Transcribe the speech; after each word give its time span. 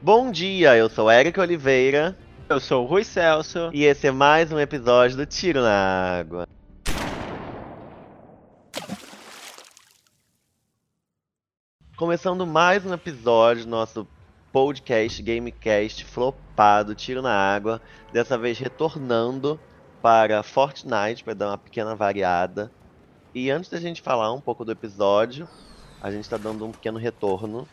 Bom 0.00 0.30
dia, 0.30 0.76
eu 0.76 0.88
sou 0.88 1.10
Eric 1.10 1.40
Oliveira. 1.40 2.16
Eu 2.48 2.60
sou 2.60 2.84
o 2.84 2.86
Rui 2.86 3.02
Celso. 3.02 3.68
E 3.74 3.82
esse 3.84 4.06
é 4.06 4.12
mais 4.12 4.52
um 4.52 4.60
episódio 4.60 5.16
do 5.16 5.26
Tiro 5.26 5.60
na 5.60 6.20
Água. 6.20 6.46
Começando 11.96 12.46
mais 12.46 12.86
um 12.86 12.94
episódio 12.94 13.64
do 13.64 13.70
nosso 13.70 14.06
podcast, 14.52 15.20
Gamecast 15.20 16.04
flopado, 16.04 16.94
Tiro 16.94 17.20
na 17.20 17.34
Água. 17.34 17.82
Dessa 18.12 18.38
vez 18.38 18.56
retornando 18.56 19.58
para 20.00 20.44
Fortnite, 20.44 21.24
para 21.24 21.34
dar 21.34 21.48
uma 21.48 21.58
pequena 21.58 21.96
variada. 21.96 22.70
E 23.34 23.50
antes 23.50 23.68
da 23.68 23.80
gente 23.80 24.00
falar 24.00 24.32
um 24.32 24.40
pouco 24.40 24.64
do 24.64 24.70
episódio, 24.70 25.48
a 26.00 26.08
gente 26.08 26.22
está 26.22 26.36
dando 26.36 26.64
um 26.64 26.70
pequeno 26.70 27.00
retorno 27.00 27.66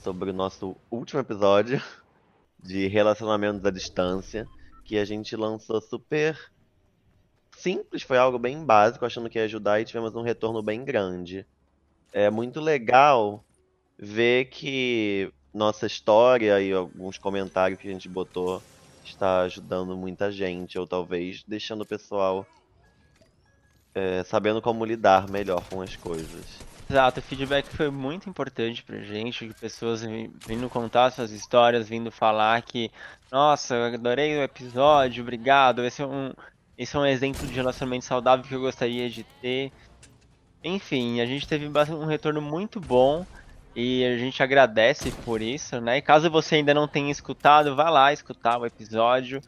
sobre 0.00 0.30
o 0.30 0.34
nosso 0.34 0.76
último 0.90 1.20
episódio 1.20 1.82
de 2.58 2.86
relacionamentos 2.88 3.64
à 3.64 3.70
distância, 3.70 4.46
que 4.84 4.98
a 4.98 5.04
gente 5.04 5.36
lançou 5.36 5.80
super 5.80 6.38
simples, 7.56 8.02
foi 8.02 8.16
algo 8.16 8.38
bem 8.38 8.64
básico, 8.64 9.04
achando 9.04 9.28
que 9.28 9.38
ia 9.38 9.44
ajudar 9.44 9.80
e 9.80 9.84
tivemos 9.84 10.14
um 10.14 10.22
retorno 10.22 10.62
bem 10.62 10.84
grande. 10.84 11.46
É 12.12 12.30
muito 12.30 12.60
legal 12.60 13.44
ver 13.98 14.46
que 14.46 15.32
nossa 15.52 15.86
história 15.86 16.60
e 16.60 16.72
alguns 16.72 17.18
comentários 17.18 17.78
que 17.78 17.88
a 17.88 17.92
gente 17.92 18.08
botou 18.08 18.62
está 19.04 19.42
ajudando 19.42 19.96
muita 19.96 20.32
gente, 20.32 20.78
ou 20.78 20.86
talvez 20.86 21.44
deixando 21.46 21.82
o 21.82 21.86
pessoal 21.86 22.46
é, 23.94 24.22
sabendo 24.24 24.62
como 24.62 24.84
lidar 24.84 25.28
melhor 25.28 25.62
com 25.68 25.82
as 25.82 25.96
coisas. 25.96 26.69
Exato, 26.90 27.20
o 27.20 27.22
feedback 27.22 27.66
foi 27.68 27.88
muito 27.88 28.28
importante 28.28 28.82
pra 28.82 28.98
gente, 28.98 29.54
pessoas 29.60 30.02
vindo 30.44 30.68
contar 30.68 31.12
suas 31.12 31.30
histórias, 31.30 31.88
vindo 31.88 32.10
falar 32.10 32.60
que, 32.62 32.90
nossa, 33.30 33.76
eu 33.76 33.94
adorei 33.94 34.36
o 34.36 34.42
episódio, 34.42 35.22
obrigado, 35.22 35.84
esse 35.84 36.02
é 36.02 36.06
um, 36.06 36.32
esse 36.76 36.96
é 36.96 36.98
um 36.98 37.06
exemplo 37.06 37.46
de 37.46 37.52
relacionamento 37.52 38.04
saudável 38.04 38.44
que 38.44 38.52
eu 38.52 38.60
gostaria 38.60 39.08
de 39.08 39.22
ter. 39.40 39.70
Enfim, 40.64 41.20
a 41.20 41.26
gente 41.26 41.46
teve 41.46 41.68
um 41.68 42.06
retorno 42.06 42.42
muito 42.42 42.80
bom 42.80 43.24
e 43.76 44.04
a 44.04 44.18
gente 44.18 44.42
agradece 44.42 45.12
por 45.24 45.40
isso, 45.40 45.80
né? 45.80 45.98
E 45.98 46.02
caso 46.02 46.28
você 46.28 46.56
ainda 46.56 46.74
não 46.74 46.88
tenha 46.88 47.12
escutado, 47.12 47.76
vá 47.76 47.88
lá 47.88 48.12
escutar 48.12 48.58
o 48.58 48.66
episódio, 48.66 49.40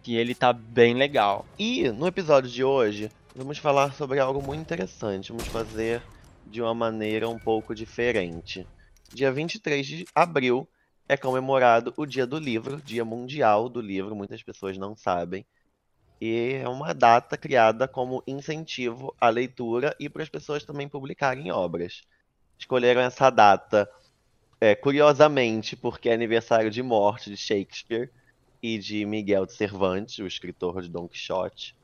que 0.00 0.14
ele 0.14 0.32
tá 0.32 0.52
bem 0.52 0.94
legal. 0.94 1.44
E 1.58 1.90
no 1.90 2.06
episódio 2.06 2.48
de 2.48 2.62
hoje, 2.62 3.10
vamos 3.34 3.58
falar 3.58 3.92
sobre 3.94 4.20
algo 4.20 4.40
muito 4.40 4.60
interessante. 4.60 5.32
Vamos 5.32 5.48
fazer 5.48 6.00
de 6.46 6.60
uma 6.60 6.74
maneira 6.74 7.28
um 7.28 7.38
pouco 7.38 7.74
diferente. 7.74 8.66
Dia 9.12 9.32
23 9.32 9.86
de 9.86 10.04
abril 10.14 10.68
é 11.08 11.16
comemorado 11.16 11.92
o 11.96 12.06
Dia 12.06 12.26
do 12.26 12.38
Livro, 12.38 12.80
Dia 12.80 13.04
Mundial 13.04 13.68
do 13.68 13.80
Livro, 13.80 14.16
muitas 14.16 14.42
pessoas 14.42 14.78
não 14.78 14.96
sabem. 14.96 15.44
E 16.20 16.60
é 16.62 16.68
uma 16.68 16.94
data 16.94 17.36
criada 17.36 17.86
como 17.86 18.22
incentivo 18.26 19.14
à 19.20 19.28
leitura 19.28 19.94
e 20.00 20.08
para 20.08 20.22
as 20.22 20.28
pessoas 20.28 20.64
também 20.64 20.88
publicarem 20.88 21.50
obras. 21.52 22.02
Escolheram 22.58 23.02
essa 23.02 23.28
data, 23.30 23.88
é, 24.60 24.74
curiosamente, 24.74 25.76
porque 25.76 26.08
é 26.08 26.14
aniversário 26.14 26.70
de 26.70 26.82
morte 26.82 27.28
de 27.28 27.36
Shakespeare 27.36 28.10
e 28.62 28.78
de 28.78 29.04
Miguel 29.04 29.44
de 29.44 29.52
Cervantes, 29.52 30.18
o 30.18 30.26
escritor 30.26 30.80
de 30.80 30.88
Don 30.88 31.06
Quixote. 31.06 31.76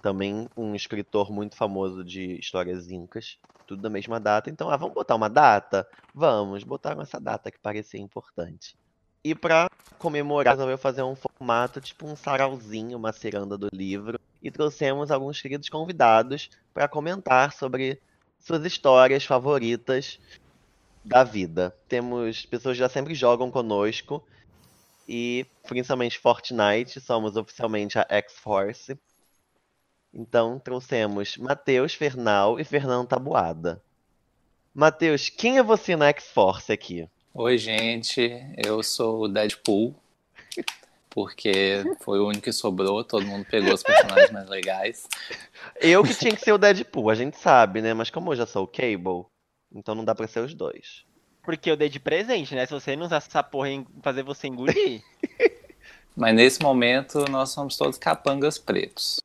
Também 0.00 0.48
um 0.56 0.74
escritor 0.74 1.32
muito 1.32 1.56
famoso 1.56 2.04
de 2.04 2.38
histórias 2.38 2.90
incas 2.90 3.38
tudo 3.68 3.82
da 3.82 3.90
mesma 3.90 4.18
data. 4.18 4.48
Então, 4.48 4.70
ah, 4.70 4.76
vamos 4.76 4.94
botar 4.94 5.14
uma 5.14 5.28
data? 5.28 5.86
Vamos, 6.14 6.64
botar 6.64 6.98
essa 7.00 7.20
data 7.20 7.50
que 7.50 7.58
parecia 7.58 8.00
importante. 8.00 8.74
E 9.22 9.34
para 9.34 9.68
comemorar, 9.98 10.54
resolveu 10.54 10.78
fazer 10.78 11.02
um 11.02 11.14
formato 11.14 11.80
tipo 11.80 12.06
um 12.06 12.16
sarauzinho, 12.16 12.96
uma 12.96 13.12
ciranda 13.12 13.58
do 13.58 13.68
livro. 13.70 14.18
E 14.42 14.50
trouxemos 14.50 15.10
alguns 15.10 15.40
queridos 15.40 15.68
convidados 15.68 16.48
para 16.72 16.88
comentar 16.88 17.52
sobre 17.52 18.00
suas 18.40 18.64
histórias 18.64 19.24
favoritas 19.24 20.18
da 21.04 21.22
vida. 21.24 21.76
Temos 21.88 22.46
pessoas 22.46 22.76
que 22.76 22.80
já 22.80 22.88
sempre 22.88 23.14
jogam 23.14 23.50
conosco. 23.50 24.24
E 25.06 25.46
principalmente 25.66 26.18
Fortnite, 26.18 27.00
somos 27.00 27.36
oficialmente 27.36 27.98
a 27.98 28.06
X-Force. 28.08 28.98
Então 30.12 30.58
trouxemos 30.58 31.36
Matheus 31.36 31.94
Fernal 31.94 32.58
e 32.58 32.64
Fernando 32.64 33.08
Tabuada. 33.08 33.82
Matheus, 34.74 35.28
quem 35.28 35.58
é 35.58 35.62
você 35.62 35.96
na 35.96 36.08
X-Force 36.08 36.72
aqui? 36.72 37.08
Oi, 37.34 37.58
gente. 37.58 38.30
Eu 38.56 38.82
sou 38.82 39.24
o 39.24 39.28
Deadpool. 39.28 39.94
Porque 41.10 41.82
foi 42.00 42.20
o 42.20 42.28
único 42.28 42.44
que 42.44 42.52
sobrou, 42.52 43.02
todo 43.02 43.26
mundo 43.26 43.44
pegou 43.50 43.74
os 43.74 43.82
personagens 43.82 44.30
mais 44.30 44.48
legais. 44.48 45.08
Eu 45.80 46.04
que 46.04 46.14
tinha 46.14 46.34
que 46.34 46.40
ser 46.40 46.52
o 46.52 46.58
Deadpool, 46.58 47.10
a 47.10 47.14
gente 47.14 47.36
sabe, 47.36 47.82
né? 47.82 47.92
Mas 47.92 48.10
como 48.10 48.30
eu 48.30 48.36
já 48.36 48.46
sou 48.46 48.64
o 48.64 48.68
Cable, 48.68 49.26
então 49.74 49.94
não 49.94 50.04
dá 50.04 50.14
pra 50.14 50.28
ser 50.28 50.40
os 50.40 50.54
dois. 50.54 51.04
Porque 51.42 51.70
eu 51.70 51.76
dei 51.76 51.88
de 51.88 51.98
presente, 51.98 52.54
né? 52.54 52.66
Se 52.66 52.72
você 52.72 52.94
não 52.94 53.06
usar 53.06 53.16
essa 53.16 53.42
porra 53.42 53.70
em 53.70 53.86
fazer 54.02 54.22
você 54.22 54.46
engolir. 54.46 55.02
Mas 56.14 56.34
nesse 56.34 56.62
momento 56.62 57.24
nós 57.30 57.50
somos 57.50 57.76
todos 57.76 57.96
capangas 57.96 58.58
pretos. 58.58 59.18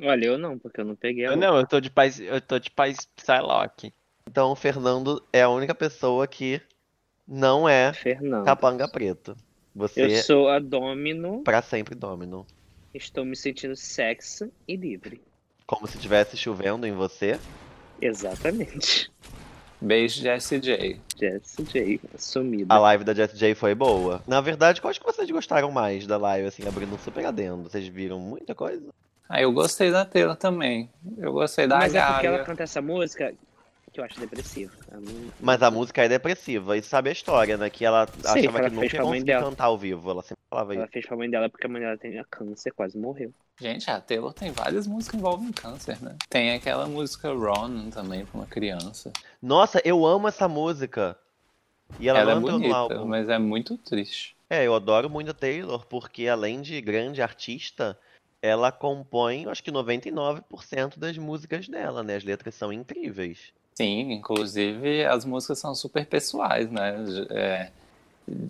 Olha, 0.00 0.26
eu 0.26 0.38
não, 0.38 0.58
porque 0.58 0.80
eu 0.80 0.84
não 0.84 0.94
peguei 0.94 1.26
a 1.26 1.30
Eu 1.30 1.36
não, 1.36 1.56
eu 1.56 1.66
tô 1.66 1.80
de 1.80 1.90
paz, 1.90 2.20
eu 2.20 2.40
tô 2.40 2.58
de 2.58 2.70
paz 2.70 3.08
Psylocke. 3.16 3.92
Então 4.28 4.52
o 4.52 4.56
Fernando 4.56 5.22
é 5.32 5.42
a 5.42 5.48
única 5.48 5.74
pessoa 5.74 6.26
que 6.26 6.60
não 7.26 7.68
é 7.68 7.92
Fernando. 7.92 8.44
capanga 8.44 8.86
preto. 8.88 9.36
Você 9.74 10.02
Eu 10.04 10.10
sou 10.22 10.48
a 10.48 10.58
Domino, 10.58 11.42
pra 11.42 11.62
sempre 11.62 11.94
Domino. 11.94 12.46
estou 12.94 13.24
me 13.24 13.36
sentindo 13.36 13.76
sexy 13.76 14.52
e 14.66 14.76
livre. 14.76 15.20
Como 15.66 15.86
se 15.86 15.96
estivesse 15.96 16.36
chovendo 16.36 16.86
em 16.86 16.92
você. 16.92 17.38
Exatamente. 18.00 19.10
Beijo, 19.80 20.20
Jessie 20.20 20.58
J. 20.58 21.00
Jessie 21.16 21.64
J, 21.64 22.00
sumida. 22.16 22.74
A 22.74 22.78
live 22.78 23.04
da 23.04 23.14
Jessie 23.14 23.38
J 23.38 23.54
foi 23.54 23.74
boa. 23.74 24.20
Na 24.26 24.40
verdade, 24.40 24.80
quais 24.80 24.98
que 24.98 25.04
vocês 25.04 25.30
gostaram 25.30 25.70
mais 25.70 26.06
da 26.06 26.16
live, 26.16 26.48
assim, 26.48 26.66
abrindo 26.66 26.94
um 26.94 26.98
super 26.98 27.24
adendo? 27.24 27.62
Vocês 27.68 27.86
viram 27.86 28.18
muita 28.18 28.54
coisa? 28.54 28.88
Ah, 29.28 29.40
eu 29.42 29.52
gostei 29.52 29.90
da 29.90 30.04
Taylor 30.04 30.36
também. 30.36 30.90
Eu 31.16 31.32
gostei 31.32 31.66
da 31.66 31.76
Mas 31.78 31.94
é 31.94 32.00
porque 32.00 32.22
Gaga. 32.22 32.28
ela 32.28 32.44
canta 32.44 32.62
essa 32.62 32.80
música 32.80 33.34
que 33.92 34.00
eu 34.00 34.04
acho 34.04 34.18
depressiva. 34.20 34.72
Mas 35.40 35.62
a 35.62 35.70
música 35.70 36.02
é 36.04 36.08
depressiva. 36.08 36.76
E 36.76 36.82
sabe 36.82 37.10
a 37.10 37.12
história, 37.12 37.56
né? 37.56 37.68
Que 37.68 37.84
ela 37.84 38.06
Sim, 38.06 38.20
achava 38.24 38.40
que 38.40 38.48
que 38.48 38.56
ela 38.58 38.70
nunca 38.70 38.96
ia 38.96 39.02
conseguir 39.02 39.24
dela. 39.24 39.44
cantar 39.50 39.64
ao 39.64 39.76
vivo. 39.78 40.10
Ela 40.10 40.22
sempre 40.22 40.42
falava 40.48 40.74
Ela 40.74 40.84
isso. 40.84 40.92
fez 40.92 41.06
pra 41.06 41.16
mãe 41.16 41.28
dela 41.30 41.48
porque 41.50 41.66
a 41.66 41.68
mãe 41.68 41.80
dela 41.82 41.98
tem 41.98 42.24
câncer, 42.30 42.70
quase 42.72 42.96
morreu. 42.96 43.32
Gente, 43.60 43.90
a 43.90 44.00
Taylor 44.00 44.32
tem 44.32 44.52
várias 44.52 44.86
músicas 44.86 45.10
que 45.10 45.16
envolvem 45.16 45.52
câncer, 45.52 46.00
né? 46.02 46.16
Tem 46.30 46.54
aquela 46.54 46.86
música 46.86 47.32
Ron 47.32 47.90
também 47.90 48.24
pra 48.24 48.38
uma 48.40 48.46
criança. 48.46 49.12
Nossa, 49.42 49.82
eu 49.84 50.06
amo 50.06 50.28
essa 50.28 50.46
música. 50.48 51.16
E 51.98 52.08
ela, 52.08 52.20
Ela, 52.20 52.32
é 52.32 52.34
não 52.34 52.42
bonita, 52.42 53.04
mas 53.04 53.28
é 53.28 53.38
muito 53.38 53.76
triste. 53.78 54.36
É, 54.48 54.66
eu 54.66 54.74
adoro 54.74 55.10
muito 55.10 55.30
a 55.30 55.34
Taylor, 55.34 55.84
porque 55.86 56.28
além 56.28 56.60
de 56.62 56.80
grande 56.80 57.20
artista, 57.20 57.98
ela 58.40 58.70
compõe, 58.70 59.46
acho 59.46 59.62
que 59.62 59.72
99% 59.72 60.98
das 60.98 61.18
músicas 61.18 61.68
dela, 61.68 62.02
né? 62.02 62.16
As 62.16 62.24
letras 62.24 62.54
são 62.54 62.72
incríveis. 62.72 63.52
Sim, 63.74 64.12
inclusive 64.12 65.04
as 65.04 65.24
músicas 65.24 65.58
são 65.58 65.74
super 65.74 66.06
pessoais, 66.06 66.70
né? 66.70 66.96
É, 67.30 67.70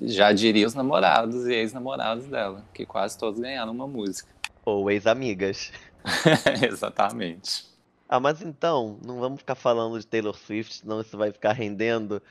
já 0.02 0.32
diria 0.32 0.66
os 0.66 0.74
namorados 0.74 1.46
e 1.46 1.54
ex-namorados 1.54 2.26
dela, 2.26 2.64
que 2.72 2.86
quase 2.86 3.18
todos 3.18 3.40
ganharam 3.40 3.72
uma 3.72 3.86
música. 3.86 4.28
Ou 4.64 4.90
ex-amigas. 4.90 5.72
Exatamente. 6.66 7.66
Ah, 8.08 8.18
mas 8.18 8.40
então, 8.40 8.98
não 9.04 9.20
vamos 9.20 9.40
ficar 9.40 9.54
falando 9.54 9.98
de 9.98 10.06
Taylor 10.06 10.34
Swift, 10.34 10.76
senão 10.76 11.00
isso 11.00 11.16
vai 11.16 11.30
ficar 11.30 11.52
rendendo 11.52 12.22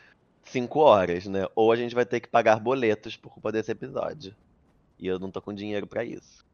5 0.45 0.79
horas, 0.79 1.25
né? 1.27 1.45
Ou 1.55 1.71
a 1.71 1.75
gente 1.75 1.93
vai 1.93 2.05
ter 2.05 2.19
que 2.19 2.27
pagar 2.27 2.59
boletos 2.59 3.15
por 3.15 3.31
culpa 3.31 3.51
desse 3.51 3.71
episódio. 3.71 4.35
E 4.97 5.05
eu 5.05 5.19
não 5.19 5.29
tô 5.29 5.39
com 5.39 5.53
dinheiro 5.53 5.85
pra 5.85 6.03
isso. 6.03 6.46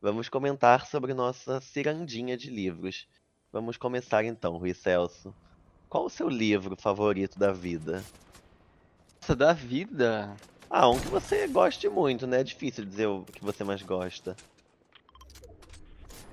Vamos 0.00 0.28
comentar 0.28 0.86
sobre 0.86 1.14
nossa 1.14 1.60
cirandinha 1.60 2.36
de 2.36 2.50
livros. 2.50 3.06
Vamos 3.52 3.76
começar 3.76 4.24
então, 4.24 4.58
Rui 4.58 4.74
Celso. 4.74 5.34
Qual 5.88 6.06
o 6.06 6.10
seu 6.10 6.28
livro 6.28 6.76
favorito 6.76 7.38
da 7.38 7.52
vida? 7.52 8.08
Nossa, 9.22 9.34
da 9.36 9.52
vida. 9.52 10.40
Ah, 10.68 10.88
um 10.90 11.00
que 11.00 11.08
você 11.08 11.46
goste 11.48 11.88
muito, 11.88 12.26
né? 12.26 12.40
É 12.40 12.44
difícil 12.44 12.84
dizer 12.84 13.06
o 13.06 13.24
que 13.26 13.42
você 13.42 13.64
mais 13.64 13.82
gosta. 13.82 14.38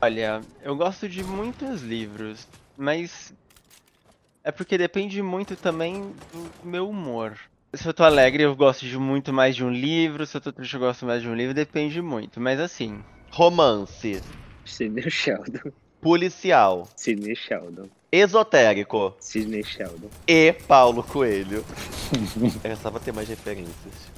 Olha, 0.02 0.46
eu 0.62 0.76
gosto 0.76 1.08
de 1.08 1.24
muitos 1.24 1.82
livros, 1.82 2.48
mas 2.76 3.34
é 4.44 4.52
porque 4.52 4.78
depende 4.78 5.22
muito 5.22 5.56
também 5.58 6.14
do 6.32 6.56
meu 6.64 6.90
humor. 6.90 7.40
Se 7.76 7.88
eu 7.88 7.94
tô 7.94 8.04
alegre, 8.04 8.44
eu 8.44 8.56
gosto 8.56 8.86
de 8.86 8.98
muito 8.98 9.32
mais 9.34 9.56
de 9.56 9.64
um 9.64 9.70
livro, 9.70 10.26
se 10.26 10.36
eu 10.38 10.42
tô 10.42 10.52
triste, 10.52 10.74
eu 10.74 10.80
gosto 10.80 11.06
mais 11.06 11.22
de 11.22 11.28
um 11.30 11.36
livro, 11.36 11.54
depende 11.54 12.02
muito. 12.02 12.40
Mas 12.40 12.60
assim, 12.60 13.04
Romance, 13.42 14.20
Sidney 14.66 15.12
Sheldon. 15.12 15.72
policial, 16.02 16.90
Sidney 16.96 17.36
Sheldon. 17.36 17.88
esotérico 18.12 19.16
Sidney 19.20 19.64
Sheldon. 19.64 20.10
e 20.28 20.54
Paulo 20.54 21.04
Coelho. 21.04 21.64
Era 22.64 22.76
só 22.76 22.90
pra 22.90 23.00
ter 23.00 23.14
mais 23.14 23.30
referências. 23.30 24.10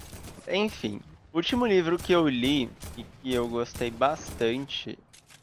Enfim, 0.48 1.01
o 1.33 1.36
último 1.38 1.66
livro 1.66 1.98
que 1.98 2.13
eu 2.13 2.30
li 2.30 2.69
e 2.98 3.04
que 3.04 3.33
eu 3.33 3.45
gostei 3.50 3.92
bastante 3.92 4.98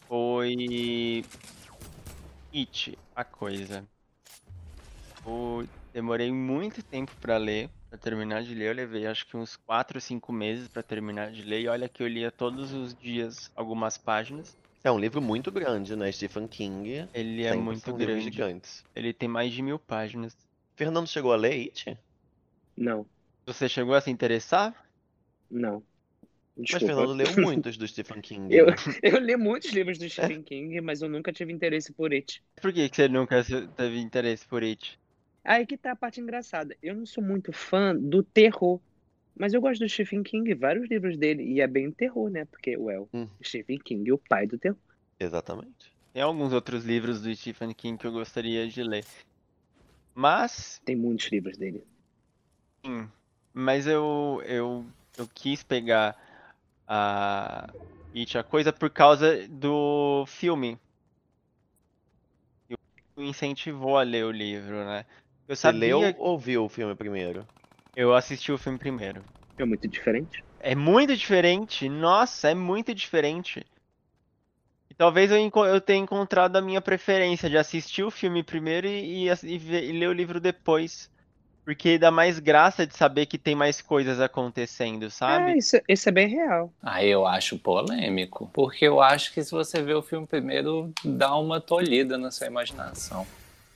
foi 0.08 1.22
It, 2.54 2.98
a 3.14 3.24
coisa. 3.24 3.84
Eu 5.26 5.68
demorei 5.92 6.32
muito 6.32 6.82
tempo 6.82 7.12
pra 7.20 7.36
ler, 7.36 7.68
pra 7.88 7.98
terminar 7.98 8.42
de 8.42 8.54
ler. 8.54 8.68
Eu 8.68 8.74
levei 8.74 9.06
acho 9.06 9.26
que 9.26 9.36
uns 9.36 9.56
4 9.56 9.96
ou 9.96 10.00
5 10.00 10.32
meses 10.32 10.68
pra 10.68 10.82
terminar 10.82 11.30
de 11.30 11.42
ler. 11.42 11.60
E 11.60 11.68
olha 11.68 11.88
que 11.88 12.02
eu 12.02 12.08
lia 12.08 12.30
todos 12.30 12.72
os 12.72 12.94
dias 12.94 13.50
algumas 13.54 13.96
páginas. 13.98 14.56
É 14.84 14.90
um 14.90 14.98
livro 14.98 15.20
muito 15.20 15.50
grande, 15.50 15.96
né? 15.96 16.10
Stephen 16.12 16.46
King. 16.46 17.08
Ele 17.12 17.44
é 17.44 17.54
muito 17.54 17.92
grande. 17.92 18.22
gigantes. 18.22 18.84
Ele 18.94 19.12
tem 19.12 19.28
mais 19.28 19.52
de 19.52 19.62
mil 19.62 19.78
páginas. 19.78 20.36
Fernando 20.76 21.08
chegou 21.08 21.32
a 21.32 21.36
ler 21.36 21.52
It? 21.54 21.98
Não, 22.76 23.06
Você 23.46 23.68
chegou 23.68 23.94
a 23.94 24.00
se 24.00 24.10
interessar? 24.10 24.74
não. 25.50 25.82
Mas 26.56 26.82
Desculpa. 26.82 26.86
Fernando 26.86 27.12
leu 27.12 27.26
muitos 27.44 27.76
do 27.76 27.86
Stephen 27.86 28.20
King. 28.20 28.54
Eu, 28.54 28.66
eu 29.02 29.18
li 29.18 29.36
muitos 29.36 29.72
livros 29.72 29.98
do 29.98 30.08
Stephen 30.08 30.42
King, 30.42 30.80
mas 30.80 31.02
eu 31.02 31.08
nunca 31.08 31.32
tive 31.32 31.52
interesse 31.52 31.92
por 31.92 32.12
It. 32.12 32.42
Por 32.60 32.72
que, 32.72 32.88
que 32.88 32.96
você 32.96 33.08
nunca 33.08 33.42
teve 33.76 33.98
interesse 33.98 34.46
por 34.46 34.62
It? 34.62 34.98
Aí 35.46 35.64
que 35.64 35.78
tá 35.78 35.92
a 35.92 35.96
parte 35.96 36.20
engraçada. 36.20 36.76
Eu 36.82 36.94
não 36.94 37.06
sou 37.06 37.22
muito 37.22 37.52
fã 37.52 37.94
do 37.94 38.22
terror. 38.22 38.80
Mas 39.38 39.54
eu 39.54 39.60
gosto 39.60 39.80
do 39.80 39.88
Stephen 39.88 40.22
King, 40.22 40.54
vários 40.54 40.88
livros 40.88 41.16
dele. 41.16 41.44
E 41.44 41.60
é 41.60 41.66
bem 41.66 41.92
terror, 41.92 42.30
né? 42.30 42.44
Porque, 42.46 42.76
well, 42.76 43.08
Hum. 43.14 43.28
Stephen 43.44 43.78
King, 43.78 44.10
o 44.10 44.18
pai 44.18 44.46
do 44.46 44.58
terror. 44.58 44.78
Exatamente. 45.20 45.92
Tem 46.12 46.22
alguns 46.22 46.52
outros 46.52 46.84
livros 46.84 47.20
do 47.22 47.34
Stephen 47.34 47.72
King 47.74 47.98
que 47.98 48.06
eu 48.06 48.12
gostaria 48.12 48.66
de 48.66 48.82
ler. 48.82 49.04
Mas, 50.14 50.80
Tem 50.84 50.96
muitos 50.96 51.30
livros 51.30 51.58
dele. 51.58 51.86
sim, 52.84 53.08
mas 53.54 53.86
eu, 53.86 54.42
eu, 54.46 54.86
eu 55.18 55.28
quis 55.34 55.62
pegar 55.62 56.16
a 56.88 57.66
It, 58.14 58.38
a 58.38 58.42
coisa, 58.44 58.72
por 58.72 58.90
causa 58.90 59.46
do 59.48 60.24
filme. 60.26 60.78
O 63.18 63.22
incentivou 63.22 63.98
a 63.98 64.02
ler 64.02 64.24
o 64.24 64.30
livro, 64.30 64.84
né? 64.84 65.04
Eu 65.48 65.54
Você 65.56 65.62
sabia, 65.62 65.96
leu 65.96 66.14
ou 66.18 66.38
viu 66.38 66.64
o 66.64 66.68
filme 66.68 66.94
primeiro? 66.94 67.46
eu 67.94 68.14
assisti 68.14 68.52
o 68.52 68.58
filme 68.58 68.78
primeiro. 68.78 69.24
É 69.58 69.64
muito 69.64 69.88
diferente. 69.88 70.44
É 70.60 70.74
muito 70.74 71.16
diferente, 71.16 71.88
nossa, 71.88 72.50
é 72.50 72.54
muito 72.54 72.94
diferente. 72.94 73.64
E 74.90 74.94
talvez 74.94 75.30
eu, 75.30 75.38
enco- 75.38 75.64
eu 75.64 75.80
tenha 75.80 76.02
encontrado 76.02 76.56
a 76.56 76.62
minha 76.62 76.80
preferência 76.80 77.48
de 77.50 77.56
assistir 77.58 78.02
o 78.02 78.10
filme 78.10 78.42
primeiro 78.42 78.86
e, 78.86 79.28
e 79.28 79.32
e 79.44 79.58
ver- 79.58 79.84
e 79.84 79.92
ler 79.92 80.08
o 80.08 80.12
livro 80.12 80.40
depois. 80.40 81.10
Porque 81.64 81.98
dá 81.98 82.10
mais 82.10 82.38
graça 82.38 82.86
de 82.86 82.96
saber 82.96 83.26
que 83.26 83.38
tem 83.38 83.54
mais 83.54 83.82
coisas 83.82 84.20
acontecendo, 84.20 85.10
sabe? 85.10 85.56
isso, 85.56 85.76
isso 85.88 86.08
é 86.08 86.12
bem 86.12 86.28
real. 86.28 86.72
Ah, 86.82 87.04
eu 87.04 87.26
acho 87.26 87.58
polêmico. 87.58 88.48
Porque 88.54 88.84
eu 88.86 89.00
acho 89.00 89.32
que 89.34 89.42
se 89.42 89.50
você 89.50 89.82
vê 89.82 89.92
o 89.94 90.02
filme 90.02 90.26
primeiro, 90.26 90.92
dá 91.04 91.36
uma 91.36 91.60
tolhida 91.60 92.16
na 92.16 92.30
sua 92.30 92.46
imaginação. 92.46 93.26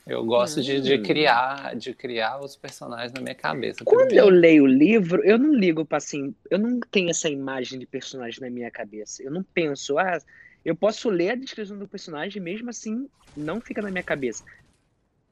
Eu 0.07 0.25
gosto 0.25 0.61
de, 0.61 0.81
de 0.81 0.97
Hum. 0.97 1.03
criar, 1.03 1.75
de 1.75 1.93
criar 1.93 2.39
os 2.39 2.55
personagens 2.55 3.11
na 3.13 3.21
minha 3.21 3.35
cabeça. 3.35 3.85
Quando 3.85 3.97
primeiro. 4.07 4.27
eu 4.27 4.29
leio 4.29 4.63
o 4.63 4.67
livro, 4.67 5.23
eu 5.23 5.37
não 5.37 5.53
ligo 5.53 5.85
pra 5.85 5.97
assim. 5.97 6.35
Eu 6.49 6.59
não 6.59 6.79
tenho 6.79 7.09
essa 7.09 7.29
imagem 7.29 7.79
de 7.79 7.85
personagem 7.87 8.39
na 8.41 8.49
minha 8.49 8.71
cabeça. 8.71 9.23
Eu 9.23 9.31
não 9.31 9.43
penso, 9.53 9.97
ah, 9.97 10.17
eu 10.63 10.75
posso 10.75 11.09
ler 11.09 11.31
a 11.31 11.35
descrição 11.35 11.77
do 11.77 11.87
personagem 11.87 12.41
mesmo 12.41 12.69
assim 12.69 13.07
não 13.35 13.61
fica 13.61 13.81
na 13.81 13.89
minha 13.91 14.03
cabeça. 14.03 14.43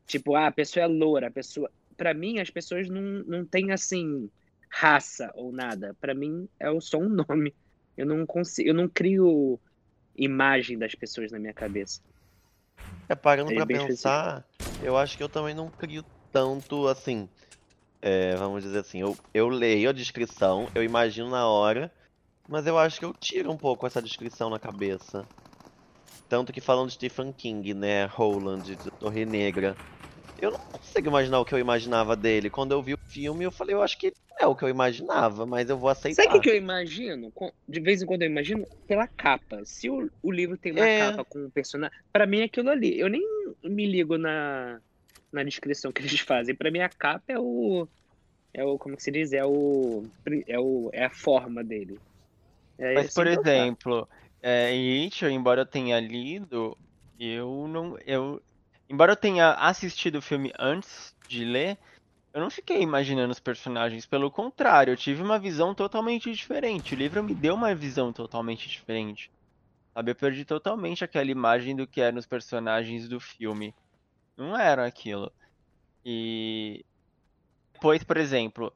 Tipo, 0.08 0.36
ah, 0.36 0.48
a 0.48 0.52
pessoa 0.52 0.84
é 0.84 0.88
loura, 0.88 1.28
a 1.28 1.32
pessoa. 1.32 1.72
Pra 1.98 2.14
mim, 2.14 2.40
as 2.40 2.50
pessoas 2.50 2.90
não, 2.90 3.02
não 3.26 3.46
têm 3.46 3.72
assim 3.72 4.30
raça 4.72 5.32
ou 5.36 5.52
nada. 5.52 5.96
Pra 6.00 6.16
mim 6.16 6.48
é 6.60 6.68
só 6.82 6.98
um 6.98 7.10
nome. 7.10 7.56
Eu 7.98 8.06
não 8.06 8.26
consigo, 8.26 8.70
eu 8.70 8.74
não 8.74 8.90
crio 8.90 9.60
imagem 10.16 10.78
das 10.78 10.96
pessoas 10.96 11.32
na 11.32 11.40
minha 11.40 11.54
cabeça. 11.54 12.02
É, 13.10 13.16
parando 13.16 13.52
É 13.52 13.54
pra 13.54 13.66
pensar, 13.66 14.48
eu 14.80 14.98
acho 14.98 15.18
que 15.18 15.24
eu 15.24 15.30
também 15.30 15.54
não 15.56 15.70
crio 15.72 16.06
tanto 16.32 16.88
assim. 16.88 17.30
é, 18.02 18.38
vamos 18.38 18.64
dizer 18.64 18.80
assim, 18.80 19.00
eu, 19.02 19.20
eu 19.34 19.50
leio 19.50 19.90
a 19.90 19.94
descrição, 19.94 20.72
eu 20.76 20.84
imagino 20.84 21.30
na 21.30 21.48
hora, 21.48 21.94
mas 22.48 22.68
eu 22.68 22.78
acho 22.78 23.00
que 23.00 23.06
eu 23.06 23.14
tiro 23.14 23.52
um 23.52 23.58
pouco 23.58 23.88
essa 23.88 24.02
descrição 24.02 24.50
na 24.50 24.60
cabeça. 24.60 25.30
Tanto 26.30 26.54
que 26.54 26.62
falando 26.62 26.90
de 26.90 26.96
Stephen 26.96 27.34
King, 27.34 27.74
né, 27.74 28.06
Roland, 28.06 28.62
de 28.64 28.90
Torre 29.00 29.26
Negra, 29.26 29.80
eu 30.38 30.52
não 30.52 30.60
consigo 30.74 31.10
imaginar 31.10 31.40
o 31.40 31.46
que 31.46 31.54
eu 31.56 31.60
imaginava 31.60 32.16
dele. 32.18 32.50
Quando 32.52 32.74
eu 32.74 32.84
vi 32.84 32.94
o 32.96 33.00
filme, 33.10 33.46
eu 33.46 33.52
falei, 33.52 33.76
eu 33.76 33.82
acho 33.84 33.98
que 34.00 34.14
é 34.40 34.48
o 34.48 34.56
que 34.56 34.64
eu 34.64 34.70
imaginava, 34.70 35.46
mas 35.46 35.70
eu 35.70 35.78
vou 35.78 35.90
aceitar. 35.90 36.24
Sabe 36.24 36.38
o 36.38 36.42
que, 36.42 36.50
eu 36.50 36.56
imagino? 36.56 37.32
De 37.68 37.80
vez 37.80 38.02
em 38.02 38.06
quando 38.06 38.22
eu 38.24 38.30
imagino 38.30 38.66
pela 38.88 39.08
capa. 39.08 39.62
Se 39.66 39.90
o, 39.90 40.10
o 40.24 40.32
livro 40.32 40.58
tem 40.58 40.72
uma 40.72 40.86
É. 40.86 41.12
capa 41.12 41.26
com 41.26 41.40
um 41.40 41.50
personagem, 41.50 41.96
Pra 42.12 42.26
mim 42.26 42.40
é 42.40 42.44
aquilo 42.46 42.70
ali. 42.70 42.98
Eu 42.98 43.10
nem 43.10 43.22
me 43.64 43.86
ligo 43.86 44.18
na, 44.18 44.82
na 45.32 45.44
descrição 45.44 45.92
que 45.92 46.02
eles 46.02 46.20
fazem. 46.22 46.56
Pra 46.56 46.72
mim 46.72 46.80
a 46.80 46.90
capa 46.90 47.24
é 47.28 47.38
o 47.38 47.88
é 48.52 48.64
o 48.64 48.80
como 48.80 48.98
que 48.98 49.04
se 49.04 49.12
diz, 49.12 49.32
é 49.32 49.46
o 49.46 50.10
é 50.48 50.60
o 50.60 50.90
é 50.92 51.06
a 51.06 51.10
forma 51.12 51.64
dele. 51.64 52.00
É 52.80 52.96
Mas, 52.96 53.08
assim 53.08 53.16
por 53.16 53.28
exemplo, 53.28 54.10
é, 54.42 54.72
em 54.72 55.10
embora 55.32 55.62
eu 55.62 55.66
tenha 55.66 56.00
lido, 56.00 56.78
eu 57.20 57.68
não. 57.68 57.98
Eu, 58.06 58.42
embora 58.90 59.12
eu 59.12 59.18
tenha 59.18 59.52
assistido 59.54 60.16
o 60.16 60.22
filme 60.22 60.52
antes 60.58 61.14
de 61.28 61.44
ler, 61.44 61.78
eu 62.34 62.42
não 62.42 62.50
fiquei 62.50 62.82
imaginando 62.82 63.32
os 63.32 63.40
personagens. 63.40 64.06
Pelo 64.06 64.30
contrário, 64.30 64.92
eu 64.92 64.98
tive 64.98 65.22
uma 65.22 65.40
visão 65.40 65.74
totalmente 65.74 66.32
diferente. 66.32 66.94
O 66.94 66.98
livro 66.98 67.24
me 67.24 67.34
deu 67.34 67.56
uma 67.56 67.74
visão 67.74 68.14
totalmente 68.14 68.68
diferente. 68.68 69.32
Sabe, 69.94 70.12
eu 70.12 70.16
perdi 70.16 70.46
totalmente 70.46 71.04
aquela 71.04 71.30
imagem 71.30 71.76
do 71.76 71.88
que 71.88 72.02
eram 72.02 72.20
os 72.20 72.28
personagens 72.28 73.10
do 73.10 73.20
filme. 73.20 73.74
Não 74.38 74.58
era 74.58 74.86
aquilo. 74.86 75.32
E 76.06 76.86
depois, 77.74 78.04
por 78.04 78.18
exemplo, 78.18 78.74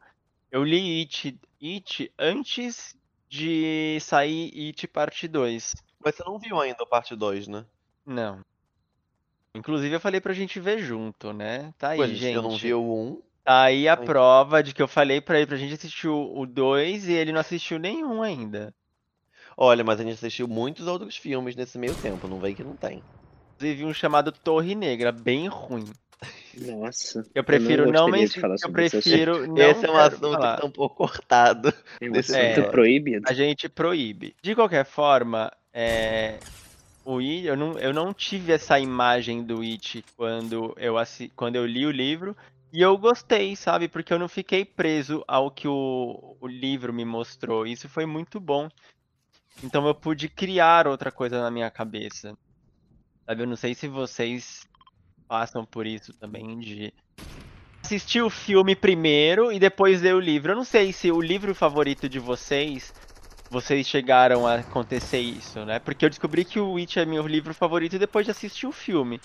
eu 0.52 0.64
li 0.64 1.02
It, 1.02 1.40
It 1.62 2.12
antes 2.18 2.98
de 3.30 3.98
sair 4.02 4.52
It 4.68 4.88
Parte 4.88 5.28
2. 5.28 5.76
Mas 6.04 6.16
você 6.16 6.24
não 6.24 6.38
viu 6.38 6.60
ainda 6.60 6.84
a 6.84 6.86
parte 6.86 7.16
2, 7.16 7.48
né? 7.48 7.66
Não. 8.06 8.42
Inclusive 9.56 9.96
eu 9.96 10.00
falei 10.00 10.20
pra 10.20 10.34
gente 10.34 10.60
ver 10.60 10.80
junto, 10.80 11.32
né? 11.32 11.74
Tá 11.78 11.90
aí, 11.90 12.00
Ué, 12.00 12.08
gente. 12.08 12.36
eu 12.36 12.42
não 12.42 12.58
vi 12.58 12.74
o 12.74 12.82
1. 12.82 13.22
Tá 13.44 13.64
aí 13.64 13.88
a 13.88 13.94
Ai. 13.94 14.06
prova 14.06 14.64
de 14.64 14.74
que 14.74 14.82
eu 14.82 14.88
falei 14.88 15.20
pra 15.20 15.38
ele 15.38 15.48
pra 15.48 15.58
gente 15.58 15.74
assistir 15.74 16.08
o 16.08 16.46
2 16.46 17.08
e 17.10 17.14
ele 17.14 17.32
não 17.34 17.42
assistiu 17.42 17.78
nenhum 17.78 18.22
ainda. 18.22 18.74
Olha, 19.58 19.84
mas 19.84 20.00
a 20.00 20.04
gente 20.04 20.14
assistiu 20.14 20.48
muitos 20.48 20.88
outros 20.88 21.18
filmes 21.18 21.56
nesse 21.56 21.78
meio 21.78 21.94
tempo, 21.96 22.28
não 22.28 22.40
vem 22.40 22.56
que 22.56 22.64
não 22.64 22.76
tem. 22.76 23.04
Inclusive 23.56 23.86
um 23.86 23.94
chamado 23.94 24.32
Torre 24.32 24.74
Negra, 24.76 25.12
bem 25.12 25.48
ruim. 25.48 25.86
Nossa. 26.58 27.26
Eu 27.36 27.44
prefiro 27.44 27.86
não, 27.92 28.06
gostaria 28.06 28.12
men- 28.22 28.28
de 28.28 28.40
falar 28.40 28.56
eu 28.64 28.72
prefiro 28.72 29.48
não 29.48 29.58
Esse 29.58 29.86
é 29.86 29.92
um 29.92 29.98
assunto 29.98 30.32
falar. 30.32 30.56
que 30.56 30.62
tá 30.62 30.70
pouco 30.70 30.96
cortado. 30.96 31.74
É 32.00 32.10
um 32.10 32.18
assunto 32.18 32.36
episódio. 32.38 32.72
proibido. 32.72 33.26
A 33.28 33.34
gente 33.34 33.68
proíbe. 33.68 34.36
De 34.42 34.56
qualquer 34.56 34.86
forma, 34.86 35.52
é, 35.74 36.40
o 37.04 37.18
It, 37.20 37.46
eu 37.46 37.58
não, 37.58 37.78
eu 37.78 37.92
não 37.94 38.14
tive 38.14 38.54
essa 38.54 38.80
imagem 38.80 39.44
do 39.44 39.62
It 39.62 40.04
quando 40.16 40.74
eu, 40.78 40.98
assi... 40.98 41.32
quando 41.36 41.58
eu 41.58 41.66
li 41.66 41.86
o 41.86 41.92
livro. 41.92 42.36
E 42.74 42.82
eu 42.82 42.98
gostei, 42.98 43.56
sabe? 43.56 43.88
Porque 43.88 44.12
eu 44.12 44.20
não 44.20 44.28
fiquei 44.28 44.66
preso 44.66 45.24
ao 45.28 45.52
que 45.52 45.68
o, 45.68 46.36
o 46.42 46.48
livro 46.48 46.92
me 46.92 47.06
mostrou. 47.06 47.68
Isso 47.68 47.88
foi 47.88 48.06
muito 48.06 48.40
bom. 48.40 48.68
Então 49.64 49.88
eu 49.88 49.96
pude 49.96 50.30
criar 50.30 50.88
outra 50.88 51.12
coisa 51.12 51.42
na 51.42 51.52
minha 51.52 51.72
cabeça. 51.72 52.34
Sabe? 53.28 53.44
Eu 53.44 53.48
não 53.48 53.56
sei 53.56 53.76
se 53.76 53.88
vocês 53.88 54.68
passam 55.28 55.66
por 55.66 55.88
isso 55.88 56.14
também 56.20 56.60
de 56.60 56.94
assistir 57.86 58.22
o 58.22 58.30
filme 58.30 58.76
primeiro 58.76 59.52
e 59.52 59.60
depois 59.60 60.02
ler 60.02 60.16
o 60.16 60.20
livro. 60.20 60.52
Eu 60.54 60.56
não 60.58 60.66
sei 60.66 60.94
se 60.94 61.12
o 61.12 61.22
livro 61.22 61.56
favorito 61.56 62.10
de 62.10 62.20
vocês 62.20 62.94
vocês 63.50 63.88
chegaram 63.88 64.48
a 64.48 64.56
acontecer 64.62 65.20
isso, 65.20 65.66
né? 65.66 65.80
Porque 65.80 66.06
eu 66.06 66.10
descobri 66.10 66.46
que 66.46 66.60
o 66.60 66.74
Witch 66.74 66.98
é 66.98 67.06
meu 67.06 67.28
livro 67.28 67.54
favorito 67.54 68.00
depois 68.00 68.26
de 68.26 68.32
assistir 68.32 68.68
o 68.68 68.72
filme. 68.74 69.22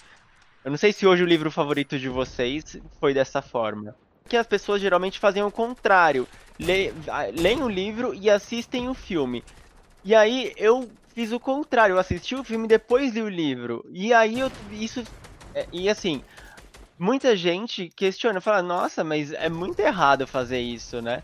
Eu 0.65 0.71
não 0.71 0.79
sei 0.79 0.93
se 0.93 1.07
hoje 1.07 1.23
o 1.23 1.27
livro 1.27 1.50
favorito 1.50 1.99
de 1.99 2.09
vocês 2.09 2.77
foi 3.00 3.15
dessa 3.15 3.41
forma. 3.41 3.95
Porque 4.23 4.37
as 4.37 4.47
pessoas 4.47 4.81
geralmente 4.81 5.19
fazem 5.19 5.43
o 5.43 5.50
contrário. 5.50 6.27
Le- 6.59 6.93
Leem 7.35 7.62
o 7.62 7.69
livro 7.69 8.15
e 8.15 8.29
assistem 8.29 8.88
o 8.88 8.95
filme. 8.95 9.43
E 10.05 10.15
aí 10.15 10.53
eu 10.57 10.91
fiz 11.15 11.33
o 11.33 11.41
contrário, 11.41 11.95
eu 11.95 11.99
assisti 11.99 12.35
o 12.35 12.45
filme 12.45 12.67
depois 12.69 13.15
li 13.15 13.23
o 13.23 13.29
livro. 13.29 13.85
E 13.91 14.12
aí 14.12 14.41
eu 14.41 14.50
isso 14.71 15.03
é, 15.55 15.67
e 15.73 15.88
assim, 15.88 16.23
muita 16.99 17.37
gente 17.37 17.88
questiona, 17.97 18.41
fala, 18.41 18.62
nossa, 18.62 19.03
mas 19.03 19.33
é 19.33 19.49
muito 19.49 19.81
errado 19.81 20.27
fazer 20.27 20.61
isso, 20.61 21.00
né? 21.00 21.23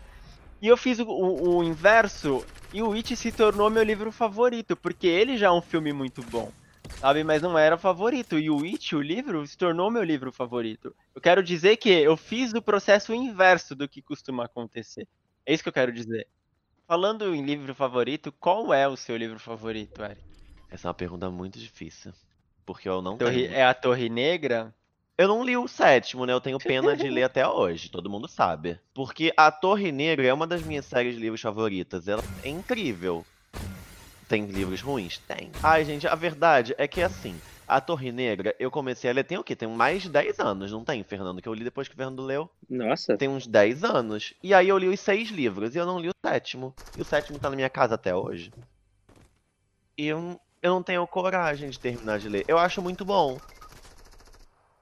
E 0.61 0.67
eu 0.67 0.77
fiz 0.77 0.99
o, 0.99 1.05
o- 1.05 1.57
o 1.57 1.63
inverso 1.63 2.43
e 2.73 2.81
o 2.81 2.93
It 2.93 3.15
se 3.15 3.31
tornou 3.31 3.69
meu 3.69 3.83
livro 3.83 4.11
favorito, 4.11 4.75
porque 4.75 5.07
ele 5.07 5.37
já 5.37 5.47
é 5.47 5.51
um 5.51 5.61
filme 5.61 5.93
muito 5.93 6.21
bom, 6.23 6.51
sabe? 6.99 7.23
Mas 7.23 7.41
não 7.41 7.57
era 7.57 7.75
o 7.75 7.79
favorito. 7.79 8.37
E 8.39 8.49
o 8.49 8.63
It, 8.63 8.95
o 8.95 9.01
livro, 9.01 9.45
se 9.45 9.57
tornou 9.57 9.89
meu 9.91 10.03
livro 10.03 10.31
favorito. 10.31 10.95
Eu 11.13 11.21
quero 11.21 11.43
dizer 11.43 11.77
que 11.77 11.89
eu 11.89 12.15
fiz 12.17 12.53
o 12.53 12.61
processo 12.61 13.13
inverso 13.13 13.75
do 13.75 13.87
que 13.87 14.01
costuma 14.01 14.45
acontecer. 14.45 15.07
É 15.45 15.53
isso 15.53 15.63
que 15.63 15.69
eu 15.69 15.73
quero 15.73 15.91
dizer. 15.91 16.27
Falando 16.87 17.33
em 17.33 17.43
livro 17.43 17.73
favorito, 17.73 18.31
qual 18.31 18.73
é 18.73 18.87
o 18.87 18.95
seu 18.95 19.17
livro 19.17 19.39
favorito, 19.39 20.03
Eric? 20.03 20.21
Essa 20.69 20.87
é 20.87 20.89
uma 20.89 20.93
pergunta 20.93 21.29
muito 21.29 21.57
difícil. 21.59 22.13
Porque 22.65 22.87
eu 22.89 23.01
não 23.01 23.17
Torre- 23.17 23.47
tenho. 23.47 23.53
É 23.55 23.63
a 23.65 23.73
Torre 23.73 24.09
Negra? 24.09 24.73
Eu 25.17 25.27
não 25.29 25.43
li 25.43 25.55
o 25.55 25.67
sétimo, 25.67 26.25
né? 26.25 26.33
Eu 26.33 26.41
tenho 26.41 26.57
pena 26.59 26.95
de 26.95 27.07
ler 27.09 27.23
até 27.25 27.47
hoje, 27.47 27.89
todo 27.89 28.09
mundo 28.09 28.27
sabe. 28.27 28.77
Porque 28.93 29.31
A 29.37 29.49
Torre 29.51 29.91
Negra 29.91 30.27
é 30.27 30.33
uma 30.33 30.45
das 30.45 30.61
minhas 30.61 30.85
séries 30.85 31.15
de 31.15 31.21
livros 31.21 31.41
favoritas. 31.41 32.07
Ela 32.07 32.23
é 32.43 32.49
incrível. 32.49 33.25
Tem 34.27 34.45
livros 34.45 34.81
ruins? 34.81 35.17
Tem. 35.19 35.51
Ai, 35.61 35.85
gente, 35.85 36.07
a 36.07 36.15
verdade 36.15 36.73
é 36.77 36.87
que 36.87 37.01
assim, 37.01 37.39
A 37.67 37.79
Torre 37.79 38.11
Negra, 38.11 38.55
eu 38.59 38.71
comecei 38.71 39.09
a 39.09 39.13
ler 39.13 39.23
tem 39.23 39.37
o 39.37 39.43
quê? 39.43 39.55
Tem 39.55 39.67
mais 39.67 40.03
de 40.03 40.09
10 40.09 40.39
anos, 40.39 40.71
não 40.71 40.83
tem, 40.83 41.03
Fernando? 41.03 41.41
Que 41.41 41.47
eu 41.47 41.53
li 41.53 41.63
depois 41.63 41.87
que 41.87 41.93
o 41.93 41.97
Fernando 41.97 42.23
leu. 42.23 42.49
Nossa, 42.69 43.17
Tem 43.17 43.27
uns 43.27 43.47
10 43.47 43.83
anos. 43.83 44.33
E 44.41 44.53
aí 44.53 44.67
eu 44.67 44.77
li 44.77 44.87
os 44.87 44.99
seis 44.99 45.29
livros 45.29 45.75
e 45.75 45.77
eu 45.77 45.85
não 45.85 45.99
li 45.99 46.09
o 46.09 46.15
sétimo. 46.25 46.73
E 46.97 47.01
o 47.01 47.05
sétimo 47.05 47.39
tá 47.39 47.49
na 47.49 47.55
minha 47.55 47.69
casa 47.69 47.95
até 47.95 48.15
hoje. 48.15 48.51
E 49.97 50.07
eu, 50.07 50.39
eu 50.61 50.71
não 50.71 50.83
tenho 50.83 51.05
coragem 51.07 51.69
de 51.69 51.79
terminar 51.79 52.19
de 52.19 52.27
ler. 52.29 52.45
Eu 52.47 52.57
acho 52.57 52.81
muito 52.81 53.05
bom. 53.05 53.37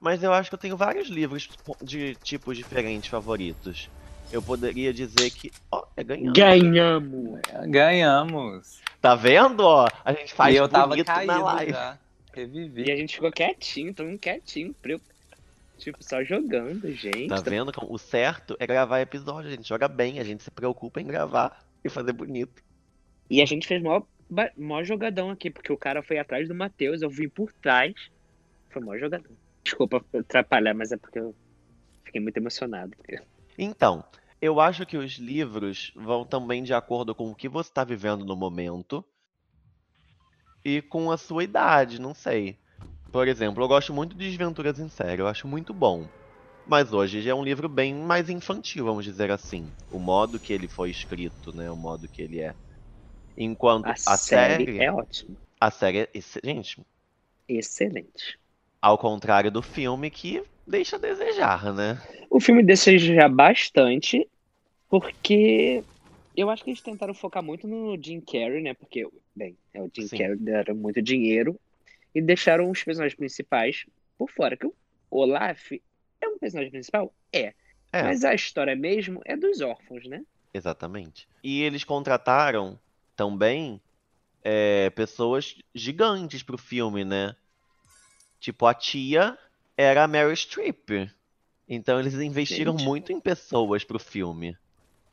Mas 0.00 0.22
eu 0.22 0.32
acho 0.32 0.50
que 0.50 0.54
eu 0.54 0.58
tenho 0.58 0.76
vários 0.76 1.08
livros 1.08 1.48
de 1.80 2.14
tipos 2.16 2.56
diferentes 2.56 3.08
favoritos. 3.08 3.88
Eu 4.30 4.42
poderia 4.42 4.92
dizer 4.92 5.30
que. 5.30 5.50
Ó, 5.70 5.84
é 5.96 6.04
ganhando. 6.04 6.34
ganhamos! 6.34 7.40
Ganhamos. 7.68 8.83
Tá 9.04 9.14
vendo, 9.14 9.60
ó? 9.60 9.86
A 10.02 10.14
gente 10.14 10.32
faz 10.32 10.54
e 10.54 10.56
eu 10.56 10.66
tava 10.66 10.96
caído 11.04 11.26
na 11.30 11.42
live. 11.42 11.72
já. 11.72 11.98
E 12.34 12.40
Revivi. 12.40 12.90
a 12.90 12.96
gente 12.96 13.14
ficou 13.16 13.30
quietinho, 13.30 13.92
todo 13.92 14.06
mundo 14.06 14.18
quietinho, 14.18 14.72
pre- 14.80 14.98
tipo, 15.76 16.02
só 16.02 16.24
jogando, 16.24 16.90
gente. 16.90 17.28
Tá 17.28 17.36
vendo? 17.36 17.70
como 17.70 17.92
O 17.92 17.98
certo 17.98 18.56
é 18.58 18.66
gravar 18.66 19.02
episódio. 19.02 19.48
A 19.50 19.54
gente 19.54 19.68
joga 19.68 19.88
bem, 19.88 20.20
a 20.20 20.24
gente 20.24 20.42
se 20.42 20.50
preocupa 20.50 21.02
em 21.02 21.06
gravar 21.06 21.62
e 21.84 21.90
fazer 21.90 22.14
bonito. 22.14 22.62
E 23.28 23.42
a 23.42 23.44
gente 23.44 23.66
fez 23.66 23.82
mó, 23.82 24.00
mó 24.56 24.82
jogadão 24.82 25.28
aqui, 25.28 25.50
porque 25.50 25.70
o 25.70 25.76
cara 25.76 26.02
foi 26.02 26.18
atrás 26.18 26.48
do 26.48 26.54
Matheus, 26.54 27.02
eu 27.02 27.10
vim 27.10 27.28
por 27.28 27.52
trás. 27.52 27.92
Foi 28.70 28.80
mó 28.80 28.96
jogadão. 28.96 29.30
Desculpa 29.62 30.02
atrapalhar, 30.18 30.72
mas 30.72 30.92
é 30.92 30.96
porque 30.96 31.18
eu 31.18 31.34
fiquei 32.06 32.22
muito 32.22 32.38
emocionado. 32.38 32.96
Então, 33.58 34.02
eu 34.44 34.60
acho 34.60 34.86
que 34.86 34.96
os 34.96 35.14
livros 35.14 35.90
vão 35.96 36.24
também 36.26 36.62
de 36.62 36.74
acordo 36.74 37.14
com 37.14 37.30
o 37.30 37.34
que 37.34 37.48
você 37.48 37.70
está 37.70 37.84
vivendo 37.84 38.24
no 38.24 38.36
momento 38.36 39.04
e 40.64 40.82
com 40.82 41.10
a 41.10 41.16
sua 41.16 41.44
idade, 41.44 42.00
não 42.00 42.14
sei. 42.14 42.58
Por 43.12 43.28
exemplo, 43.28 43.62
eu 43.62 43.68
gosto 43.68 43.92
muito 43.94 44.16
de 44.16 44.26
Desventuras 44.28 44.78
em 44.78 44.88
Série, 44.88 45.22
eu 45.22 45.28
acho 45.28 45.46
muito 45.46 45.72
bom. 45.72 46.08
Mas 46.66 46.92
hoje 46.92 47.22
já 47.22 47.32
é 47.32 47.34
um 47.34 47.44
livro 47.44 47.68
bem 47.68 47.94
mais 47.94 48.30
infantil, 48.30 48.84
vamos 48.86 49.04
dizer 49.04 49.30
assim. 49.30 49.74
O 49.90 49.98
modo 49.98 50.40
que 50.40 50.52
ele 50.52 50.68
foi 50.68 50.90
escrito, 50.90 51.52
né? 51.54 51.70
O 51.70 51.76
modo 51.76 52.08
que 52.08 52.22
ele 52.22 52.40
é. 52.40 52.56
Enquanto 53.36 53.90
A, 53.90 53.94
a, 54.06 54.16
série, 54.18 54.68
série. 54.68 54.76
é 54.76 54.90
ótima. 54.92 55.36
A 55.60 55.70
série 55.70 56.00
é. 56.00 56.10
ex- 56.14 56.38
Gente, 56.44 56.84
Excelente. 57.48 58.38
ao 58.80 58.96
contrário 58.96 59.50
do 59.50 59.60
filme 59.60 60.08
que 60.10 60.40
deixa 60.64 60.94
a 60.94 60.98
desejar, 61.00 61.72
né? 61.74 62.00
O 62.30 62.40
filme 62.40 62.62
deseja 62.62 63.28
bastante, 63.28 64.28
porque 65.00 65.82
eu 66.36 66.48
acho 66.48 66.62
que 66.62 66.70
eles 66.70 66.80
tentaram 66.80 67.12
focar 67.12 67.42
muito 67.42 67.66
no 67.66 68.00
Jim 68.00 68.20
Carrey, 68.20 68.62
né? 68.62 68.74
Porque, 68.74 69.04
bem, 69.34 69.56
é 69.72 69.82
o 69.82 69.90
Jim 69.92 70.06
Sim. 70.06 70.16
Carrey 70.16 70.36
deram 70.36 70.76
muito 70.76 71.02
dinheiro 71.02 71.58
e 72.14 72.22
deixaram 72.22 72.70
os 72.70 72.80
personagens 72.84 73.16
principais 73.16 73.86
por 74.16 74.30
fora. 74.30 74.56
Que 74.56 74.66
o 74.66 74.72
Olaf 75.10 75.72
é 76.20 76.28
um 76.28 76.38
personagem 76.38 76.70
principal? 76.70 77.12
É. 77.32 77.52
É. 77.92 78.02
Mas 78.04 78.22
a 78.22 78.34
história 78.34 78.76
mesmo 78.76 79.20
é 79.24 79.36
dos 79.36 79.60
órfãos, 79.60 80.06
né? 80.06 80.24
Exatamente. 80.52 81.26
E 81.42 81.62
eles 81.62 81.82
contrataram 81.82 82.78
também 83.16 83.80
é, 84.44 84.90
pessoas 84.90 85.56
gigantes 85.74 86.44
pro 86.44 86.56
filme, 86.56 87.04
né? 87.04 87.34
Tipo, 88.38 88.66
a 88.66 88.74
tia 88.74 89.36
era 89.76 90.04
a 90.04 90.08
Meryl 90.08 90.36
Streep. 90.36 91.10
Então 91.68 91.98
eles 91.98 92.14
investiram 92.14 92.78
Gente. 92.78 92.86
muito 92.86 93.12
em 93.12 93.20
pessoas 93.20 93.82
pro 93.82 93.98
filme. 93.98 94.56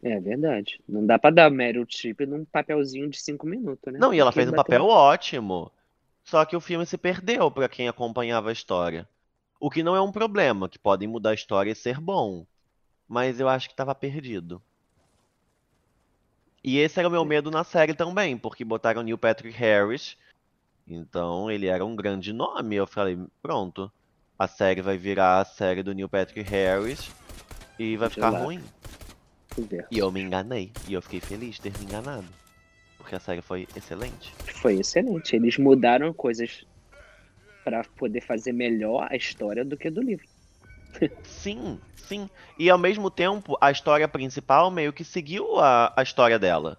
É 0.04 0.20
verdade. 0.20 0.82
Não 0.88 1.06
dá 1.06 1.20
pra 1.20 1.30
dar 1.30 1.50
Meryl 1.52 1.86
Streep 1.88 2.22
num 2.22 2.44
papelzinho 2.44 3.10
de 3.10 3.20
cinco 3.20 3.46
minutos, 3.46 3.94
né? 3.94 4.00
Não, 4.00 4.14
e 4.14 4.20
ela 4.20 4.32
fez 4.32 4.50
um 4.50 4.54
papel 4.54 4.86
ótimo. 4.86 5.72
Só 6.24 6.44
que 6.46 6.56
o 6.56 6.62
filme 6.62 6.86
se 6.86 6.98
perdeu 6.98 7.52
pra 7.52 7.70
quem 7.70 7.88
acompanhava 7.88 8.50
a 8.50 8.54
história. 8.54 9.08
O 9.60 9.70
que 9.70 9.84
não 9.84 9.96
é 9.96 10.02
um 10.02 10.12
problema, 10.12 10.68
que 10.68 10.80
podem 10.80 11.08
mudar 11.08 11.32
a 11.32 11.36
história 11.36 11.72
e 11.72 11.76
ser 11.76 12.00
bom. 12.00 12.46
Mas 13.08 13.40
eu 13.40 13.48
acho 13.48 13.70
que 13.70 13.76
tava 13.76 13.94
perdido. 13.94 14.62
E 16.64 16.80
esse 16.80 17.00
era 17.00 17.08
o 17.08 17.12
meu 17.12 17.26
medo 17.26 17.52
na 17.52 17.64
série 17.64 17.94
também, 17.94 18.38
porque 18.38 18.64
botaram 18.64 19.02
Neil 19.02 19.18
Patrick 19.18 19.56
Harris. 19.56 20.16
Então 20.88 21.50
ele 21.50 21.68
era 21.68 21.86
um 21.86 21.96
grande 21.96 22.34
nome. 22.34 22.76
Eu 22.76 22.88
falei, 22.88 23.20
pronto. 23.42 23.92
A 24.38 24.48
série 24.48 24.82
vai 24.82 24.98
virar 24.98 25.42
a 25.42 25.46
série 25.46 25.84
do 25.84 25.94
Neil 25.94 26.10
Patrick 26.10 26.42
Harris 26.42 27.12
e 27.78 27.96
vai 27.98 28.10
ficar 28.10 28.32
lá. 28.32 28.40
ruim. 28.40 28.64
E 29.90 29.98
eu 29.98 30.12
me 30.12 30.22
enganei. 30.22 30.72
E 30.88 30.94
eu 30.94 31.02
fiquei 31.02 31.20
feliz 31.20 31.56
de 31.56 31.62
ter 31.62 31.78
me 31.78 31.86
enganado. 31.86 32.26
Porque 32.98 33.16
a 33.16 33.20
série 33.20 33.42
foi 33.42 33.68
excelente. 33.76 34.34
Foi 34.54 34.76
excelente. 34.76 35.36
Eles 35.36 35.58
mudaram 35.58 36.14
coisas 36.14 36.66
pra 37.64 37.84
poder 37.98 38.22
fazer 38.22 38.54
melhor 38.54 39.08
a 39.12 39.16
história 39.16 39.64
do 39.66 39.76
que 39.78 39.90
do 39.90 40.02
livro. 40.02 40.26
Sim, 41.24 41.80
sim. 41.96 42.30
E 42.60 42.70
ao 42.70 42.78
mesmo 42.78 43.10
tempo, 43.10 43.58
a 43.62 43.72
história 43.72 44.08
principal 44.08 44.70
meio 44.70 44.92
que 44.94 45.04
seguiu 45.04 45.60
a, 45.60 45.94
a 45.96 46.04
história 46.04 46.38
dela. 46.38 46.78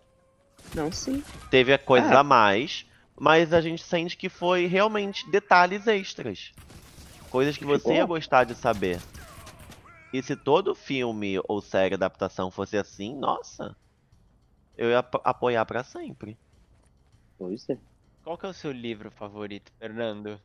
Não, 0.74 0.90
sim. 0.92 1.22
Teve 1.50 1.72
a 1.72 1.78
coisas 1.78 2.10
Ah. 2.12 2.20
a 2.20 2.24
mais, 2.24 2.86
mas 3.18 3.52
a 3.52 3.60
gente 3.60 3.82
sente 3.82 4.16
que 4.16 4.28
foi 4.28 4.66
realmente 4.66 5.28
detalhes 5.30 5.86
extras. 5.86 6.52
Coisas 7.30 7.56
que 7.56 7.64
você 7.64 7.78
Ficou. 7.84 7.94
ia 7.94 8.04
gostar 8.04 8.44
de 8.44 8.54
saber. 8.54 8.98
E 10.12 10.22
se 10.22 10.36
todo 10.36 10.76
filme 10.76 11.40
ou 11.48 11.60
série 11.60 11.94
adaptação 11.96 12.52
fosse 12.52 12.76
assim, 12.78 13.16
nossa, 13.16 13.76
eu 14.76 14.90
ia 14.90 14.98
ap- 15.00 15.22
apoiar 15.24 15.64
pra 15.66 15.82
sempre. 15.84 16.38
Pois 17.36 17.68
é. 17.68 17.78
Qual 18.20 18.36
que 18.36 18.46
é 18.46 18.48
o 18.48 18.52
seu 18.52 18.72
livro 18.72 19.12
favorito, 19.12 19.70
Fernando? 19.78 20.42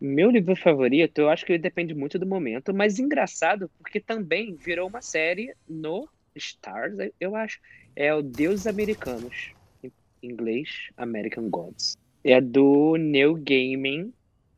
Meu 0.00 0.30
livro 0.30 0.54
favorito, 0.56 1.18
eu 1.20 1.30
acho 1.30 1.46
que 1.46 1.56
depende 1.58 1.94
muito 1.94 2.18
do 2.18 2.26
momento, 2.26 2.74
mas 2.74 2.98
engraçado 2.98 3.70
porque 3.78 3.98
também 4.00 4.54
virou 4.56 4.88
uma 4.88 5.00
série 5.00 5.54
no 5.66 6.06
Stars, 6.34 6.96
eu 7.18 7.34
acho. 7.34 7.58
É 7.94 8.12
o 8.14 8.20
Deuses 8.22 8.66
Americanos, 8.66 9.54
em 9.82 9.90
inglês 10.22 10.68
American 10.96 11.48
Gods. 11.48 11.96
É 12.22 12.40
do 12.42 12.96
Neil 12.98 13.34
Gaiman. 13.36 14.12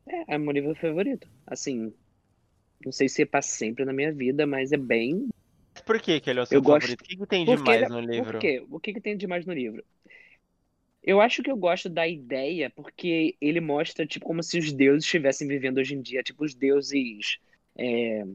É, 0.07 0.35
é 0.35 0.37
meu 0.37 0.51
livro 0.51 0.75
favorito. 0.75 1.29
Assim, 1.47 1.93
não 2.85 2.91
sei 2.91 3.09
se 3.09 3.21
é 3.21 3.25
pra 3.25 3.41
sempre 3.41 3.83
na 3.85 3.93
minha 3.93 4.11
vida, 4.11 4.45
mas 4.47 4.71
é 4.71 4.77
bem 4.77 5.27
Por 5.85 5.99
que, 6.01 6.19
que 6.19 6.29
ele 6.29 6.39
é 6.39 6.43
o 6.43 6.45
seu 6.45 6.57
Eu 6.57 6.61
gosto- 6.61 6.81
favorito? 6.81 7.01
O 7.01 7.05
que, 7.05 7.17
que 7.17 7.25
tem 7.27 7.45
demais 7.45 7.81
ele- 7.81 7.89
no 7.89 7.99
livro? 7.99 8.31
Por 8.31 8.39
quê? 8.39 8.65
O 8.69 8.79
que, 8.79 8.93
que 8.93 9.01
tem 9.01 9.17
de 9.17 9.27
mais 9.27 9.45
no 9.45 9.53
livro? 9.53 9.83
Eu 11.01 11.21
acho 11.21 11.41
que 11.41 11.49
eu 11.49 11.55
gosto 11.57 11.89
da 11.89 12.07
ideia 12.07 12.69
porque 12.69 13.35
ele 13.39 13.59
mostra, 13.61 14.05
tipo, 14.05 14.25
como 14.25 14.43
se 14.43 14.59
os 14.59 14.71
deuses 14.71 15.05
estivessem 15.05 15.47
vivendo 15.47 15.77
hoje 15.77 15.95
em 15.95 16.01
dia. 16.01 16.21
Tipo, 16.21 16.43
os 16.43 16.53
deuses. 16.53 17.37
é, 17.77 18.25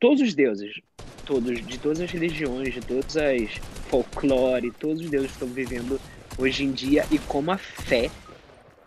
todos 0.00 0.20
os 0.20 0.34
deuses. 0.34 0.80
Todos, 1.24 1.64
de 1.64 1.78
todas 1.78 2.00
as 2.00 2.10
religiões, 2.10 2.74
de 2.74 2.80
todas 2.80 3.16
as 3.16 3.54
folclore, 3.88 4.70
todos 4.72 5.00
os 5.02 5.10
deuses 5.10 5.30
estão 5.30 5.46
vivendo 5.48 6.00
hoje 6.38 6.64
em 6.64 6.72
dia 6.72 7.04
e 7.12 7.18
como 7.18 7.50
a 7.50 7.58
fé 7.58 8.10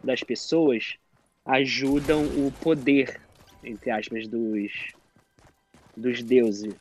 das 0.03 0.21
pessoas 0.23 0.95
ajudam 1.45 2.23
o 2.45 2.51
poder, 2.51 3.21
entre 3.63 3.91
aspas, 3.91 4.27
dos, 4.27 4.71
dos 6.01 6.21
deuses. 6.23 6.73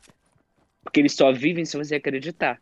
Porque 0.83 0.99
eles 0.99 1.13
só 1.13 1.31
vivem 1.31 1.63
se 1.63 1.77
você 1.77 1.95
acreditar. 1.95 2.59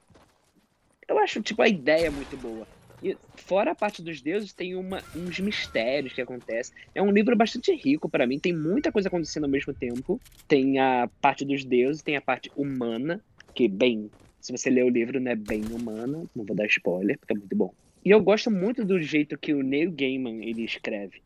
Eu 1.08 1.18
acho, 1.18 1.42
tipo, 1.42 1.62
a 1.62 1.68
ideia 1.68 2.12
muito 2.12 2.38
boa. 2.38 2.68
E 3.02 3.18
fora 3.36 3.72
a 3.72 3.76
parte 3.76 4.04
dos 4.04 4.22
deuses, 4.22 4.54
tem 4.54 4.76
uma, 4.76 5.02
uns 5.16 5.40
mistérios 5.40 6.14
que 6.14 6.22
acontecem. 6.22 6.76
É 6.94 7.02
um 7.02 7.12
livro 7.12 7.36
bastante 7.36 7.74
rico 7.74 8.10
pra 8.10 8.28
mim, 8.28 8.38
tem 8.38 8.54
muita 8.54 8.92
coisa 8.92 9.08
acontecendo 9.08 9.46
ao 9.46 9.50
mesmo 9.50 9.74
tempo. 9.74 10.20
Tem 10.48 10.80
a 10.80 11.10
parte 11.22 11.46
dos 11.46 11.64
deuses, 11.64 12.04
tem 12.04 12.18
a 12.18 12.22
parte 12.22 12.52
humana, 12.56 13.24
que, 13.56 13.68
bem, 13.68 14.12
se 14.40 14.52
você 14.52 14.70
ler 14.70 14.84
o 14.84 14.90
livro, 14.90 15.20
não 15.20 15.32
é 15.32 15.36
bem 15.36 15.64
humana, 15.72 16.26
não 16.36 16.46
vou 16.46 16.56
dar 16.56 16.66
spoiler, 16.68 17.18
porque 17.18 17.34
é 17.34 17.38
muito 17.38 17.56
bom. 17.56 17.74
E 18.04 18.12
eu 18.12 18.22
gosto 18.22 18.52
muito 18.52 18.86
do 18.86 19.02
jeito 19.02 19.38
que 19.38 19.54
o 19.54 19.64
Neil 19.64 19.92
Gaiman 19.92 20.44
ele 20.46 20.64
escreve. 20.64 21.22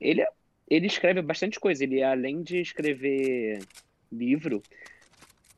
Ele, 0.00 0.20
é- 0.20 0.28
ele 0.68 0.86
escreve 0.86 1.22
bastante 1.22 1.58
coisa, 1.58 1.84
ele 1.84 2.02
além 2.02 2.42
de 2.42 2.60
escrever 2.60 3.60
livro. 4.12 4.64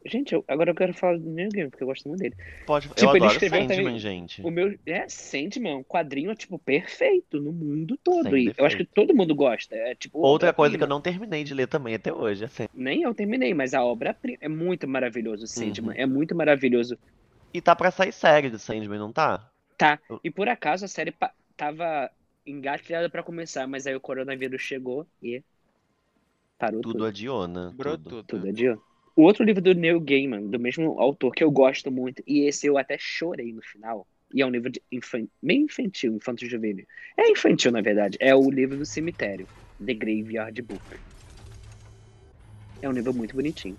Gente, 0.06 0.32
eu- 0.32 0.44
agora 0.46 0.70
eu 0.70 0.74
quero 0.76 0.94
falar 0.94 1.18
do 1.18 1.28
Neil 1.28 1.50
Gaiman, 1.50 1.70
porque 1.70 1.82
eu 1.82 1.88
gosto 1.88 2.08
muito 2.08 2.20
dele. 2.20 2.36
Pode, 2.64 2.88
Tipo, 2.88 3.00
eu 3.00 3.16
ele 3.16 3.26
escreveu 3.26 3.60
Sandman, 3.62 3.76
também- 3.84 3.98
gente. 3.98 4.42
O 4.42 4.50
meu 4.50 4.78
é 4.86 5.08
Sandman, 5.08 5.78
um 5.78 5.82
quadrinho 5.84 6.34
tipo 6.36 6.56
perfeito 6.58 7.40
no 7.40 7.52
mundo 7.52 7.98
todo. 8.02 8.22
Sem 8.30 8.48
E 8.48 8.54
eu 8.56 8.64
acho 8.64 8.76
que 8.76 8.84
todo 8.84 9.14
mundo 9.14 9.34
gosta. 9.34 9.74
É 9.74 9.94
tipo 9.96 10.20
Outra 10.20 10.52
coisa 10.52 10.78
que 10.78 10.84
eu 10.84 10.88
não 10.88 11.00
terminei 11.00 11.42
de 11.42 11.52
ler 11.52 11.66
também 11.66 11.94
até 11.96 12.12
hoje, 12.12 12.44
assim. 12.44 12.66
nem 12.72 13.02
eu 13.02 13.12
terminei, 13.12 13.52
mas 13.52 13.74
a 13.74 13.84
obra 13.84 14.14
prima 14.14 14.38
é 14.40 14.48
muito 14.48 14.86
maravilhoso, 14.86 15.46
Sandman. 15.48 15.96
Uhum. 15.96 16.00
É 16.02 16.06
muito 16.06 16.34
maravilhoso. 16.34 16.96
E 17.52 17.60
tá 17.60 17.74
pra 17.74 17.90
sair 17.90 18.12
série 18.12 18.48
do 18.50 18.58
Sandman, 18.58 18.98
não 19.00 19.12
tá? 19.12 19.50
Tá. 19.76 19.98
E 20.22 20.30
por 20.30 20.48
acaso 20.48 20.84
a 20.84 20.88
série 20.88 21.12
tava 21.56 22.10
engatilhada 22.46 23.10
pra 23.10 23.22
começar, 23.22 23.66
mas 23.66 23.86
aí 23.86 23.94
o 23.96 24.00
coronavírus 24.00 24.62
chegou 24.62 25.06
e 25.22 25.42
parou 26.58 26.80
tudo. 26.80 26.92
Tudo 26.92 27.48
né? 27.48 27.68
Sobrou 27.70 27.96
Tudo. 27.96 28.10
tudo. 28.10 28.24
Tudo 28.24 28.48
adiou. 28.48 28.82
O 29.14 29.22
outro 29.22 29.44
livro 29.44 29.62
do 29.62 29.74
Neil 29.74 30.00
Gaiman, 30.00 30.46
do 30.46 30.60
mesmo 30.60 31.00
autor 31.00 31.34
que 31.34 31.42
eu 31.42 31.50
gosto 31.50 31.90
muito, 31.90 32.22
e 32.26 32.40
esse 32.46 32.66
eu 32.66 32.78
até 32.78 32.96
chorei 32.98 33.52
no 33.52 33.62
final. 33.62 34.06
E 34.32 34.42
é 34.42 34.46
um 34.46 34.50
livro 34.50 34.70
de 34.70 34.82
infan... 34.92 35.26
meio 35.42 35.64
infantil, 35.64 36.14
infanto 36.14 36.46
juvenil. 36.46 36.86
É 37.16 37.30
infantil, 37.30 37.72
na 37.72 37.80
verdade. 37.80 38.16
É 38.20 38.34
o 38.34 38.50
livro 38.50 38.76
do 38.76 38.84
cemitério, 38.84 39.48
The 39.84 39.94
Graveyard 39.94 40.62
Book. 40.62 40.82
É 42.80 42.88
um 42.88 42.92
livro 42.92 43.12
muito 43.12 43.34
bonitinho. 43.34 43.76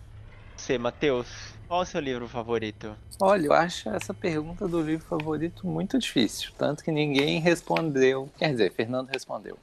Você, 0.58 0.78
Matheus, 0.78 1.54
qual 1.68 1.82
é 1.82 1.84
o 1.84 1.86
seu 1.86 2.02
livro 2.02 2.28
favorito? 2.28 2.94
Olha, 3.22 3.46
eu 3.46 3.54
acho 3.54 3.90
essa 3.90 4.14
pergunta 4.14 4.68
do 4.68 4.82
livro 4.82 5.06
favorito 5.06 5.66
muito 5.66 5.98
difícil. 5.98 6.52
Tanto 6.58 6.84
que 6.84 6.92
ninguém 6.92 7.40
respondeu. 7.40 8.30
Quer 8.38 8.52
dizer, 8.52 8.74
Fernando 8.74 9.08
respondeu. 9.08 9.58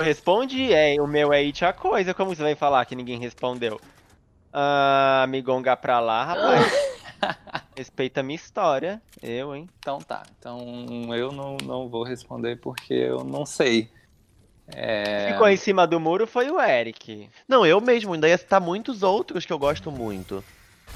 Eu 0.00 0.04
respondi, 0.04 0.72
é, 0.72 0.96
o 0.98 1.06
meu 1.06 1.30
é 1.30 1.40
It 1.40 1.62
a 1.62 1.74
Coisa. 1.74 2.14
Como 2.14 2.34
você 2.34 2.42
vai 2.42 2.54
falar 2.54 2.86
que 2.86 2.96
ninguém 2.96 3.18
respondeu? 3.18 3.78
Ah, 4.50 5.26
me 5.28 5.42
gongar 5.42 5.76
pra 5.76 6.00
lá, 6.00 6.24
rapaz. 6.24 6.72
Respeita 7.76 8.20
a 8.20 8.22
minha 8.22 8.36
história. 8.36 9.02
Eu, 9.22 9.54
hein? 9.54 9.68
Então 9.78 9.98
tá. 9.98 10.22
Então 10.38 11.14
eu 11.14 11.30
não, 11.30 11.58
não 11.62 11.86
vou 11.86 12.02
responder 12.02 12.56
porque 12.56 12.94
eu 12.94 13.22
não 13.22 13.44
sei. 13.44 13.90
É, 14.74 15.32
Ficou 15.32 15.46
em 15.46 15.56
cima 15.58 15.86
do 15.86 16.00
muro 16.00 16.26
foi 16.26 16.50
o 16.50 16.58
Eric. 16.58 17.28
Não, 17.46 17.66
eu 17.66 17.78
mesmo, 17.78 18.14
ainda 18.14 18.26
ia 18.26 18.38
citar 18.38 18.58
muitos 18.60 19.02
outros 19.02 19.44
que 19.44 19.52
eu 19.52 19.58
gosto 19.58 19.92
muito. 19.92 20.42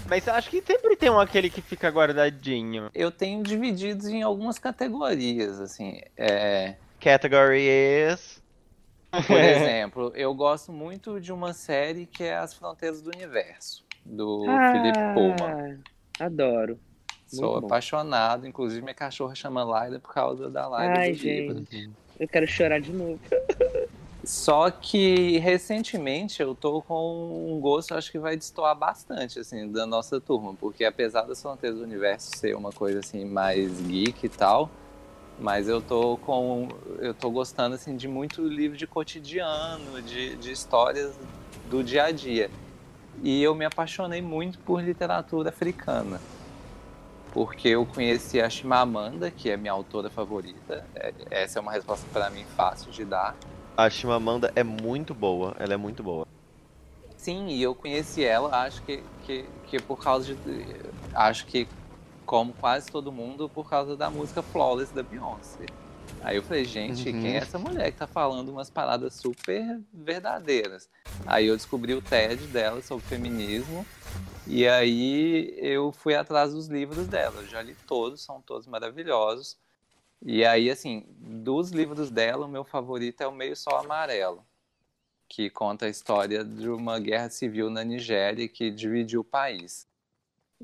Mas 0.06 0.26
acho 0.26 0.49
que 0.49 0.62
sempre 0.62 0.96
tem 0.96 1.11
um 1.11 1.20
aquele 1.20 1.50
que 1.50 1.61
fica 1.61 1.90
guardadinho. 1.90 2.88
Eu 2.94 3.11
tenho 3.11 3.42
divididos 3.42 4.06
em 4.06 4.23
algumas 4.23 4.58
categorias, 4.58 5.61
assim. 5.61 6.00
É, 6.16 6.76
Category 6.99 7.68
is. 7.68 8.42
Por 9.26 9.38
exemplo, 9.38 10.12
eu 10.14 10.35
gosto 10.35 10.73
muito 10.73 11.21
de 11.21 11.33
uma 11.33 11.52
série 11.52 12.06
que 12.06 12.25
é 12.25 12.37
As 12.37 12.54
Fronteiras 12.54 13.02
do 13.02 13.11
Universo, 13.11 13.85
do 14.04 14.44
Philip 14.73 14.99
Pullman. 15.14 15.80
Ah, 16.18 16.25
Adoro. 16.26 16.78
Sou 17.26 17.61
bom. 17.61 17.66
apaixonado, 17.66 18.47
inclusive 18.47 18.80
minha 18.83 18.94
cachorra 18.94 19.35
chama 19.35 19.64
Laila 19.64 19.99
por 19.99 20.12
causa 20.12 20.49
da 20.49 20.68
Laila 20.68 20.99
Ai, 20.99 21.12
do 21.12 21.23
livro. 21.23 21.59
gente. 21.71 21.90
Eu 22.18 22.28
quero 22.28 22.47
chorar 22.47 22.80
de 22.80 22.92
novo. 22.92 23.18
Só 24.25 24.71
que 24.71 25.37
recentemente 25.38 26.40
eu 26.40 26.54
tô 26.54 26.80
com 26.80 27.52
um 27.52 27.61
gosto, 27.61 27.94
acho 27.94 28.11
que 28.11 28.18
vai 28.18 28.37
destoar 28.37 28.75
bastante, 28.75 29.38
assim, 29.38 29.71
da 29.71 29.85
nossa 29.85 30.18
turma, 30.18 30.54
porque 30.54 30.83
apesar 30.85 31.23
das 31.23 31.42
Fronteiras 31.42 31.78
do 31.78 31.85
Universo 31.85 32.30
ser 32.38 32.56
uma 32.56 32.73
coisa 32.73 33.00
assim 33.00 33.26
mais 33.26 33.83
geek 33.83 34.25
e 34.25 34.28
tal, 34.30 34.71
mas 35.38 35.68
eu 35.68 35.80
tô 35.80 36.16
com. 36.18 36.68
eu 36.98 37.12
tô 37.14 37.30
gostando 37.30 37.74
assim 37.74 37.96
de 37.96 38.06
muito 38.08 38.46
livro 38.46 38.76
de 38.76 38.86
cotidiano, 38.86 40.00
de, 40.02 40.36
de 40.36 40.52
histórias 40.52 41.14
do 41.68 41.82
dia 41.82 42.04
a 42.04 42.10
dia. 42.10 42.50
E 43.22 43.42
eu 43.42 43.54
me 43.54 43.64
apaixonei 43.64 44.20
muito 44.20 44.58
por 44.60 44.82
literatura 44.82 45.48
africana. 45.50 46.20
Porque 47.32 47.68
eu 47.68 47.84
conheci 47.84 48.40
a 48.40 48.48
Chimamanda, 48.48 49.30
que 49.30 49.50
é 49.50 49.56
minha 49.56 49.72
autora 49.72 50.08
favorita. 50.08 50.84
É- 50.94 51.12
Essa 51.30 51.58
é 51.58 51.62
uma 51.62 51.72
resposta 51.72 52.06
para 52.12 52.30
mim 52.30 52.44
fácil 52.44 52.92
de 52.92 53.04
dar. 53.04 53.36
A 53.76 53.90
Chimamanda 53.90 54.52
é 54.54 54.62
muito 54.62 55.12
boa, 55.12 55.54
ela 55.58 55.74
é 55.74 55.76
muito 55.76 56.02
boa. 56.02 56.24
Sim, 57.16 57.48
e 57.48 57.62
eu 57.62 57.74
conheci 57.74 58.22
ela, 58.22 58.62
acho 58.62 58.82
que, 58.82 59.02
que, 59.24 59.44
que 59.66 59.80
por 59.80 59.98
causa 59.98 60.34
de. 60.34 60.66
Acho 61.14 61.46
que, 61.46 61.66
como 62.24 62.52
quase 62.54 62.90
todo 62.90 63.12
mundo, 63.12 63.48
por 63.48 63.68
causa 63.68 63.96
da 63.96 64.10
música 64.10 64.42
Flawless 64.42 64.92
da 64.92 65.02
Beyoncé. 65.02 65.66
Aí 66.22 66.36
eu 66.36 66.42
falei, 66.42 66.64
gente, 66.64 67.10
Uhum. 67.10 67.20
quem 67.20 67.34
é 67.34 67.38
essa 67.38 67.58
mulher 67.58 67.92
que 67.92 67.98
tá 67.98 68.06
falando 68.06 68.48
umas 68.48 68.70
paradas 68.70 69.14
super 69.14 69.80
verdadeiras? 69.92 70.88
Aí 71.26 71.46
eu 71.46 71.56
descobri 71.56 71.92
o 71.94 72.00
TED 72.00 72.46
dela 72.46 72.80
sobre 72.82 73.04
feminismo, 73.06 73.87
e 74.46 74.66
aí 74.66 75.54
eu 75.58 75.92
fui 75.92 76.14
atrás 76.14 76.52
dos 76.52 76.66
livros 76.66 77.06
dela. 77.06 77.42
Eu 77.42 77.48
já 77.48 77.60
li 77.60 77.76
todos, 77.87 78.22
são 78.22 78.40
todos 78.40 78.66
maravilhosos. 78.66 79.58
E 80.22 80.44
aí, 80.44 80.70
assim, 80.70 81.04
dos 81.18 81.70
livros 81.70 82.10
dela, 82.10 82.46
o 82.46 82.48
meu 82.48 82.64
favorito 82.64 83.20
é 83.20 83.26
o 83.26 83.32
Meio 83.32 83.54
Sol 83.54 83.76
Amarelo 83.76 84.42
que 85.28 85.50
conta 85.50 85.87
a 85.87 85.88
história 85.88 86.44
de 86.44 86.68
uma 86.68 87.00
guerra 87.00 87.28
civil 87.28 87.68
na 87.68 87.82
Nigéria 87.82 88.46
que 88.46 88.70
dividiu 88.70 89.20
o 89.20 89.24
país 89.24 89.87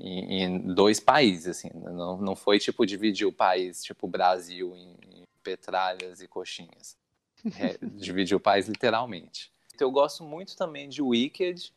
em, 0.00 0.42
em 0.42 0.58
dois 0.74 0.98
países, 0.98 1.46
assim, 1.46 1.70
não, 1.74 2.16
não 2.16 2.34
foi 2.34 2.58
tipo 2.58 2.86
dividir 2.86 3.26
o 3.26 3.32
país, 3.32 3.84
tipo 3.84 4.08
Brasil 4.08 4.74
em, 4.74 4.96
em 5.18 5.22
petralhas 5.42 6.20
e 6.20 6.26
coxinhas, 6.26 6.96
é, 7.58 7.78
dividiu 7.96 8.38
o 8.38 8.40
país 8.40 8.66
literalmente. 8.66 9.52
Então, 9.74 9.88
eu 9.88 9.92
gosto 9.92 10.24
muito 10.24 10.56
também 10.56 10.88
de 10.88 11.02
Wicked, 11.02 11.72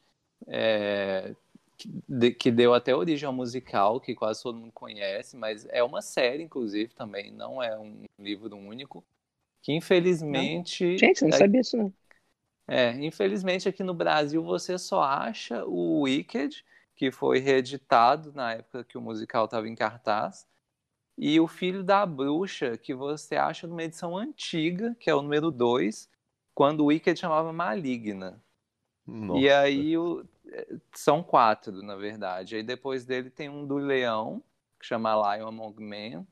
é, 0.48 1.34
que, 1.78 2.32
que 2.32 2.52
deu 2.52 2.74
até 2.74 2.96
origem 2.96 3.28
ao 3.28 3.34
musical, 3.34 4.00
que 4.00 4.16
quase 4.16 4.42
todo 4.42 4.58
mundo 4.58 4.72
conhece, 4.72 5.36
mas 5.36 5.66
é 5.70 5.84
uma 5.84 6.02
série, 6.02 6.44
inclusive, 6.44 6.94
também, 6.94 7.32
não 7.32 7.62
é 7.62 7.78
um 7.78 8.04
livro 8.20 8.56
único, 8.56 9.04
que 9.62 9.74
infelizmente... 9.74 10.98
Gente, 10.98 11.22
eu 11.22 11.30
não 11.30 11.36
é- 11.36 11.40
sabia 11.40 11.62
isso 11.62 11.78
não. 11.78 11.94
é, 12.68 12.92
infelizmente 13.04 13.68
aqui 13.68 13.84
no 13.84 13.94
Brasil 13.94 14.44
você 14.44 14.78
só 14.78 15.02
acha 15.02 15.66
o 15.66 16.02
Wicked, 16.02 16.64
que 17.04 17.12
foi 17.12 17.40
reeditado 17.40 18.32
na 18.32 18.54
época 18.54 18.82
que 18.86 18.98
o 18.98 19.02
musical 19.02 19.44
estava 19.44 19.68
em 19.68 19.76
cartaz, 19.76 20.48
e 21.18 21.38
o 21.38 21.50
Filho 21.50 21.84
da 21.84 22.06
Bruxa, 22.06 22.78
que 22.78 22.94
você 22.94 23.36
acha 23.36 23.68
numa 23.68 23.84
edição 23.84 24.16
antiga, 24.16 24.96
que 24.98 25.10
é 25.10 25.14
o 25.14 25.22
número 25.22 25.52
2, 25.52 26.10
quando 26.56 26.80
o 26.80 26.86
Wicked 26.86 27.20
chamava 27.20 27.52
Maligna. 27.52 28.42
Nossa. 29.06 29.42
E 29.42 29.50
aí 29.50 29.98
o- 29.98 30.26
eh, 30.48 30.78
são 30.94 31.22
quatro, 31.22 31.84
na 31.84 31.98
verdade. 31.98 32.56
Aí 32.56 32.64
depois 32.64 33.04
dele 33.04 33.30
tem 33.30 33.50
um 33.50 33.68
do 33.68 33.76
Leão, 33.76 34.42
que 34.80 34.86
chama 34.86 35.36
Lion 35.36 35.50
Among 35.50 35.84
Men, 35.84 36.26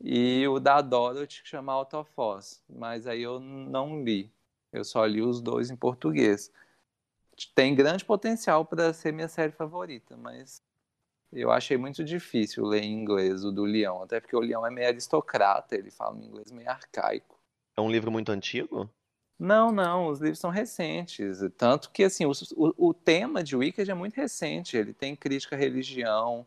e 0.00 0.48
o 0.48 0.58
da 0.58 0.80
Dorothy, 0.80 1.42
que 1.42 1.48
chama 1.50 1.74
Out 1.74 1.94
of 1.94 2.10
Oz. 2.16 2.64
Mas 2.66 3.06
aí 3.06 3.20
eu 3.20 3.38
não 3.40 4.02
li. 4.02 4.32
Eu 4.72 4.84
só 4.84 5.04
li 5.04 5.20
os 5.20 5.42
dois 5.42 5.68
em 5.70 5.76
português. 5.76 6.50
Tem 7.54 7.74
grande 7.74 8.04
potencial 8.04 8.64
para 8.64 8.92
ser 8.92 9.12
minha 9.12 9.28
série 9.28 9.52
favorita, 9.52 10.16
mas 10.16 10.62
eu 11.32 11.50
achei 11.50 11.76
muito 11.76 12.02
difícil 12.02 12.64
ler 12.64 12.82
em 12.82 12.92
inglês 12.92 13.44
o 13.44 13.52
do 13.52 13.64
Leão, 13.64 14.02
até 14.02 14.20
porque 14.20 14.34
o 14.36 14.40
Leão 14.40 14.66
é 14.66 14.70
meio 14.70 14.88
aristocrata, 14.88 15.76
ele 15.76 15.90
fala 15.90 16.16
um 16.16 16.22
inglês 16.22 16.50
meio 16.50 16.68
arcaico. 16.70 17.38
É 17.76 17.80
um 17.80 17.90
livro 17.90 18.10
muito 18.10 18.32
antigo? 18.32 18.88
Não, 19.38 19.70
não, 19.70 20.08
os 20.08 20.18
livros 20.18 20.40
são 20.40 20.50
recentes. 20.50 21.38
Tanto 21.56 21.90
que, 21.92 22.02
assim, 22.02 22.26
o, 22.26 22.32
o, 22.56 22.88
o 22.88 22.94
tema 22.94 23.44
de 23.44 23.54
Wicked 23.54 23.88
é 23.88 23.94
muito 23.94 24.16
recente. 24.16 24.76
Ele 24.76 24.92
tem 24.92 25.14
crítica 25.14 25.54
à 25.54 25.58
religião, 25.58 26.44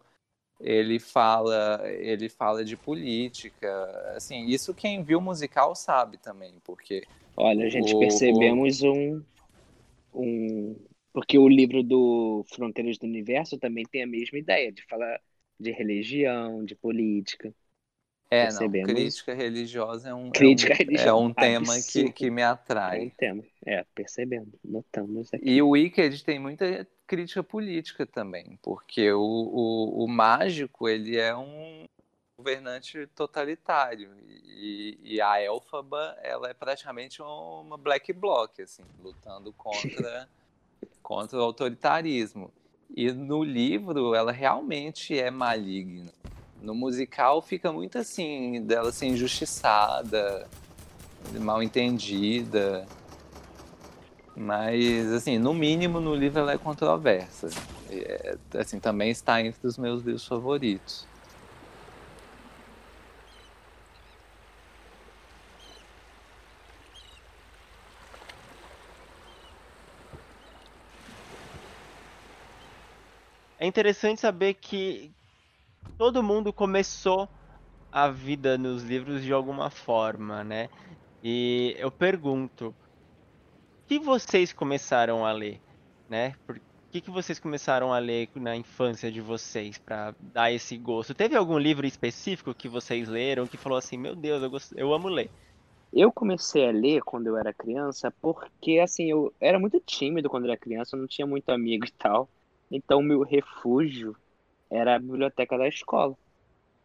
ele 0.60 1.00
fala, 1.00 1.82
ele 1.90 2.28
fala 2.28 2.66
de 2.66 2.76
política. 2.76 4.14
Assim, 4.16 4.46
isso 4.46 4.74
quem 4.74 5.04
viu 5.04 5.20
o 5.20 5.22
musical 5.22 5.74
sabe 5.74 6.18
também, 6.18 6.56
porque 6.66 7.04
Olha, 7.38 7.66
a 7.66 7.70
gente 7.70 7.96
O- 7.96 8.00
percebemos 8.00 8.82
um, 8.82 9.24
um. 10.14 10.76
Porque 11.14 11.38
o 11.38 11.48
livro 11.48 11.84
do 11.84 12.46
Fronteiras 12.54 12.98
do 12.98 13.06
Universo 13.06 13.58
também 13.60 13.86
tem 13.86 14.04
a 14.04 14.08
mesma 14.08 14.38
ideia 14.40 14.72
de 14.72 14.84
falar 14.86 15.20
de 15.60 15.72
religião, 15.72 16.64
de 16.66 16.76
política. 16.76 17.54
é, 18.30 18.52
não, 18.52 18.72
crítica 18.78 19.34
religiosa 19.34 20.10
é 20.10 20.14
um, 20.14 20.34
Crítica 20.34 20.74
é 20.74 20.76
um, 20.76 20.78
religiosa, 20.78 21.24
é 21.26 21.30
um 21.30 21.34
tema 21.34 21.82
que, 21.82 22.08
absurdo. 22.08 22.12
que 22.12 22.30
me 22.30 22.42
É 22.90 22.96
um 22.96 23.10
atrai. 23.10 23.12
tema. 23.18 23.44
É, 23.66 23.84
percebendo, 23.96 24.60
notamos 24.64 25.34
aqui. 25.34 25.52
E 25.52 25.62
o 25.62 25.70
Wicked 25.70 26.24
tem 26.24 26.40
muita 26.40 26.88
crítica 27.08 27.44
política 27.44 28.06
também, 28.06 28.58
porque 28.62 29.12
o, 29.12 29.20
o, 29.22 30.06
o 30.06 30.08
mágico 30.08 30.88
ele 30.88 31.18
é 31.18 31.36
um 31.36 31.88
governante 32.42 33.06
totalitário 33.16 34.10
e, 34.26 34.98
e 35.04 35.22
a 35.22 35.40
Elfaba 35.40 36.18
ela 36.24 36.50
é 36.50 36.54
praticamente 36.54 37.22
uma 37.22 37.78
black 37.78 38.12
bloc, 38.12 38.60
assim, 38.60 38.84
lutando 39.04 39.54
contra 39.54 40.28
contra 41.04 41.38
o 41.38 41.42
autoritarismo. 41.42 42.52
E 42.96 43.12
no 43.12 43.44
livro 43.44 44.16
ela 44.16 44.32
realmente 44.32 45.18
é 45.18 45.30
maligna. 45.30 46.12
No 46.60 46.74
musical 46.74 47.42
fica 47.42 47.72
muito 47.72 47.98
assim, 47.98 48.62
dela 48.64 48.92
ser 48.92 49.06
injustiçada, 49.08 50.48
mal 51.40 51.62
entendida. 51.62 52.88
Mas, 54.36 55.12
assim, 55.12 55.38
no 55.38 55.54
mínimo 55.54 56.00
no 56.00 56.16
livro 56.16 56.40
ela 56.40 56.54
é 56.54 56.58
controversa. 56.58 57.50
É, 57.90 58.38
assim, 58.58 58.80
também 58.80 59.12
está 59.12 59.42
entre 59.42 59.68
os 59.68 59.78
meus 59.78 60.04
livros 60.04 60.26
favoritos. 60.26 61.06
É 73.62 73.68
interessante 73.68 74.20
saber 74.20 74.56
que 74.56 75.12
todo 75.96 76.24
mundo 76.24 76.52
começou 76.52 77.30
a 77.92 78.10
vida 78.10 78.58
nos 78.58 78.82
livros 78.82 79.22
de 79.22 79.32
alguma 79.32 79.70
forma, 79.70 80.44
né? 80.44 80.68
E 81.24 81.76
eu 81.78 81.92
pergunto, 81.92 82.70
o 82.70 82.74
que 83.88 84.00
vocês 84.00 84.52
começaram 84.52 85.24
a 85.24 85.32
ler, 85.32 85.62
né? 86.10 86.34
Por 86.48 86.60
que, 86.92 87.02
que 87.02 87.12
vocês 87.12 87.38
começaram 87.38 87.94
a 87.94 88.00
ler 88.00 88.30
na 88.34 88.56
infância 88.56 89.12
de 89.12 89.22
vocês 89.22 89.78
para 89.78 90.16
dar 90.20 90.52
esse 90.52 90.76
gosto? 90.76 91.14
Teve 91.14 91.36
algum 91.36 91.60
livro 91.60 91.86
específico 91.86 92.56
que 92.56 92.68
vocês 92.68 93.08
leram 93.08 93.46
que 93.46 93.58
falou 93.58 93.78
assim, 93.78 93.96
meu 93.96 94.16
Deus, 94.16 94.42
eu, 94.42 94.88
eu 94.88 94.92
amo 94.92 95.08
ler? 95.08 95.30
Eu 95.94 96.12
comecei 96.12 96.68
a 96.68 96.72
ler 96.72 97.04
quando 97.04 97.28
eu 97.28 97.38
era 97.38 97.54
criança 97.54 98.12
porque, 98.20 98.80
assim, 98.80 99.12
eu 99.12 99.32
era 99.40 99.60
muito 99.60 99.80
tímido 99.80 100.32
quando 100.32 100.46
era 100.46 100.58
criança, 100.58 100.96
eu 100.96 101.00
não 101.02 101.08
tinha 101.08 101.28
muito 101.28 101.52
amigo 101.52 101.86
e 101.86 101.92
tal. 101.92 102.28
Então, 102.72 103.02
meu 103.02 103.22
refúgio 103.22 104.16
era 104.72 104.96
a 104.96 105.00
biblioteca 105.00 105.58
da 105.58 105.68
escola. 105.68 106.16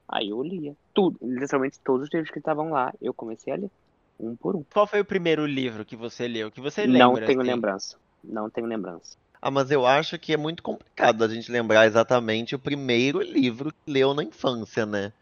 Aí 0.09 0.31
eu 0.31 0.43
lia 0.43 0.75
tudo, 0.93 1.19
literalmente 1.23 1.81
todos 1.85 2.07
os 2.07 2.13
livros 2.13 2.31
que 2.31 2.39
estavam 2.39 2.71
lá, 2.71 2.93
eu 3.01 3.15
comecei 3.15 3.53
a 3.53 3.57
ler, 3.57 3.71
um 4.19 4.37
por 4.37 4.57
um. 4.57 4.65
Qual 4.73 4.87
foi 4.87 5.01
o 5.01 5.05
primeiro 5.05 5.47
livro 5.47 5.85
que 5.85 5.97
você 5.97 6.27
leu? 6.29 6.51
Que 6.51 6.61
você 6.61 6.87
lembra? 6.87 7.21
Não 7.21 7.27
tenho 7.27 7.41
assim? 7.41 7.51
lembrança. 7.51 7.99
Não 8.25 8.51
tenho 8.51 8.67
lembrança. 8.67 9.17
Ah, 9.41 9.51
mas 9.51 9.71
eu 9.71 9.87
acho 9.87 10.19
que 10.19 10.33
é 10.33 10.37
muito 10.37 10.63
complicado 10.63 11.23
a 11.23 11.29
gente 11.29 11.53
lembrar 11.53 11.87
exatamente 11.87 12.55
o 12.55 12.59
primeiro 12.59 13.21
livro 13.21 13.71
que 13.71 13.93
leu 13.93 14.15
na 14.15 14.25
infância, 14.25 14.87
né? 14.87 15.13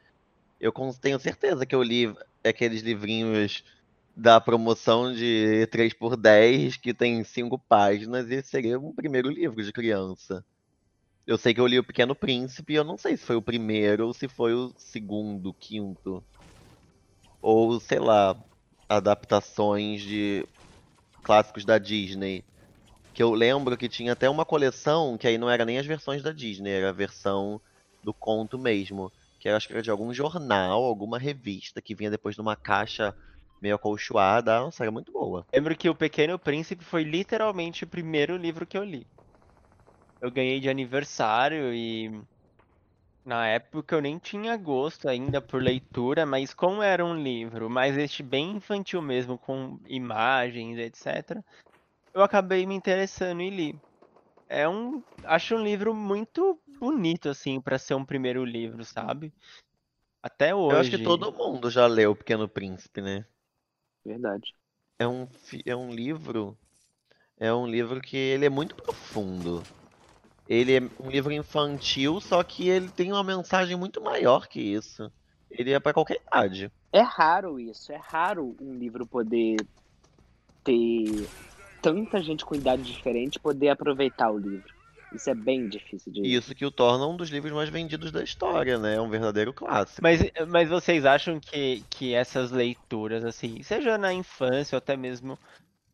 Eu 0.60 0.72
tenho 1.00 1.18
certeza 1.18 1.66
que 1.66 1.74
eu 1.74 1.82
li 1.82 2.14
aqueles 2.42 2.80
livrinhos 2.82 3.62
da 4.16 4.40
promoção 4.40 5.12
de 5.12 5.66
3 5.66 5.92
por 5.92 6.16
10 6.16 6.76
que 6.76 6.94
tem 6.94 7.22
cinco 7.24 7.58
páginas 7.58 8.30
e 8.30 8.42
seria 8.42 8.78
o 8.78 8.94
primeiro 8.94 9.28
livro 9.28 9.62
de 9.62 9.72
criança. 9.72 10.44
Eu 11.26 11.38
sei 11.38 11.54
que 11.54 11.60
eu 11.60 11.66
li 11.66 11.78
O 11.78 11.84
Pequeno 11.84 12.14
Príncipe 12.14 12.74
e 12.74 12.76
eu 12.76 12.84
não 12.84 12.98
sei 12.98 13.16
se 13.16 13.24
foi 13.24 13.36
o 13.36 13.42
primeiro 13.42 14.06
ou 14.06 14.12
se 14.12 14.28
foi 14.28 14.52
o 14.54 14.72
segundo, 14.76 15.54
quinto. 15.54 16.22
Ou, 17.40 17.80
sei 17.80 17.98
lá, 17.98 18.36
adaptações 18.88 20.02
de 20.02 20.46
clássicos 21.22 21.64
da 21.64 21.78
Disney 21.78 22.44
que 23.14 23.22
eu 23.22 23.32
lembro 23.32 23.76
que 23.76 23.88
tinha 23.88 24.12
até 24.12 24.28
uma 24.28 24.44
coleção 24.44 25.16
que 25.16 25.28
aí 25.28 25.38
não 25.38 25.48
era 25.48 25.64
nem 25.64 25.78
as 25.78 25.86
versões 25.86 26.20
da 26.22 26.32
Disney, 26.32 26.72
era 26.72 26.90
a 26.90 26.92
versão 26.92 27.60
do 28.02 28.12
conto 28.12 28.58
mesmo. 28.58 29.10
Que 29.38 29.48
eu 29.48 29.56
acho 29.56 29.68
que 29.68 29.72
era 29.72 29.82
de 29.82 29.90
algum 29.90 30.12
jornal, 30.12 30.82
alguma 30.82 31.18
revista 31.18 31.80
que 31.80 31.94
vinha 31.94 32.10
depois 32.10 32.36
numa 32.36 32.56
caixa 32.56 33.14
meio 33.62 33.76
acolchoada. 33.76 34.58
Nossa, 34.58 34.82
era 34.82 34.90
muito 34.90 35.12
boa. 35.12 35.46
Lembro 35.54 35.76
que 35.76 35.88
O 35.88 35.94
Pequeno 35.94 36.38
Príncipe 36.38 36.84
foi 36.84 37.04
literalmente 37.04 37.84
o 37.84 37.86
primeiro 37.86 38.36
livro 38.36 38.66
que 38.66 38.76
eu 38.76 38.82
li. 38.82 39.06
Eu 40.24 40.30
ganhei 40.30 40.58
de 40.58 40.70
aniversário 40.70 41.74
e 41.74 42.10
na 43.24 43.46
época 43.46 43.94
eu 43.94 44.00
nem 44.00 44.18
tinha 44.18 44.56
gosto 44.56 45.08
ainda 45.08 45.40
por 45.40 45.62
leitura, 45.62 46.24
mas 46.24 46.54
como 46.54 46.82
era 46.82 47.04
um 47.04 47.14
livro, 47.14 47.68
mas 47.68 47.96
este 47.98 48.22
bem 48.22 48.52
infantil 48.52 49.02
mesmo, 49.02 49.38
com 49.38 49.78
imagens, 49.86 50.78
etc 50.78 51.44
eu 52.14 52.22
acabei 52.22 52.64
me 52.64 52.74
interessando 52.74 53.42
e 53.42 53.50
li. 53.50 53.82
É 54.48 54.68
um, 54.68 55.02
acho 55.24 55.56
um 55.56 55.62
livro 55.62 55.92
muito 55.92 56.60
bonito 56.78 57.28
assim 57.28 57.60
para 57.60 57.78
ser 57.78 57.94
um 57.94 58.04
primeiro 58.04 58.44
livro, 58.44 58.84
sabe? 58.84 59.34
Até 60.22 60.54
hoje. 60.54 60.74
Eu 60.74 60.80
acho 60.80 60.90
que 60.90 60.98
todo 61.02 61.32
mundo 61.32 61.68
já 61.70 61.86
leu 61.86 62.12
O 62.12 62.16
Pequeno 62.16 62.48
Príncipe, 62.48 63.00
né? 63.00 63.26
Verdade. 64.04 64.54
É 64.98 65.08
um, 65.08 65.26
é 65.66 65.74
um 65.74 65.92
livro, 65.92 66.56
é 67.36 67.52
um 67.52 67.66
livro 67.66 68.00
que 68.00 68.16
ele 68.16 68.46
é 68.46 68.50
muito 68.50 68.76
profundo. 68.76 69.62
Ele 70.48 70.76
é 70.76 70.80
um 71.02 71.10
livro 71.10 71.32
infantil, 71.32 72.20
só 72.20 72.42
que 72.42 72.68
ele 72.68 72.90
tem 72.90 73.12
uma 73.12 73.24
mensagem 73.24 73.76
muito 73.76 74.00
maior 74.02 74.46
que 74.46 74.60
isso. 74.60 75.10
Ele 75.50 75.72
é 75.72 75.80
para 75.80 75.94
qualquer 75.94 76.20
idade. 76.26 76.70
É 76.92 77.00
raro 77.00 77.58
isso, 77.58 77.92
é 77.92 77.96
raro 77.96 78.54
um 78.60 78.78
livro 78.78 79.06
poder 79.06 79.56
ter 80.62 81.28
tanta 81.80 82.22
gente 82.22 82.44
com 82.44 82.54
idade 82.54 82.82
diferente 82.82 83.38
poder 83.38 83.68
aproveitar 83.68 84.30
o 84.30 84.38
livro. 84.38 84.72
Isso 85.12 85.30
é 85.30 85.34
bem 85.34 85.68
difícil 85.68 86.12
de. 86.12 86.22
Isso 86.26 86.54
que 86.54 86.66
o 86.66 86.70
torna 86.70 87.06
um 87.06 87.16
dos 87.16 87.30
livros 87.30 87.52
mais 87.52 87.68
vendidos 87.68 88.10
da 88.10 88.22
história, 88.22 88.78
né? 88.78 88.96
É 88.96 89.00
um 89.00 89.08
verdadeiro 89.08 89.52
clássico. 89.52 90.02
Mas, 90.02 90.20
mas 90.48 90.68
vocês 90.68 91.04
acham 91.04 91.38
que, 91.38 91.84
que 91.90 92.14
essas 92.14 92.50
leituras, 92.50 93.24
assim, 93.24 93.62
seja 93.62 93.96
na 93.96 94.12
infância 94.12 94.74
ou 94.74 94.78
até 94.78 94.96
mesmo 94.96 95.38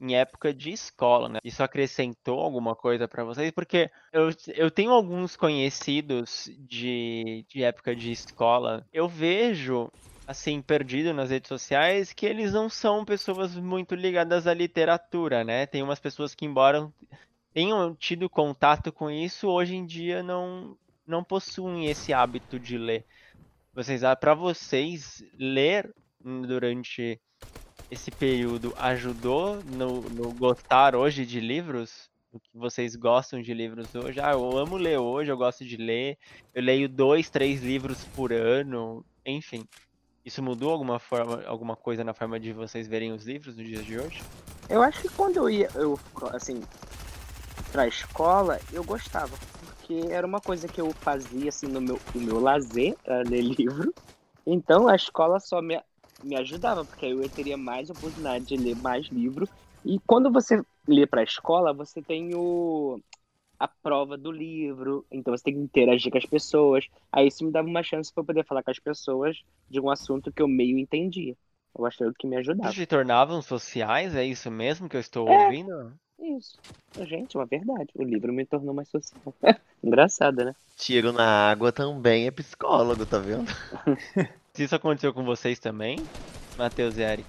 em 0.01 0.17
época 0.17 0.55
de 0.55 0.71
escola, 0.71 1.29
né? 1.29 1.39
Isso 1.45 1.63
acrescentou 1.63 2.41
alguma 2.41 2.75
coisa 2.75 3.07
para 3.07 3.23
vocês? 3.23 3.51
Porque 3.51 3.91
eu, 4.13 4.31
eu 4.55 4.71
tenho 4.71 4.93
alguns 4.93 5.37
conhecidos 5.37 6.51
de, 6.59 7.45
de 7.49 7.63
época 7.63 7.95
de 7.95 8.11
escola. 8.11 8.87
Eu 8.93 9.07
vejo 9.09 9.91
assim, 10.27 10.63
perdido 10.63 11.13
nas 11.13 11.31
redes 11.31 11.49
sociais, 11.49 12.13
que 12.13 12.25
eles 12.25 12.53
não 12.53 12.69
são 12.69 13.05
pessoas 13.05 13.57
muito 13.57 13.97
ligadas 13.97 14.47
à 14.47 14.55
literatura, 14.55 15.43
né? 15.43 15.67
Tem 15.67 15.83
umas 15.83 15.99
pessoas 15.99 16.37
que, 16.37 16.47
embora 16.47 16.89
tenham 17.53 17.95
tido 17.97 18.31
contato 18.31 18.93
com 18.93 19.11
isso, 19.11 19.49
hoje 19.49 19.75
em 19.75 19.85
dia 19.85 20.23
não, 20.23 20.77
não 21.05 21.25
possuem 21.25 21.87
esse 21.87 22.13
hábito 22.13 22.61
de 22.61 22.79
ler. 22.79 23.05
Vocês, 23.75 24.05
ah, 24.05 24.15
para 24.15 24.35
vocês, 24.35 25.23
ler 25.37 25.93
durante 26.23 27.21
esse 27.91 28.11
período 28.11 28.73
ajudou 28.79 29.63
no, 29.65 30.01
no 30.03 30.33
gostar 30.33 30.95
hoje 30.95 31.27
de 31.27 31.41
livros? 31.41 32.09
O 32.33 32.39
que 32.39 32.51
vocês 32.55 32.95
gostam 32.95 33.43
de 33.43 33.53
livros 33.53 33.93
hoje? 33.95 34.21
Ah, 34.21 34.33
eu 34.33 34.57
amo 34.57 34.77
ler 34.77 34.99
hoje, 34.99 35.33
eu 35.33 35.37
gosto 35.37 35.65
de 35.65 35.77
ler. 35.77 36.17
Eu 36.55 36.63
leio 36.63 36.89
dois, 36.89 37.29
três 37.29 37.61
livros 37.61 38.05
por 38.15 38.33
ano, 38.33 39.05
enfim. 39.27 39.67
Isso 40.25 40.41
mudou 40.41 40.71
alguma 40.71 41.01
forma, 41.01 41.43
alguma 41.47 41.75
coisa 41.75 42.05
na 42.05 42.15
forma 42.15 42.39
de 42.39 42.53
vocês 42.53 42.87
verem 42.87 43.13
os 43.13 43.25
livros 43.25 43.57
nos 43.57 43.67
dias 43.67 43.85
de 43.85 43.99
hoje? 43.99 44.23
Eu 44.69 44.81
acho 44.81 45.03
que 45.03 45.09
quando 45.09 45.39
eu 45.39 45.51
ia, 45.51 45.69
eu, 45.75 45.99
assim, 46.33 46.63
pra 47.73 47.89
escola, 47.89 48.61
eu 48.73 48.85
gostava. 48.85 49.37
Porque 49.67 50.13
era 50.13 50.25
uma 50.25 50.41
coisa 50.41 50.69
que 50.69 50.81
eu 50.81 50.93
fazia, 50.93 51.49
assim, 51.49 51.67
no 51.67 51.81
meu, 51.81 51.99
no 52.15 52.21
meu 52.21 52.39
lazer, 52.39 52.95
era 53.05 53.29
ler 53.29 53.43
livro. 53.59 53.93
Então 54.47 54.87
a 54.87 54.95
escola 54.95 55.41
só 55.41 55.61
me, 55.61 55.81
me 56.23 56.37
ajudava, 56.37 56.85
porque 56.85 57.07
aí 57.07 57.13
eu 57.13 57.31
teria 57.31 57.57
mais 57.57 57.91
oportunidade 57.91 58.45
de 58.45 58.57
ler 58.57 58.77
mais 58.77 59.07
livro. 59.11 59.49
E 59.85 59.99
quando 60.07 60.31
você 60.31 60.63
lê 60.87 61.07
pra 61.07 61.23
escola, 61.23 61.73
você 61.73 62.03
tem 62.03 62.35
o, 62.35 63.01
a 63.59 63.69
prova 63.69 64.17
do 64.17 64.33
livro, 64.33 65.07
então 65.11 65.37
você 65.37 65.45
tem 65.45 65.55
que 65.55 65.61
interagir 65.61 66.11
com 66.11 66.19
as 66.19 66.27
pessoas. 66.27 66.87
Aí 67.13 67.29
isso 67.29 67.45
me 67.45 67.53
dava 67.53 67.69
uma 67.69 67.83
chance 67.83 68.13
para 68.13 68.25
poder 68.25 68.45
falar 68.45 68.63
com 68.63 68.71
as 68.71 68.79
pessoas 68.79 69.37
de 69.69 69.81
um 69.81 69.91
assunto 69.91 70.33
que 70.33 70.43
eu 70.43 70.49
meio 70.49 70.79
entendia. 70.79 71.37
Eu 71.77 71.87
achei 71.87 72.07
que 72.19 72.27
me 72.27 72.37
ajudava. 72.37 72.73
Se 72.73 72.87
tornavam 72.87 73.41
sociais, 73.43 74.15
é 74.15 74.25
isso 74.25 74.51
mesmo 74.51 74.89
que 74.89 74.97
eu 74.97 75.01
estou 75.01 75.29
é, 75.29 75.45
ouvindo? 75.45 75.93
Isso. 76.19 76.59
Gente, 77.07 77.37
é 77.37 77.39
uma 77.39 77.47
verdade. 77.47 77.91
O 77.95 78.03
livro 78.03 78.33
me 78.33 78.45
tornou 78.45 78.75
mais 78.75 78.89
social. 78.89 79.35
Engraçado, 79.83 80.45
né? 80.45 80.55
Tiro 80.77 81.13
na 81.13 81.51
água 81.51 81.71
também 81.71 82.27
é 82.27 82.31
psicólogo, 82.31 83.07
tá 83.07 83.19
vendo? 83.19 83.45
Se 84.61 84.65
isso 84.65 84.75
aconteceu 84.75 85.15
com 85.15 85.25
vocês 85.25 85.59
também, 85.59 85.99
Matheus 86.59 86.99
e 86.99 87.01
Eric? 87.01 87.27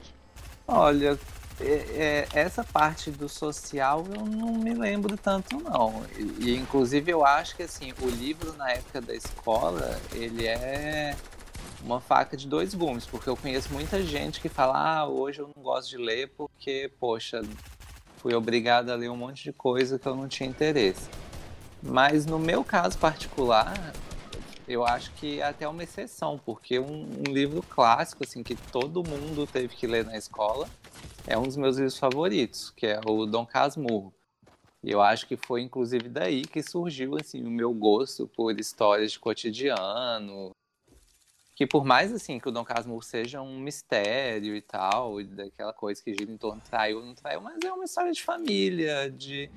Olha, 0.68 1.18
é, 1.62 1.66
é, 1.66 2.28
essa 2.34 2.62
parte 2.62 3.10
do 3.10 3.30
social 3.30 4.06
eu 4.14 4.26
não 4.26 4.52
me 4.52 4.74
lembro 4.74 5.16
tanto 5.16 5.58
não. 5.62 6.04
E, 6.42 6.54
inclusive 6.54 7.10
eu 7.10 7.26
acho 7.26 7.56
que 7.56 7.64
assim, 7.64 7.94
o 8.02 8.10
livro 8.10 8.52
na 8.58 8.72
época 8.72 9.00
da 9.00 9.16
escola, 9.16 9.98
ele 10.12 10.46
é 10.46 11.16
uma 11.82 12.02
faca 12.02 12.36
de 12.36 12.50
dois 12.50 12.74
gumes, 12.74 13.06
porque 13.06 13.30
eu 13.30 13.38
conheço 13.38 13.72
muita 13.72 14.04
gente 14.04 14.42
que 14.42 14.50
fala: 14.50 14.98
"Ah, 14.98 15.08
hoje 15.08 15.40
eu 15.40 15.50
não 15.56 15.64
gosto 15.64 15.90
de 15.90 15.98
ler 16.00 16.34
porque, 16.36 16.92
poxa, 17.00 17.42
fui 18.18 18.34
obrigado 18.34 18.90
a 18.90 18.96
ler 18.96 19.10
um 19.10 19.16
monte 19.16 19.42
de 19.42 19.54
coisa 19.54 19.98
que 19.98 20.06
eu 20.06 20.18
não 20.18 20.28
tinha 20.28 20.50
interesse". 20.50 21.08
Mas 21.82 22.26
no 22.26 22.38
meu 22.38 22.62
caso 22.62 22.98
particular, 22.98 23.74
eu 24.68 24.86
acho 24.86 25.12
que 25.14 25.40
é 25.40 25.44
até 25.44 25.68
uma 25.68 25.84
exceção, 25.84 26.40
porque 26.44 26.80
um, 26.80 27.06
um 27.28 27.34
livro 27.34 27.62
clássico 27.64 28.24
assim 28.24 28.44
que 28.44 28.56
todo 28.56 29.08
mundo 29.08 29.48
teve 29.48 29.76
que 29.76 29.88
ler 29.88 30.06
na 30.06 30.18
escola 30.18 30.70
é 31.28 31.38
um 31.38 31.44
dos 31.44 31.58
meus 31.58 31.78
livros 31.78 31.98
favoritos, 31.98 32.72
que 32.72 32.88
é 32.88 33.00
o 33.06 33.26
Dom 33.26 33.46
Casmurro. 33.46 34.14
E 34.84 34.92
eu 34.92 35.02
acho 35.02 35.28
que 35.28 35.38
foi 35.38 35.62
inclusive 35.62 36.10
daí 36.10 36.42
que 36.42 36.64
surgiu 36.64 37.16
assim 37.16 37.44
o 37.44 37.50
meu 37.50 37.74
gosto 37.74 38.28
por 38.28 38.60
histórias 38.60 39.12
de 39.12 39.20
cotidiano, 39.20 40.52
que 41.56 41.68
por 41.68 41.86
mais 41.86 42.12
assim 42.12 42.40
que 42.40 42.50
o 42.50 42.52
Dom 42.52 42.64
Casmurro 42.64 43.04
seja 43.04 43.42
um 43.42 43.60
mistério 43.60 44.56
e 44.56 44.62
tal, 44.62 45.24
daquela 45.24 45.72
coisa 45.72 46.04
que 46.04 46.12
gira 46.12 46.32
em 46.32 46.38
torno 46.38 46.62
traiu 46.68 46.98
ou 46.98 47.06
não 47.06 47.14
traiu, 47.14 47.40
mas 47.40 47.60
é 47.64 47.72
uma 47.72 47.86
história 47.86 48.12
de 48.12 48.24
família, 48.24 49.12
de 49.12 49.48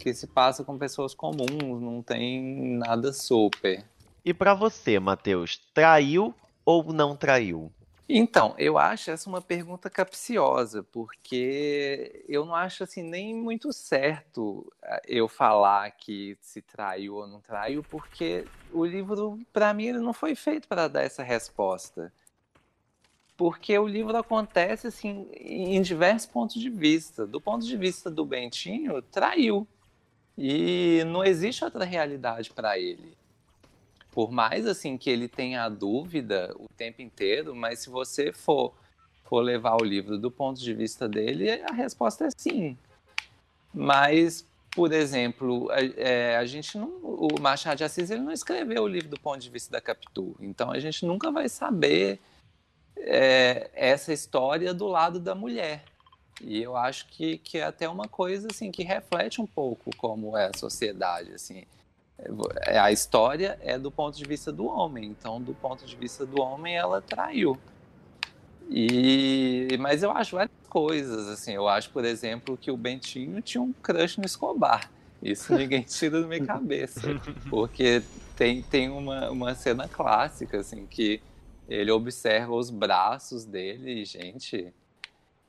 que 0.00 0.12
se 0.12 0.26
passa 0.26 0.64
com 0.64 0.76
pessoas 0.76 1.14
comuns, 1.14 1.80
não 1.80 2.02
tem 2.02 2.42
nada 2.76 3.12
super. 3.12 3.84
E 4.24 4.32
para 4.34 4.54
você, 4.54 4.98
Matheus, 4.98 5.58
traiu 5.74 6.34
ou 6.64 6.92
não 6.92 7.16
traiu? 7.16 7.72
Então, 8.08 8.54
eu 8.58 8.76
acho 8.78 9.10
essa 9.10 9.28
uma 9.28 9.40
pergunta 9.40 9.88
capciosa, 9.88 10.82
porque 10.82 12.24
eu 12.28 12.44
não 12.44 12.54
acho 12.54 12.84
assim 12.84 13.02
nem 13.02 13.34
muito 13.34 13.72
certo 13.72 14.70
eh, 14.82 15.02
eu 15.06 15.28
falar 15.28 15.90
que 15.92 16.36
se 16.40 16.60
traiu 16.60 17.14
ou 17.16 17.26
não 17.26 17.40
traiu, 17.40 17.82
porque 17.82 18.46
o 18.72 18.84
livro, 18.84 19.38
para 19.52 19.72
mim, 19.72 19.86
ele 19.86 19.98
não 20.00 20.12
foi 20.12 20.34
feito 20.34 20.68
para 20.68 20.88
dar 20.88 21.02
essa 21.02 21.22
resposta. 21.22 22.12
porque 23.36 23.76
o 23.78 23.86
livro 23.86 24.16
acontece 24.16 24.86
assim 24.86 25.28
em 25.34 25.80
diversos 25.82 26.26
pontos 26.28 26.60
de 26.60 26.70
vista. 26.70 27.26
Do 27.26 27.40
ponto 27.40 27.64
de 27.66 27.76
vista 27.76 28.10
do 28.10 28.24
Bentinho, 28.24 29.02
traiu. 29.02 29.66
E 30.38 31.02
não 31.06 31.24
existe 31.24 31.64
outra 31.64 31.84
realidade 31.84 32.52
para 32.52 32.78
ele. 32.78 33.16
Por 34.12 34.30
mais 34.30 34.66
assim 34.66 34.96
que 34.96 35.10
ele 35.10 35.26
tenha 35.26 35.68
dúvida 35.68 36.54
o 36.56 36.68
tempo 36.76 37.02
inteiro, 37.02 37.56
mas 37.56 37.80
se 37.80 37.90
você 37.90 38.32
for 38.32 38.74
for 39.32 39.40
levar 39.40 39.80
o 39.80 39.84
livro 39.84 40.18
do 40.18 40.30
ponto 40.30 40.60
de 40.60 40.74
vista 40.74 41.08
dele, 41.08 41.50
a 41.50 41.72
resposta 41.72 42.26
é 42.26 42.28
sim. 42.36 42.76
Mas, 43.72 44.46
por 44.70 44.92
exemplo, 44.92 45.70
a, 45.70 45.80
é, 45.96 46.36
a 46.36 46.44
gente 46.44 46.76
não, 46.76 46.90
o 47.02 47.40
Machado 47.40 47.78
de 47.78 47.84
Assis 47.84 48.10
ele 48.10 48.20
não 48.20 48.32
escreveu 48.32 48.82
o 48.82 48.86
livro 48.86 49.08
do 49.08 49.18
ponto 49.18 49.38
de 49.38 49.48
vista 49.48 49.72
da 49.72 49.80
Capitu, 49.80 50.36
então 50.38 50.70
a 50.70 50.78
gente 50.78 51.06
nunca 51.06 51.30
vai 51.30 51.48
saber 51.48 52.20
é, 52.98 53.70
essa 53.72 54.12
história 54.12 54.74
do 54.74 54.86
lado 54.86 55.18
da 55.18 55.34
mulher. 55.34 55.82
E 56.42 56.60
eu 56.60 56.76
acho 56.76 57.06
que, 57.06 57.38
que 57.38 57.56
é 57.56 57.64
até 57.64 57.88
uma 57.88 58.08
coisa 58.08 58.48
assim 58.50 58.70
que 58.70 58.82
reflete 58.82 59.40
um 59.40 59.46
pouco 59.46 59.96
como 59.96 60.36
é 60.36 60.48
a 60.48 60.58
sociedade, 60.58 61.32
assim. 61.32 61.64
É, 62.66 62.78
a 62.78 62.92
história 62.92 63.58
é 63.60 63.78
do 63.78 63.90
ponto 63.90 64.16
de 64.16 64.24
vista 64.24 64.52
do 64.52 64.66
homem, 64.66 65.06
então 65.06 65.40
do 65.40 65.54
ponto 65.54 65.84
de 65.84 65.96
vista 65.96 66.24
do 66.24 66.40
homem 66.40 66.76
ela 66.76 67.00
traiu. 67.00 67.58
E, 68.70 69.76
mas 69.80 70.02
eu 70.02 70.10
acho 70.10 70.36
várias 70.36 70.54
coisas, 70.68 71.28
assim, 71.28 71.52
eu 71.52 71.68
acho, 71.68 71.90
por 71.90 72.04
exemplo, 72.04 72.56
que 72.56 72.70
o 72.70 72.76
Bentinho 72.76 73.40
tinha 73.42 73.60
um 73.60 73.72
crush 73.72 74.18
no 74.18 74.24
Escobar. 74.24 74.90
Isso 75.22 75.52
ninguém 75.56 75.82
tira 75.82 76.20
da 76.20 76.26
minha 76.26 76.44
cabeça, 76.44 77.00
porque 77.50 78.02
tem, 78.36 78.62
tem 78.62 78.88
uma, 78.88 79.30
uma 79.30 79.54
cena 79.54 79.88
clássica, 79.88 80.60
assim, 80.60 80.86
que 80.86 81.20
ele 81.68 81.90
observa 81.90 82.54
os 82.54 82.70
braços 82.70 83.44
dele 83.44 84.02
e, 84.02 84.04
gente, 84.04 84.72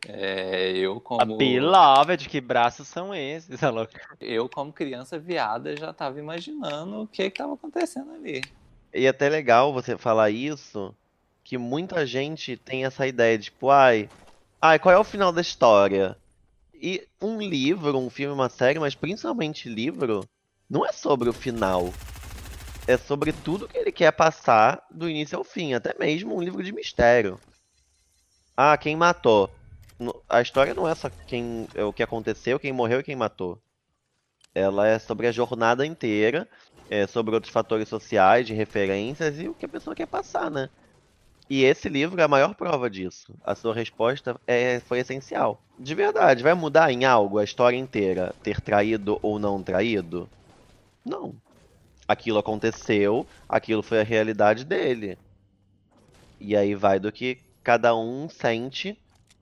é, 0.07 0.71
eu 0.71 0.99
como... 0.99 1.21
A 1.21 1.25
beloved, 1.25 2.27
que 2.27 2.41
braços 2.41 2.87
são 2.87 3.15
esses? 3.15 3.59
Eu, 4.19 4.49
como 4.49 4.73
criança 4.73 5.17
viada, 5.17 5.75
já 5.75 5.91
estava 5.91 6.19
imaginando 6.19 7.01
o 7.01 7.07
que 7.07 7.23
estava 7.23 7.53
acontecendo 7.53 8.11
ali. 8.11 8.41
E 8.93 9.05
é 9.05 9.09
até 9.09 9.29
legal 9.29 9.73
você 9.73 9.97
falar 9.97 10.29
isso, 10.29 10.93
que 11.43 11.57
muita 11.57 12.05
gente 12.05 12.57
tem 12.57 12.85
essa 12.85 13.07
ideia 13.07 13.37
de, 13.37 13.45
tipo, 13.45 13.69
ai, 13.69 14.09
ai, 14.61 14.77
qual 14.77 14.93
é 14.93 14.99
o 14.99 15.03
final 15.03 15.31
da 15.31 15.41
história? 15.41 16.17
E 16.73 17.07
um 17.21 17.39
livro, 17.39 17.97
um 17.97 18.09
filme, 18.09 18.33
uma 18.33 18.49
série, 18.49 18.79
mas 18.79 18.95
principalmente 18.95 19.69
livro, 19.69 20.27
não 20.69 20.85
é 20.85 20.91
sobre 20.91 21.29
o 21.29 21.33
final. 21.33 21.93
É 22.85 22.97
sobre 22.97 23.31
tudo 23.31 23.67
que 23.67 23.77
ele 23.77 23.91
quer 23.91 24.11
passar 24.11 24.85
do 24.91 25.09
início 25.09 25.37
ao 25.37 25.45
fim, 25.45 25.73
até 25.73 25.95
mesmo 25.97 26.35
um 26.35 26.41
livro 26.41 26.61
de 26.61 26.73
mistério. 26.73 27.39
Ah, 28.55 28.77
quem 28.77 28.95
matou? 28.95 29.49
A 30.29 30.41
história 30.41 30.73
não 30.73 30.87
é 30.87 30.95
só 30.95 31.09
quem, 31.27 31.67
é 31.75 31.83
o 31.83 31.93
que 31.93 32.03
aconteceu, 32.03 32.59
quem 32.59 32.73
morreu 32.73 32.99
e 32.99 33.03
quem 33.03 33.15
matou. 33.15 33.61
Ela 34.53 34.87
é 34.87 34.99
sobre 34.99 35.27
a 35.27 35.31
jornada 35.31 35.85
inteira, 35.85 36.47
é 36.89 37.07
sobre 37.07 37.33
outros 37.33 37.51
fatores 37.51 37.89
sociais, 37.89 38.45
de 38.45 38.53
referências 38.53 39.39
e 39.39 39.47
o 39.47 39.53
que 39.53 39.65
a 39.65 39.69
pessoa 39.69 39.95
quer 39.95 40.07
passar, 40.07 40.51
né? 40.51 40.69
E 41.49 41.63
esse 41.63 41.89
livro 41.89 42.19
é 42.19 42.23
a 42.23 42.27
maior 42.27 42.55
prova 42.55 42.89
disso. 42.89 43.35
A 43.43 43.53
sua 43.55 43.73
resposta 43.73 44.39
é, 44.47 44.79
foi 44.81 44.99
essencial. 44.99 45.61
De 45.77 45.93
verdade, 45.93 46.43
vai 46.43 46.53
mudar 46.53 46.91
em 46.91 47.03
algo 47.03 47.37
a 47.37 47.43
história 47.43 47.77
inteira? 47.77 48.33
Ter 48.41 48.61
traído 48.61 49.19
ou 49.21 49.37
não 49.37 49.61
traído? 49.61 50.29
Não. 51.03 51.35
Aquilo 52.07 52.39
aconteceu, 52.39 53.27
aquilo 53.47 53.83
foi 53.83 53.99
a 53.99 54.03
realidade 54.03 54.63
dele. 54.63 55.17
E 56.39 56.55
aí 56.55 56.75
vai 56.75 56.99
do 56.99 57.11
que 57.11 57.39
cada 57.63 57.95
um 57.95 58.29
sente 58.29 58.97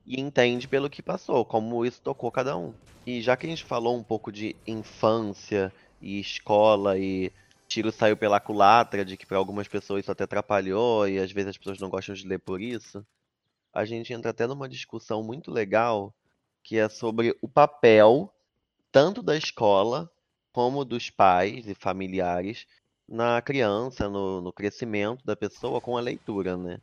e 0.06 0.20
entende 0.20 0.68
pelo 0.68 0.90
que 0.90 1.02
passou, 1.02 1.46
como 1.46 1.86
isso 1.86 2.02
tocou 2.02 2.32
cada 2.32 2.58
um. 2.58 2.74
E 3.06 3.22
já 3.22 3.36
que 3.36 3.46
a 3.46 3.50
gente 3.50 3.64
falou 3.64 3.98
um 3.98 4.04
pouco 4.04 4.32
de 4.32 4.56
infância 4.68 5.74
e 6.02 6.20
escola 6.20 6.98
e 6.98 7.32
tiro 7.68 7.92
saiu 7.92 8.18
pela 8.18 8.40
culatra 8.40 9.06
de 9.06 9.16
que 9.16 9.26
para 9.26 9.38
algumas 9.38 9.68
pessoas 9.68 10.02
isso 10.02 10.12
até 10.12 10.26
atrapalhou 10.26 11.08
e 11.08 11.20
às 11.20 11.32
vezes 11.32 11.52
as 11.52 11.58
pessoas 11.58 11.80
não 11.80 11.90
gostam 11.90 12.14
de 12.14 12.28
ler 12.28 12.40
por 12.40 12.62
isso, 12.62 13.06
a 13.74 13.86
gente 13.86 14.12
entra 14.12 14.32
até 14.32 14.46
numa 14.46 14.68
discussão 14.68 15.24
muito 15.24 15.50
legal 15.52 16.14
que 16.64 16.78
é 16.78 16.90
sobre 16.90 17.36
o 17.42 17.48
papel 17.48 18.32
tanto 18.92 19.24
da 19.24 19.38
escola 19.38 20.12
como 20.52 20.84
dos 20.84 21.10
pais 21.10 21.68
e 21.68 21.74
familiares 21.74 22.68
na 23.08 23.42
criança, 23.42 24.10
no, 24.10 24.42
no 24.42 24.52
crescimento 24.54 25.26
da 25.26 25.36
pessoa 25.36 25.80
com 25.80 25.98
a 25.98 26.02
leitura, 26.02 26.58
né? 26.58 26.80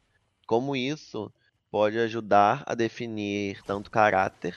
Como 0.47 0.75
isso 0.75 1.33
pode 1.71 1.99
ajudar 1.99 2.65
a 2.67 2.75
definir 2.75 3.63
tanto 3.65 3.91
caráter 3.91 4.55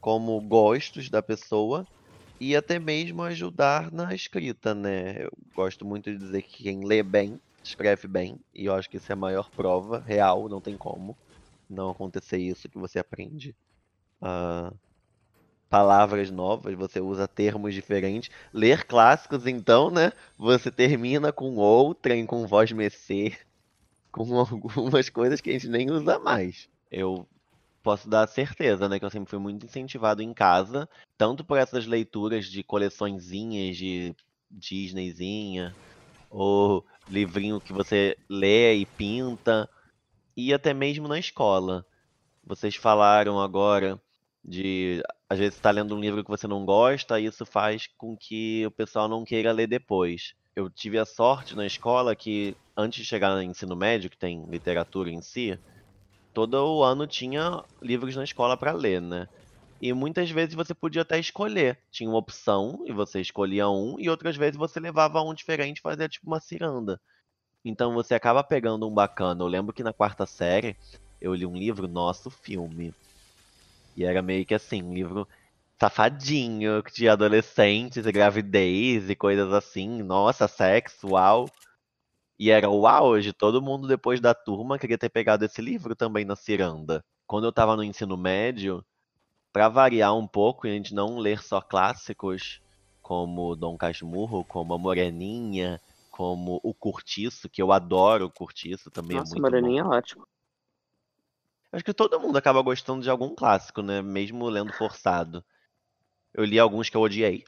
como 0.00 0.40
gostos 0.42 1.10
da 1.10 1.22
pessoa 1.22 1.86
e 2.40 2.56
até 2.56 2.78
mesmo 2.78 3.22
ajudar 3.22 3.90
na 3.92 4.14
escrita, 4.14 4.74
né? 4.74 5.24
Eu 5.24 5.30
gosto 5.54 5.84
muito 5.86 6.10
de 6.10 6.18
dizer 6.18 6.42
que 6.42 6.64
quem 6.64 6.84
lê 6.86 7.02
bem, 7.02 7.40
escreve 7.64 8.08
bem, 8.08 8.38
e 8.54 8.66
eu 8.66 8.74
acho 8.74 8.88
que 8.90 8.96
isso 8.98 9.10
é 9.12 9.14
a 9.14 9.16
maior 9.16 9.50
prova 9.52 10.00
real, 10.00 10.48
não 10.48 10.60
tem 10.60 10.76
como 10.76 11.18
não 11.68 11.90
acontecer 11.90 12.38
isso 12.38 12.68
que 12.68 12.78
você 12.78 12.98
aprende. 12.98 13.54
Uh, 14.22 14.76
palavras 15.68 16.30
novas, 16.30 16.74
você 16.74 17.00
usa 17.00 17.28
termos 17.28 17.74
diferentes. 17.74 18.30
Ler 18.52 18.84
clássicos, 18.86 19.46
então, 19.46 19.90
né? 19.90 20.12
Você 20.38 20.70
termina 20.70 21.32
com 21.32 21.56
outrem, 21.56 22.26
com 22.26 22.46
voz 22.46 22.72
mecê, 22.72 23.36
com 24.10 24.22
algumas 24.38 25.08
coisas 25.08 25.40
que 25.40 25.50
a 25.50 25.52
gente 25.52 25.68
nem 25.68 25.90
usa 25.90 26.18
mais. 26.18 26.68
Eu 26.90 27.26
posso 27.82 28.08
dar 28.08 28.26
certeza, 28.26 28.88
né, 28.88 28.98
que 28.98 29.04
eu 29.04 29.10
sempre 29.10 29.30
fui 29.30 29.38
muito 29.38 29.64
incentivado 29.64 30.22
em 30.22 30.34
casa, 30.34 30.88
tanto 31.16 31.44
por 31.44 31.58
essas 31.58 31.86
leituras 31.86 32.46
de 32.46 32.62
coleçõezinhas 32.62 33.76
de 33.76 34.14
Disneyzinha, 34.50 35.74
ou 36.30 36.84
livrinho 37.08 37.60
que 37.60 37.72
você 37.72 38.16
lê 38.28 38.74
e 38.74 38.86
pinta, 38.86 39.68
e 40.36 40.52
até 40.52 40.74
mesmo 40.74 41.08
na 41.08 41.18
escola. 41.18 41.84
Vocês 42.44 42.76
falaram 42.76 43.40
agora 43.40 44.00
de 44.44 45.02
às 45.28 45.38
vezes 45.38 45.56
está 45.56 45.70
lendo 45.70 45.94
um 45.94 46.00
livro 46.00 46.24
que 46.24 46.30
você 46.30 46.46
não 46.46 46.64
gosta, 46.64 47.20
e 47.20 47.26
isso 47.26 47.44
faz 47.44 47.86
com 47.98 48.16
que 48.16 48.64
o 48.66 48.70
pessoal 48.70 49.08
não 49.08 49.24
queira 49.24 49.52
ler 49.52 49.66
depois. 49.66 50.34
Eu 50.56 50.70
tive 50.70 50.98
a 50.98 51.04
sorte 51.04 51.54
na 51.54 51.66
escola 51.66 52.16
que 52.16 52.56
antes 52.78 53.00
de 53.00 53.06
chegar 53.06 53.34
no 53.34 53.42
ensino 53.42 53.76
médio, 53.76 54.10
que 54.10 54.18
tem 54.18 54.46
literatura 54.46 55.10
em 55.10 55.20
si, 55.20 55.58
todo 56.34 56.54
o 56.56 56.84
ano 56.84 57.06
tinha 57.06 57.64
livros 57.82 58.16
na 58.16 58.24
escola 58.24 58.56
para 58.56 58.72
ler, 58.72 59.02
né? 59.02 59.28
E 59.80 59.92
muitas 59.92 60.30
vezes 60.30 60.54
você 60.54 60.74
podia 60.74 61.02
até 61.02 61.18
escolher. 61.18 61.80
Tinha 61.90 62.10
uma 62.10 62.18
opção 62.18 62.84
e 62.86 62.92
você 62.92 63.20
escolhia 63.20 63.68
um, 63.68 63.96
e 64.00 64.10
outras 64.10 64.36
vezes 64.36 64.56
você 64.56 64.80
levava 64.80 65.22
um 65.22 65.34
diferente 65.34 65.78
e 65.78 65.82
fazia 65.82 66.08
tipo 66.08 66.26
uma 66.28 66.40
ciranda. 66.40 67.00
Então 67.64 67.94
você 67.94 68.14
acaba 68.14 68.44
pegando 68.44 68.88
um 68.88 68.94
bacana. 68.94 69.42
Eu 69.44 69.48
lembro 69.48 69.74
que 69.74 69.82
na 69.84 69.92
quarta 69.92 70.26
série 70.26 70.76
eu 71.20 71.34
li 71.34 71.46
um 71.46 71.56
livro, 71.56 71.88
Nosso 71.88 72.30
Filme. 72.30 72.94
E 73.96 74.04
era 74.04 74.22
meio 74.22 74.46
que 74.46 74.54
assim, 74.54 74.82
um 74.82 74.94
livro 74.94 75.26
safadinho, 75.80 76.82
de 76.94 77.08
adolescentes 77.08 78.06
e 78.06 78.12
gravidez 78.12 79.10
e 79.10 79.16
coisas 79.16 79.52
assim. 79.52 80.02
Nossa, 80.02 80.48
sexo, 80.48 81.08
uau. 81.10 81.50
E 82.38 82.50
era 82.50 82.70
o 82.70 82.86
auge, 82.86 83.32
todo 83.32 83.60
mundo 83.60 83.88
depois 83.88 84.20
da 84.20 84.32
turma 84.32 84.78
queria 84.78 84.96
ter 84.96 85.08
pegado 85.08 85.44
esse 85.44 85.60
livro 85.60 85.96
também 85.96 86.24
na 86.24 86.36
ciranda. 86.36 87.04
Quando 87.26 87.44
eu 87.44 87.50
estava 87.50 87.76
no 87.76 87.82
ensino 87.82 88.16
médio, 88.16 88.84
para 89.52 89.68
variar 89.68 90.14
um 90.14 90.26
pouco 90.26 90.66
e 90.66 90.70
a 90.70 90.74
gente 90.74 90.94
não 90.94 91.18
ler 91.18 91.42
só 91.42 91.60
clássicos 91.60 92.60
como 93.02 93.56
Dom 93.56 93.76
Casmurro, 93.76 94.44
como 94.44 94.72
A 94.74 94.78
Moreninha, 94.78 95.80
como 96.10 96.60
O 96.62 96.72
Curtiço, 96.72 97.48
que 97.48 97.60
eu 97.60 97.72
adoro 97.72 98.26
o 98.26 98.30
Curtiço 98.30 98.90
também 98.90 99.16
Nossa, 99.16 99.32
é 99.32 99.40
muito 99.40 99.50
Moreninha 99.50 99.82
bom. 99.82 99.94
é 99.94 99.96
ótimo. 99.98 100.26
Acho 101.72 101.84
que 101.84 101.92
todo 101.92 102.20
mundo 102.20 102.36
acaba 102.38 102.62
gostando 102.62 103.02
de 103.02 103.10
algum 103.10 103.34
clássico, 103.34 103.82
né? 103.82 104.00
Mesmo 104.00 104.48
lendo 104.48 104.72
forçado. 104.72 105.44
Eu 106.32 106.44
li 106.44 106.58
alguns 106.58 106.88
que 106.88 106.96
eu 106.96 107.00
odiei 107.00 107.44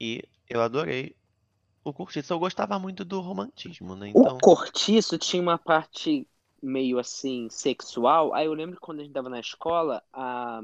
e 0.00 0.22
eu 0.48 0.60
adorei 0.62 1.14
o 1.90 1.92
Cortiço 1.92 2.32
eu 2.32 2.38
gostava 2.38 2.78
muito 2.78 3.04
do 3.04 3.20
romantismo, 3.20 3.94
né? 3.94 4.08
Então... 4.08 4.36
O 4.36 4.38
Cortiço 4.40 5.16
tinha 5.16 5.40
uma 5.40 5.56
parte 5.56 6.26
meio 6.62 6.98
assim, 6.98 7.48
sexual. 7.48 8.34
Aí 8.34 8.46
eu 8.46 8.54
lembro 8.54 8.74
que 8.74 8.80
quando 8.80 8.98
a 8.98 9.02
gente 9.02 9.10
estava 9.10 9.28
na 9.28 9.38
escola, 9.38 10.02
a, 10.12 10.60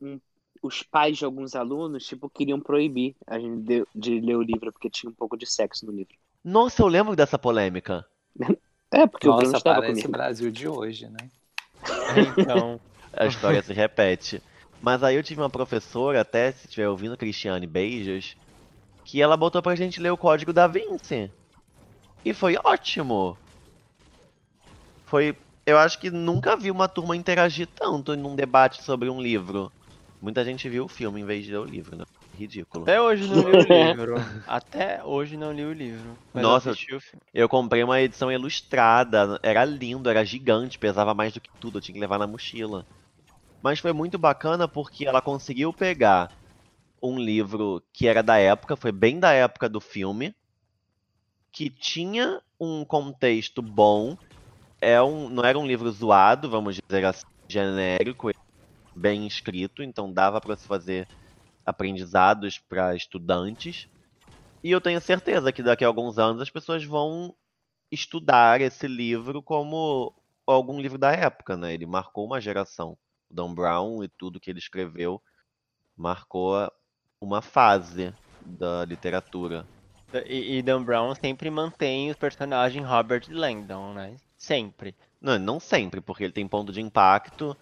um, 0.00 0.20
os 0.60 0.82
pais 0.82 1.18
de 1.18 1.24
alguns 1.24 1.54
alunos, 1.54 2.04
tipo, 2.04 2.28
queriam 2.28 2.58
proibir 2.58 3.14
a 3.26 3.38
gente 3.38 3.62
de, 3.62 3.86
de, 3.94 4.20
ler 4.20 4.36
o 4.36 4.42
livro 4.42 4.72
porque 4.72 4.90
tinha 4.90 5.08
um 5.08 5.14
pouco 5.14 5.36
de 5.36 5.46
sexo 5.46 5.86
no 5.86 5.92
livro. 5.92 6.14
Nossa, 6.42 6.82
eu 6.82 6.88
lembro 6.88 7.14
dessa 7.14 7.38
polêmica. 7.38 8.06
É, 8.92 9.08
porque 9.08 9.26
Nossa, 9.26 9.38
o 9.38 9.42
Bruno 9.42 9.56
estava 9.58 9.80
parece 9.80 10.02
comigo. 10.02 10.08
o 10.08 10.12
Brasil 10.12 10.50
de 10.52 10.68
hoje, 10.68 11.08
né? 11.08 11.28
Então, 12.38 12.80
A 13.12 13.26
história 13.26 13.60
se 13.60 13.72
repete. 13.72 14.40
Mas 14.80 15.02
aí 15.02 15.16
eu 15.16 15.22
tive 15.22 15.40
uma 15.40 15.50
professora, 15.50 16.20
até 16.20 16.52
se 16.52 16.66
estiver 16.66 16.88
ouvindo, 16.88 17.16
Cristiane, 17.16 17.66
beijos, 17.66 18.36
que 19.04 19.20
ela 19.20 19.36
botou 19.36 19.62
pra 19.62 19.76
gente 19.76 20.00
ler 20.00 20.10
o 20.10 20.16
Código 20.16 20.52
da 20.52 20.66
Vinci. 20.66 21.30
E 22.24 22.32
foi 22.32 22.56
ótimo. 22.64 23.36
Foi 25.04 25.36
Eu 25.66 25.78
acho 25.78 25.98
que 25.98 26.10
nunca 26.10 26.56
vi 26.56 26.70
uma 26.70 26.88
turma 26.88 27.14
interagir 27.14 27.66
tanto 27.66 28.16
num 28.16 28.34
debate 28.34 28.82
sobre 28.82 29.10
um 29.10 29.20
livro. 29.20 29.70
Muita 30.20 30.42
gente 30.42 30.68
viu 30.68 30.86
o 30.86 30.88
filme 30.88 31.20
em 31.20 31.24
vez 31.24 31.44
de 31.44 31.52
ler 31.52 31.58
o 31.58 31.64
livro, 31.64 31.96
né? 31.96 32.04
Ridículo. 32.34 32.82
Até 32.82 33.00
hoje 33.00 33.28
não 33.28 33.50
li 33.50 33.56
o 33.58 33.60
livro. 33.86 34.14
Até 34.46 35.04
hoje 35.04 35.36
não 35.36 35.52
li 35.52 35.64
o 35.64 35.72
livro. 35.72 36.18
Nossa. 36.32 36.74
filme. 36.74 37.00
Eu 37.32 37.48
comprei 37.48 37.84
uma 37.84 38.00
edição 38.00 38.32
ilustrada, 38.32 39.38
era 39.42 39.64
lindo, 39.64 40.08
era 40.08 40.24
gigante, 40.24 40.78
pesava 40.78 41.14
mais 41.14 41.32
do 41.32 41.40
que 41.40 41.50
tudo, 41.60 41.78
eu 41.78 41.82
tinha 41.82 41.94
que 41.94 42.00
levar 42.00 42.18
na 42.18 42.26
mochila. 42.26 42.86
Mas 43.62 43.78
foi 43.78 43.92
muito 43.92 44.18
bacana 44.18 44.66
porque 44.66 45.06
ela 45.06 45.20
conseguiu 45.22 45.72
pegar 45.72 46.30
um 47.04 47.18
livro 47.18 47.82
que 47.92 48.08
era 48.08 48.22
da 48.22 48.38
época, 48.38 48.76
foi 48.76 48.90
bem 48.90 49.20
da 49.20 49.32
época 49.32 49.68
do 49.68 49.80
filme, 49.80 50.34
que 51.52 51.68
tinha 51.68 52.40
um 52.58 52.84
contexto 52.84 53.60
bom, 53.60 54.16
é 54.80 55.00
um, 55.02 55.28
não 55.28 55.44
era 55.44 55.58
um 55.58 55.66
livro 55.66 55.90
zoado, 55.92 56.48
vamos 56.48 56.78
dizer 56.88 57.04
assim, 57.04 57.22
genérico, 57.48 58.30
bem 58.96 59.26
escrito, 59.26 59.82
então 59.82 60.10
dava 60.10 60.40
para 60.40 60.56
se 60.56 60.66
fazer 60.66 61.06
aprendizados 61.66 62.58
para 62.58 62.96
estudantes. 62.96 63.86
E 64.62 64.70
eu 64.70 64.80
tenho 64.80 65.00
certeza 65.00 65.52
que 65.52 65.62
daqui 65.62 65.84
a 65.84 65.86
alguns 65.86 66.18
anos 66.18 66.40
as 66.40 66.50
pessoas 66.50 66.84
vão 66.84 67.34
estudar 67.92 68.60
esse 68.62 68.88
livro 68.88 69.42
como 69.42 70.14
algum 70.46 70.80
livro 70.80 70.98
da 70.98 71.12
época, 71.12 71.56
né? 71.56 71.74
Ele 71.74 71.86
marcou 71.86 72.24
uma 72.24 72.40
geração. 72.40 72.96
O 73.30 73.34
Dan 73.34 73.54
Brown 73.54 74.02
e 74.02 74.08
tudo 74.08 74.40
que 74.40 74.50
ele 74.50 74.58
escreveu 74.58 75.22
marcou 75.96 76.70
uma 77.24 77.42
fase 77.42 78.12
da 78.40 78.84
literatura. 78.84 79.66
E, 80.26 80.58
e 80.58 80.62
Dan 80.62 80.82
Brown 80.82 81.14
sempre 81.14 81.50
mantém 81.50 82.10
o 82.10 82.16
personagem 82.16 82.82
Robert 82.82 83.24
Langdon, 83.28 83.94
né? 83.94 84.16
Sempre. 84.36 84.94
Não, 85.20 85.38
não 85.38 85.58
sempre, 85.58 86.00
porque 86.00 86.24
ele 86.24 86.32
tem 86.32 86.46
ponto 86.46 86.72
de 86.72 86.80
impacto. 86.80 87.56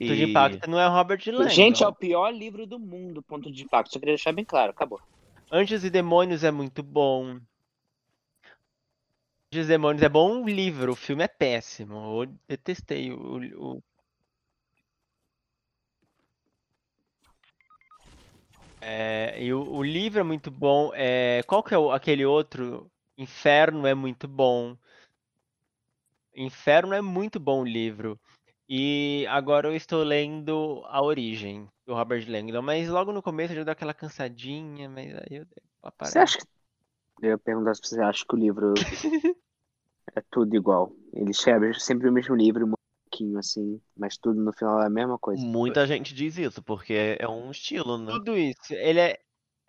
E... 0.00 0.06
Ponto 0.06 0.16
de 0.16 0.24
impacto 0.24 0.70
não 0.70 0.80
é 0.80 0.86
Robert 0.86 1.20
Langdon. 1.26 1.50
Gente, 1.50 1.82
é 1.82 1.86
o 1.86 1.94
pior 1.94 2.30
livro 2.30 2.66
do 2.66 2.78
mundo, 2.78 3.22
ponto 3.22 3.50
de 3.50 3.64
impacto. 3.64 3.92
Só 3.92 3.98
queria 3.98 4.14
deixar 4.14 4.32
bem 4.32 4.44
claro, 4.44 4.70
acabou. 4.70 5.00
Anjos 5.50 5.84
e 5.84 5.90
Demônios 5.90 6.44
é 6.44 6.50
muito 6.50 6.82
bom. 6.82 7.40
Anjos 9.52 9.66
e 9.66 9.68
Demônios 9.68 10.02
é 10.02 10.08
bom 10.08 10.42
um 10.42 10.48
livro, 10.48 10.92
o 10.92 10.96
filme 10.96 11.24
é 11.24 11.28
péssimo. 11.28 12.22
Eu 12.22 12.32
detestei 12.46 13.10
o, 13.12 13.76
o- 13.76 13.82
É, 18.90 19.36
e 19.44 19.52
o, 19.52 19.60
o 19.70 19.82
livro 19.82 20.18
é 20.18 20.22
muito 20.22 20.50
bom. 20.50 20.90
É, 20.94 21.42
qual 21.46 21.62
que 21.62 21.74
é 21.74 21.78
o- 21.78 21.92
aquele 21.92 22.24
outro? 22.24 22.90
Inferno 23.18 23.86
é 23.86 23.94
muito 23.94 24.26
bom. 24.26 24.76
Inferno 26.34 26.94
é 26.94 27.02
muito 27.02 27.38
bom 27.38 27.60
o 27.60 27.66
livro. 27.66 28.18
E 28.66 29.26
agora 29.28 29.68
eu 29.68 29.74
estou 29.74 30.02
lendo 30.02 30.82
A 30.86 31.02
Origem, 31.02 31.68
do 31.86 31.94
Robert 31.94 32.24
Langdon, 32.30 32.62
mas 32.62 32.88
logo 32.88 33.12
no 33.12 33.22
começo 33.22 33.52
eu 33.52 33.58
já 33.58 33.64
dou 33.64 33.72
aquela 33.72 33.92
cansadinha, 33.92 34.88
mas 34.88 35.14
aí 35.14 35.36
eu 35.38 35.44
dei 35.44 35.62
uma 35.82 35.92
Você 36.02 36.18
parada. 36.18 36.18
acha 36.18 36.38
que. 36.38 36.44
Eu 37.20 37.30
ia 37.30 37.38
perguntar 37.38 37.74
se 37.74 37.80
você 37.84 38.00
acha 38.00 38.24
que 38.26 38.34
o 38.34 38.38
livro 38.38 38.74
é 40.16 40.22
tudo 40.30 40.54
igual. 40.56 40.92
Ele 41.12 41.30
escreve 41.30 41.74
sempre 41.78 42.08
o 42.08 42.12
mesmo 42.12 42.34
livro, 42.34 42.77
pouquinho 43.08 43.38
assim, 43.38 43.80
mas 43.96 44.16
tudo 44.16 44.40
no 44.40 44.52
final 44.52 44.82
é 44.82 44.86
a 44.86 44.90
mesma 44.90 45.18
coisa. 45.18 45.42
Muita 45.44 45.86
gente 45.86 46.14
diz 46.14 46.36
isso, 46.36 46.62
porque 46.62 47.16
é 47.18 47.26
um 47.26 47.50
estilo, 47.50 47.96
né? 47.98 48.12
Tudo 48.12 48.36
isso, 48.36 48.72
ele 48.72 49.00
é, 49.00 49.18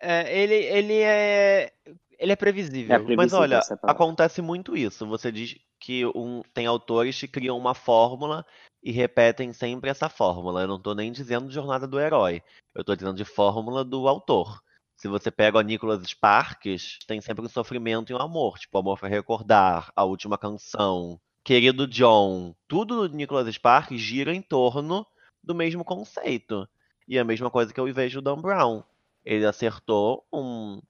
é, 0.00 0.38
ele, 0.38 0.54
ele 0.54 0.98
é, 1.00 1.72
ele 2.18 2.32
é 2.32 2.36
previsível. 2.36 2.94
É 2.94 2.98
previsível. 2.98 3.16
Mas 3.16 3.32
olha, 3.32 3.60
acontece 3.82 4.42
muito 4.42 4.76
isso. 4.76 5.06
Você 5.06 5.32
diz 5.32 5.56
que 5.78 6.04
um, 6.14 6.42
tem 6.52 6.66
autores 6.66 7.18
que 7.18 7.26
criam 7.26 7.56
uma 7.56 7.74
fórmula 7.74 8.44
e 8.82 8.92
repetem 8.92 9.52
sempre 9.52 9.90
essa 9.90 10.08
fórmula. 10.08 10.62
Eu 10.62 10.68
não 10.68 10.80
tô 10.80 10.94
nem 10.94 11.10
dizendo 11.10 11.48
de 11.48 11.54
jornada 11.54 11.86
do 11.86 11.98
herói. 11.98 12.42
Eu 12.74 12.84
tô 12.84 12.94
dizendo 12.94 13.16
de 13.16 13.24
fórmula 13.24 13.84
do 13.84 14.06
autor. 14.06 14.60
Se 14.96 15.08
você 15.08 15.30
pega 15.30 15.56
o 15.56 15.62
Nicholas 15.62 16.06
Sparks, 16.06 16.98
tem 17.06 17.22
sempre 17.22 17.42
um 17.44 17.48
sofrimento 17.48 18.12
e 18.12 18.14
um 18.14 18.20
amor. 18.20 18.58
Tipo, 18.58 18.76
Amor 18.76 19.00
para 19.00 19.08
Recordar, 19.08 19.90
A 19.96 20.04
Última 20.04 20.36
Canção, 20.36 21.18
Querido 21.44 21.86
John. 21.86 22.54
Tudo 22.68 23.08
do 23.08 23.14
Nicholas 23.16 23.52
Sparks 23.54 24.00
gira 24.00 24.34
em 24.34 24.42
torno 24.42 25.06
do 25.42 25.54
mesmo 25.54 25.84
conceito. 25.84 26.68
E 27.08 27.18
a 27.18 27.24
mesma 27.24 27.50
coisa 27.50 27.72
que 27.72 27.80
eu 27.80 27.92
vejo 27.92 28.20
do 28.20 28.24
Dan 28.24 28.40
Brown. 28.40 28.82
Ele 29.24 29.44
acertou 29.44 30.24
um, 30.32 30.80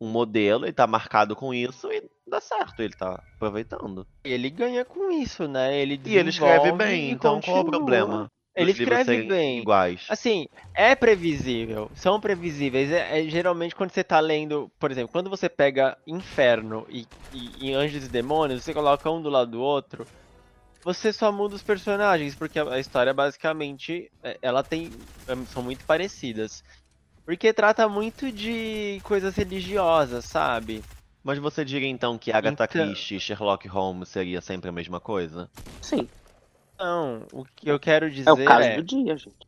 um 0.00 0.08
modelo, 0.08 0.64
ele 0.64 0.72
tá 0.72 0.86
marcado 0.86 1.36
com 1.36 1.52
isso 1.52 1.90
e 1.92 2.08
dá 2.26 2.40
certo, 2.40 2.80
ele 2.80 2.94
tá 2.94 3.22
aproveitando. 3.36 4.06
Ele 4.24 4.50
ganha 4.50 4.84
com 4.84 5.10
isso, 5.10 5.46
né? 5.46 5.78
Ele 5.78 6.00
E 6.04 6.16
ele 6.16 6.30
escreve 6.30 6.72
bem, 6.72 7.08
e 7.08 7.10
então 7.10 7.40
qual 7.40 7.58
é 7.58 7.60
o 7.60 7.64
continua. 7.64 7.78
problema? 7.78 8.32
Ele 8.60 8.72
escreve 8.72 9.22
bem. 9.22 9.60
Iguais. 9.60 10.06
Assim, 10.08 10.48
é 10.74 10.94
previsível, 10.94 11.90
são 11.94 12.20
previsíveis. 12.20 12.90
É, 12.90 13.20
é 13.20 13.28
geralmente 13.28 13.74
quando 13.74 13.90
você 13.92 14.02
tá 14.04 14.18
lendo, 14.20 14.70
por 14.78 14.90
exemplo, 14.90 15.10
quando 15.12 15.30
você 15.30 15.48
pega 15.48 15.96
Inferno 16.06 16.86
e, 16.88 17.06
e, 17.32 17.68
e 17.68 17.72
Anjos 17.74 18.06
e 18.06 18.08
Demônios, 18.08 18.64
você 18.64 18.74
coloca 18.74 19.10
um 19.10 19.22
do 19.22 19.28
lado 19.28 19.52
do 19.52 19.60
outro, 19.60 20.06
você 20.84 21.12
só 21.12 21.30
muda 21.30 21.54
os 21.54 21.62
personagens, 21.62 22.34
porque 22.34 22.58
a, 22.58 22.64
a 22.74 22.78
história 22.80 23.12
basicamente, 23.12 24.10
é, 24.22 24.38
ela 24.42 24.62
tem, 24.62 24.92
é, 25.26 25.36
são 25.46 25.62
muito 25.62 25.84
parecidas. 25.84 26.62
Porque 27.24 27.52
trata 27.52 27.86
muito 27.88 28.32
de 28.32 29.00
coisas 29.02 29.36
religiosas, 29.36 30.24
sabe? 30.24 30.82
Mas 31.22 31.38
você 31.38 31.62
diria 31.62 31.88
então 31.88 32.16
que 32.16 32.32
Agatha 32.32 32.64
Então- 32.64 32.86
Christie 32.86 33.16
e 33.16 33.20
Sherlock 33.20 33.68
Holmes 33.68 34.08
seria 34.08 34.40
sempre 34.40 34.70
a 34.70 34.72
mesma 34.72 34.98
coisa? 34.98 35.50
Sim, 35.82 36.08
Não, 36.78 37.26
o 37.32 37.44
que 37.44 37.68
eu 37.68 37.78
quero 37.78 38.10
dizer 38.10 38.30
é 38.30 38.32
o 38.32 38.44
caso 38.44 38.68
é- 38.68 38.76
do 38.76 38.82
dia, 38.82 39.16
gente. 39.16 39.46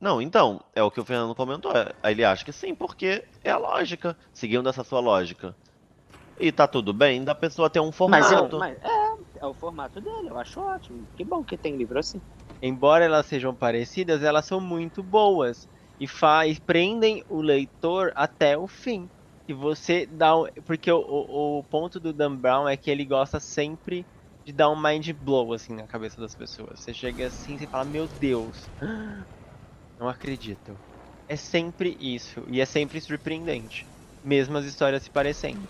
Não, 0.00 0.20
então, 0.22 0.60
é 0.74 0.82
o 0.82 0.90
que 0.90 1.00
o 1.00 1.04
Fernando 1.04 1.34
comentou. 1.34 1.72
é- 1.72 1.92
Ele 2.10 2.24
acha 2.24 2.44
que 2.44 2.52
sim, 2.52 2.74
porque 2.74 3.24
é 3.42 3.50
a 3.50 3.58
lógica, 3.58 4.16
seguindo 4.32 4.68
essa 4.68 4.84
sua 4.84 5.00
lógica. 5.00 5.56
E 6.40 6.52
tá 6.52 6.66
tudo 6.68 6.92
bem 6.94 7.24
da 7.24 7.34
pessoa 7.34 7.70
ter 7.70 7.80
um 7.80 7.92
Mas, 8.06 8.30
formato. 8.30 8.56
eu, 8.56 8.58
mas 8.58 8.78
é, 8.82 9.40
é 9.40 9.46
o 9.46 9.54
formato 9.54 10.00
dele, 10.00 10.30
eu 10.30 10.38
acho 10.38 10.60
ótimo. 10.60 11.06
Que 11.16 11.24
bom 11.24 11.44
que 11.44 11.58
tem 11.58 11.76
livro 11.76 11.98
assim. 11.98 12.20
embora 12.62 13.04
elas 13.04 13.26
sejam 13.26 13.54
parecidas, 13.54 14.22
elas 14.22 14.44
são 14.46 14.60
muito 14.60 15.02
boas 15.02 15.68
e 15.98 16.06
faz 16.06 16.58
prendem 16.58 17.22
o 17.28 17.40
leitor 17.40 18.12
até 18.14 18.56
o 18.56 18.66
fim. 18.68 19.10
E 19.48 19.52
você 19.54 20.06
dá 20.06 20.32
porque 20.64 20.90
o, 20.92 20.98
o, 21.00 21.58
o 21.60 21.64
ponto 21.64 21.98
do 21.98 22.12
Dan 22.12 22.36
Brown 22.36 22.68
é 22.68 22.76
que 22.76 22.90
ele 22.90 23.04
gosta 23.04 23.40
sempre 23.40 24.06
de 24.48 24.52
dar 24.54 24.70
um 24.70 24.82
mind 24.82 25.10
blow 25.12 25.52
assim 25.52 25.74
na 25.74 25.86
cabeça 25.86 26.18
das 26.18 26.34
pessoas. 26.34 26.80
Você 26.80 26.94
chega 26.94 27.26
assim 27.26 27.56
e 27.60 27.66
fala: 27.66 27.84
"Meu 27.84 28.08
Deus. 28.08 28.56
Não 30.00 30.08
acredito". 30.08 30.74
É 31.28 31.36
sempre 31.36 31.94
isso 32.00 32.42
e 32.48 32.58
é 32.58 32.64
sempre 32.64 32.98
surpreendente, 32.98 33.86
mesmo 34.24 34.56
as 34.56 34.64
histórias 34.64 35.02
se 35.02 35.10
parecendo. 35.10 35.68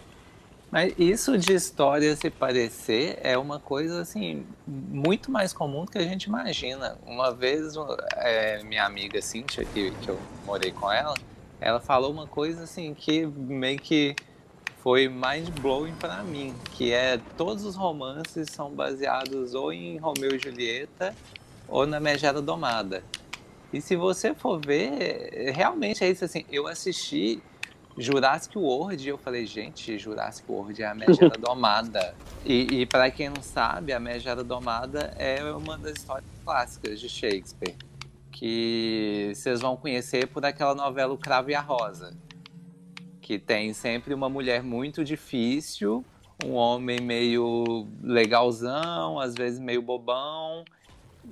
Mas 0.71 0.95
isso 0.97 1.37
de 1.37 1.55
história 1.55 2.15
se 2.15 2.31
parecer 2.31 3.19
é 3.21 3.37
uma 3.37 3.59
coisa 3.59 4.01
assim 4.03 4.47
muito 4.65 5.29
mais 5.29 5.53
comum 5.53 5.85
do 5.85 5.91
que 5.91 5.99
a 5.99 6.05
gente 6.05 6.25
imagina. 6.25 6.97
Uma 7.05 7.35
vez 7.35 7.75
é, 8.19 8.63
minha 8.63 8.85
amiga 8.85 9.21
Cíntia, 9.21 9.65
que, 9.65 9.91
que 9.91 10.09
eu 10.09 10.21
morei 10.45 10.71
com 10.71 10.93
ela, 10.93 11.15
ela 11.61 11.81
falou 11.81 12.13
uma 12.13 12.29
coisa 12.29 12.63
assim 12.63 12.95
que 12.95 13.27
meio 13.27 13.81
que 13.81 14.15
foi 14.89 15.07
mind 15.07 15.51
blowing 15.61 15.93
para 15.97 16.23
mim, 16.23 16.55
que 16.73 16.95
é 16.95 17.21
todos 17.37 17.63
os 17.67 17.77
romances 17.77 18.49
são 18.51 18.71
baseados 18.71 19.53
ou 19.53 19.71
em 19.71 19.99
Romeu 19.99 20.35
e 20.35 20.39
Julieta 20.39 21.15
ou 21.69 21.87
na 21.87 22.01
Megera 22.01 22.41
Domada. 22.41 23.05
E 23.71 23.83
se 23.83 23.95
você 23.97 24.33
for 24.33 24.59
ver, 24.59 25.53
realmente 25.55 26.03
é 26.03 26.09
isso 26.09 26.25
assim. 26.25 26.43
Eu 26.51 26.67
assisti 26.67 27.43
Jurassic 27.99 28.57
World, 28.57 29.05
e 29.05 29.11
eu 29.11 29.19
falei, 29.19 29.45
gente, 29.45 29.99
Jurassic 29.99 30.51
World 30.51 30.83
é 30.83 30.87
a 30.87 30.95
Megera 30.95 31.37
Domada. 31.39 32.15
E, 32.43 32.81
e 32.81 32.87
para 32.87 33.11
quem 33.11 33.29
não 33.29 33.43
sabe, 33.43 33.93
a 33.93 34.01
Megera 34.01 34.43
Domada 34.43 35.15
é 35.19 35.45
uma 35.53 35.77
das 35.77 35.99
histórias 35.99 36.31
clássicas 36.43 36.99
de 36.99 37.11
Shakespeare, 37.11 37.77
que 38.33 39.33
vocês 39.35 39.61
vão 39.61 39.77
conhecer 39.77 40.29
por 40.29 40.47
aquela 40.47 40.75
novela 40.75 41.13
O 41.13 41.19
Cravo 41.19 41.51
e 41.51 41.55
a 41.55 41.61
Rosa, 41.61 42.17
que 43.29 43.39
tem 43.39 43.75
sempre 43.75 44.15
uma 44.15 44.27
mulher 44.31 44.63
muito 44.63 45.05
difícil, 45.05 46.03
um 46.43 46.55
homem 46.55 46.99
meio 46.99 47.87
legalzão, 48.03 49.21
às 49.21 49.35
vezes 49.35 49.61
meio 49.61 49.83
bobão, 49.83 50.65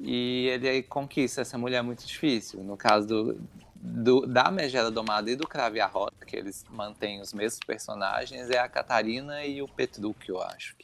e 0.03 0.47
ele 0.49 0.69
aí 0.69 0.83
conquista 0.83 1.41
essa 1.41 1.57
mulher 1.57 1.83
muito 1.83 2.07
difícil. 2.07 2.63
No 2.63 2.77
caso 2.77 3.07
do, 3.07 3.41
do- 3.75 4.27
da 4.27 4.51
Megera 4.51 4.91
Domada 4.91 5.31
e 5.31 5.37
do 5.37 5.49
Cravo 5.49 5.77
e 5.77 5.81
a 5.81 5.87
Rosa, 5.87 6.13
que 6.27 6.37
eles 6.37 6.67
mantêm 6.69 7.19
os 7.23 7.33
mesmos 7.33 7.61
personagens, 7.67 8.51
é 8.51 8.59
a 8.59 8.69
Catarina 8.69 9.43
e 9.47 9.63
o 9.63 9.67
Petrúquio, 9.69 10.35
eu 10.35 10.43
acho. 10.43 10.77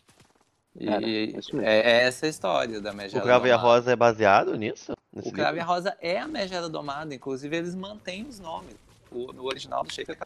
E 0.75 0.87
Cara, 0.87 1.05
é 1.05 1.09
isso 1.09 1.55
mesmo. 1.55 1.61
é, 1.69 2.05
essa 2.05 2.25
a 2.25 2.29
história 2.31 2.81
da 2.81 2.91
O 2.91 2.97
Megera 2.97 3.23
Cravo 3.23 3.47
e 3.47 3.51
a 3.51 3.57
Domada. 3.59 3.75
Rosa 3.75 3.93
é 3.93 3.97
baseado 3.97 4.57
nisso? 4.57 4.95
Nesse 5.13 5.29
O 5.29 5.33
Cravo 5.33 5.59
e 5.59 5.61
a? 5.61 5.65
Rosa 5.65 5.95
é 6.01 6.19
a 6.19 6.27
Megera 6.27 6.71
Domada, 6.71 7.15
inclusive 7.15 7.55
eles 7.55 7.75
mantêm 7.75 8.23
os 8.27 8.41
nomes. 8.41 8.77
O, 9.11 9.31
no 9.31 9.45
original 9.45 9.85
do 9.85 9.93
Shakespeare 9.93 10.17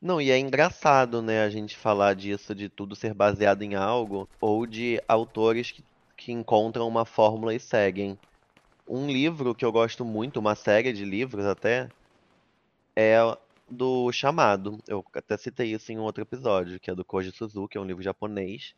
Não, 0.00 0.20
e 0.20 0.30
é 0.30 0.38
engraçado, 0.38 1.22
né, 1.22 1.42
a 1.42 1.48
gente 1.48 1.76
falar 1.76 2.14
disso, 2.14 2.54
de 2.54 2.68
tudo 2.68 2.94
ser 2.94 3.14
baseado 3.14 3.62
em 3.62 3.74
algo, 3.74 4.28
ou 4.40 4.66
de 4.66 5.02
autores 5.08 5.70
que 5.70 5.82
que 6.16 6.32
encontram 6.32 6.88
uma 6.88 7.04
fórmula 7.04 7.54
e 7.54 7.60
seguem. 7.60 8.18
Um 8.88 9.06
livro 9.06 9.54
que 9.54 9.64
eu 9.64 9.72
gosto 9.72 10.04
muito, 10.04 10.40
uma 10.40 10.54
série 10.54 10.92
de 10.92 11.04
livros 11.04 11.44
até, 11.44 11.88
é 12.94 13.18
do 13.68 14.10
Chamado. 14.12 14.78
Eu 14.86 15.04
até 15.14 15.36
citei 15.36 15.72
isso 15.72 15.92
em 15.92 15.98
um 15.98 16.02
outro 16.02 16.22
episódio, 16.22 16.80
que 16.80 16.90
é 16.90 16.94
do 16.94 17.04
Koji 17.04 17.32
Suzuki, 17.32 17.76
é 17.76 17.80
um 17.80 17.84
livro 17.84 18.02
japonês. 18.02 18.74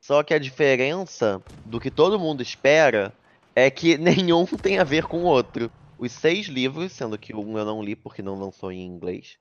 Só 0.00 0.22
que 0.22 0.34
a 0.34 0.38
diferença 0.38 1.40
do 1.64 1.78
que 1.78 1.90
todo 1.90 2.18
mundo 2.18 2.42
espera 2.42 3.12
é 3.54 3.70
que 3.70 3.96
nenhum 3.98 4.46
tem 4.46 4.78
a 4.78 4.84
ver 4.84 5.04
com 5.04 5.18
o 5.18 5.26
outro. 5.26 5.70
Os 6.02 6.10
seis 6.10 6.46
livros, 6.46 6.90
sendo 6.90 7.16
que 7.16 7.32
um 7.32 7.56
eu 7.56 7.64
não 7.64 7.80
li 7.80 7.94
porque 7.94 8.22
não 8.22 8.34
lançou 8.34 8.72
em 8.72 8.84
inglês, 8.84 9.38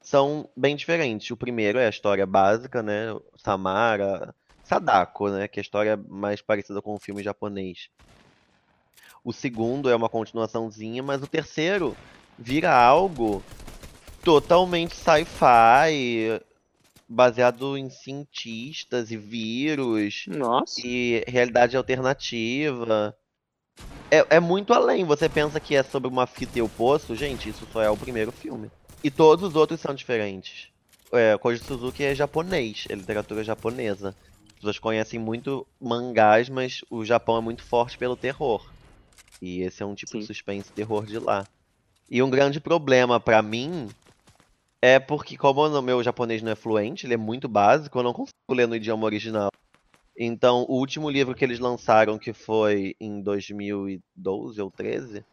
são 0.00 0.48
bem 0.56 0.76
diferentes. 0.76 1.28
O 1.32 1.36
primeiro 1.36 1.76
é 1.76 1.86
a 1.86 1.90
história 1.90 2.24
básica, 2.24 2.84
né? 2.84 3.06
Samara, 3.36 4.32
Sadako, 4.62 5.28
né? 5.28 5.48
Que 5.48 5.58
é 5.58 5.60
a 5.60 5.62
história 5.62 5.96
mais 5.96 6.40
parecida 6.40 6.80
com 6.80 6.94
o 6.94 7.00
filme 7.00 7.20
japonês. 7.20 7.90
O 9.24 9.32
segundo 9.32 9.90
é 9.90 9.96
uma 9.96 10.08
continuaçãozinha, 10.08 11.02
mas 11.02 11.20
o 11.20 11.26
terceiro 11.26 11.96
vira 12.38 12.72
algo 12.72 13.42
totalmente 14.22 14.94
sci-fi, 14.94 16.40
baseado 17.08 17.76
em 17.76 17.90
cientistas 17.90 19.10
e 19.10 19.16
vírus 19.16 20.26
Nossa. 20.28 20.80
e 20.80 21.24
realidade 21.26 21.76
alternativa. 21.76 23.18
É, 24.10 24.36
é 24.36 24.40
muito 24.40 24.72
além. 24.72 25.04
Você 25.04 25.28
pensa 25.28 25.60
que 25.60 25.74
é 25.76 25.82
sobre 25.82 26.08
uma 26.08 26.26
fita 26.26 26.58
e 26.58 26.62
o 26.62 26.68
poço, 26.68 27.14
gente, 27.14 27.48
isso 27.48 27.66
só 27.72 27.82
é 27.82 27.90
o 27.90 27.96
primeiro 27.96 28.32
filme. 28.32 28.70
E 29.02 29.10
todos 29.10 29.48
os 29.48 29.56
outros 29.56 29.80
são 29.80 29.94
diferentes. 29.94 30.68
É, 31.12 31.36
Koji 31.38 31.62
Suzuki 31.62 32.04
é 32.04 32.14
japonês, 32.14 32.86
é 32.88 32.94
literatura 32.94 33.44
japonesa. 33.44 34.14
As 34.48 34.54
pessoas 34.54 34.78
conhecem 34.78 35.18
muito 35.18 35.66
mangás, 35.80 36.48
mas 36.48 36.82
o 36.90 37.04
Japão 37.04 37.36
é 37.36 37.40
muito 37.40 37.62
forte 37.62 37.96
pelo 37.96 38.16
terror. 38.16 38.66
E 39.40 39.62
esse 39.62 39.82
é 39.82 39.86
um 39.86 39.94
tipo 39.94 40.12
Sim. 40.12 40.18
de 40.20 40.26
suspense 40.26 40.72
terror 40.72 41.06
de 41.06 41.18
lá. 41.18 41.46
E 42.10 42.22
um 42.22 42.30
grande 42.30 42.58
problema 42.58 43.20
pra 43.20 43.40
mim 43.42 43.88
é 44.82 44.98
porque, 44.98 45.36
como 45.36 45.66
o 45.66 45.82
meu 45.82 46.02
japonês 46.02 46.42
não 46.42 46.52
é 46.52 46.56
fluente, 46.56 47.06
ele 47.06 47.14
é 47.14 47.18
muito 47.18 47.48
básico, 47.48 47.98
eu 47.98 48.02
não 48.02 48.12
consigo 48.12 48.32
ler 48.50 48.66
no 48.66 48.76
idioma 48.76 49.04
original. 49.04 49.50
Então, 50.18 50.64
o 50.68 50.74
último 50.78 51.08
livro 51.08 51.34
que 51.34 51.44
eles 51.44 51.58
lançaram, 51.60 52.18
que 52.18 52.32
foi 52.32 52.94
em 53.00 53.22
2012 53.22 54.60
ou 54.60 54.70
13, 54.70 55.24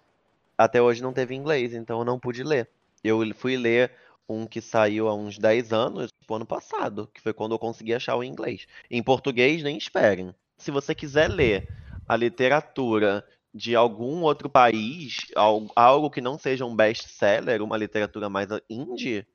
até 0.58 0.82
hoje 0.82 1.02
não 1.02 1.12
teve 1.14 1.36
inglês, 1.36 1.74
então 1.74 2.00
eu 2.00 2.06
não 2.06 2.20
pude 2.20 2.44
ler. 2.44 2.70
Eu 3.04 3.20
fui 3.36 3.58
ler 3.58 3.92
um 4.30 4.46
que 4.48 4.62
saiu 4.62 5.08
há 5.08 5.16
uns 5.16 5.38
10 5.40 5.74
anos, 5.74 6.12
tipo 6.22 6.36
ano 6.36 6.46
passado, 6.46 7.10
que 7.14 7.22
foi 7.22 7.34
quando 7.34 7.54
eu 7.56 7.60
consegui 7.60 7.94
achar 7.94 8.16
o 8.16 8.24
inglês. 8.24 8.66
Em 8.90 9.02
português, 9.04 9.64
nem 9.64 9.78
esperem. 9.78 10.34
Se 10.58 10.72
você 10.72 10.94
quiser 10.96 11.28
ler 11.30 11.68
a 12.08 12.16
literatura 12.16 13.26
de 13.54 13.76
algum 13.76 14.22
outro 14.24 14.50
país, 14.50 15.28
al- 15.36 15.68
algo 15.76 16.10
que 16.12 16.22
não 16.22 16.38
seja 16.38 16.66
um 16.66 16.76
best-seller, 16.76 17.62
uma 17.62 17.78
literatura 17.78 18.30
mais 18.30 18.50
indie, 18.70 19.26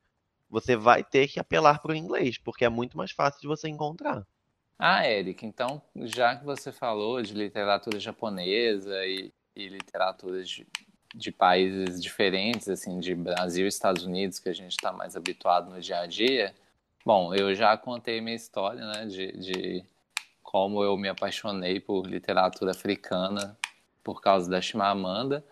você 0.51 0.77
vai 0.77 1.05
ter 1.05 1.29
que 1.29 1.41
apelar 1.41 1.81
para 1.81 1.93
o 1.93 1.97
inglês, 1.97 2.39
porque 2.39 2.65
é 2.65 2.69
muito 2.71 2.97
mais 2.99 3.13
fácil 3.13 3.41
de 3.41 3.49
você 3.49 3.69
encontrar. 3.69 4.27
Ah, 4.83 5.07
Eric, 5.07 5.45
então, 5.45 5.83
já 5.95 6.35
que 6.35 6.43
você 6.43 6.73
falou 6.73 7.21
de 7.21 7.35
literatura 7.35 8.01
japonesa 8.01 9.05
e, 9.05 9.31
e 9.55 9.69
literatura 9.69 10.43
de, 10.43 10.67
de 11.15 11.31
países 11.31 12.03
diferentes, 12.03 12.67
assim, 12.67 12.99
de 12.99 13.15
Brasil 13.15 13.67
e 13.67 13.69
Estados 13.69 14.05
Unidos, 14.05 14.39
que 14.39 14.49
a 14.49 14.55
gente 14.55 14.71
está 14.73 14.91
mais 14.91 15.15
habituado 15.15 15.69
no 15.71 15.79
dia 15.83 15.99
a 16.01 16.07
dia, 16.07 16.55
bom, 17.05 17.35
eu 17.35 17.55
já 17.55 17.77
contei 17.77 18.23
minha 18.23 18.35
história, 18.35 18.81
né, 18.87 19.05
de, 19.05 19.33
de 19.33 19.85
como 20.43 20.83
eu 20.83 20.97
me 20.97 21.11
apaixonei 21.11 21.79
por 21.79 22.07
literatura 22.07 22.71
africana 22.71 23.59
por 24.03 24.23
causa 24.23 24.51
da 24.51 24.63
Chimamanda, 24.63 25.45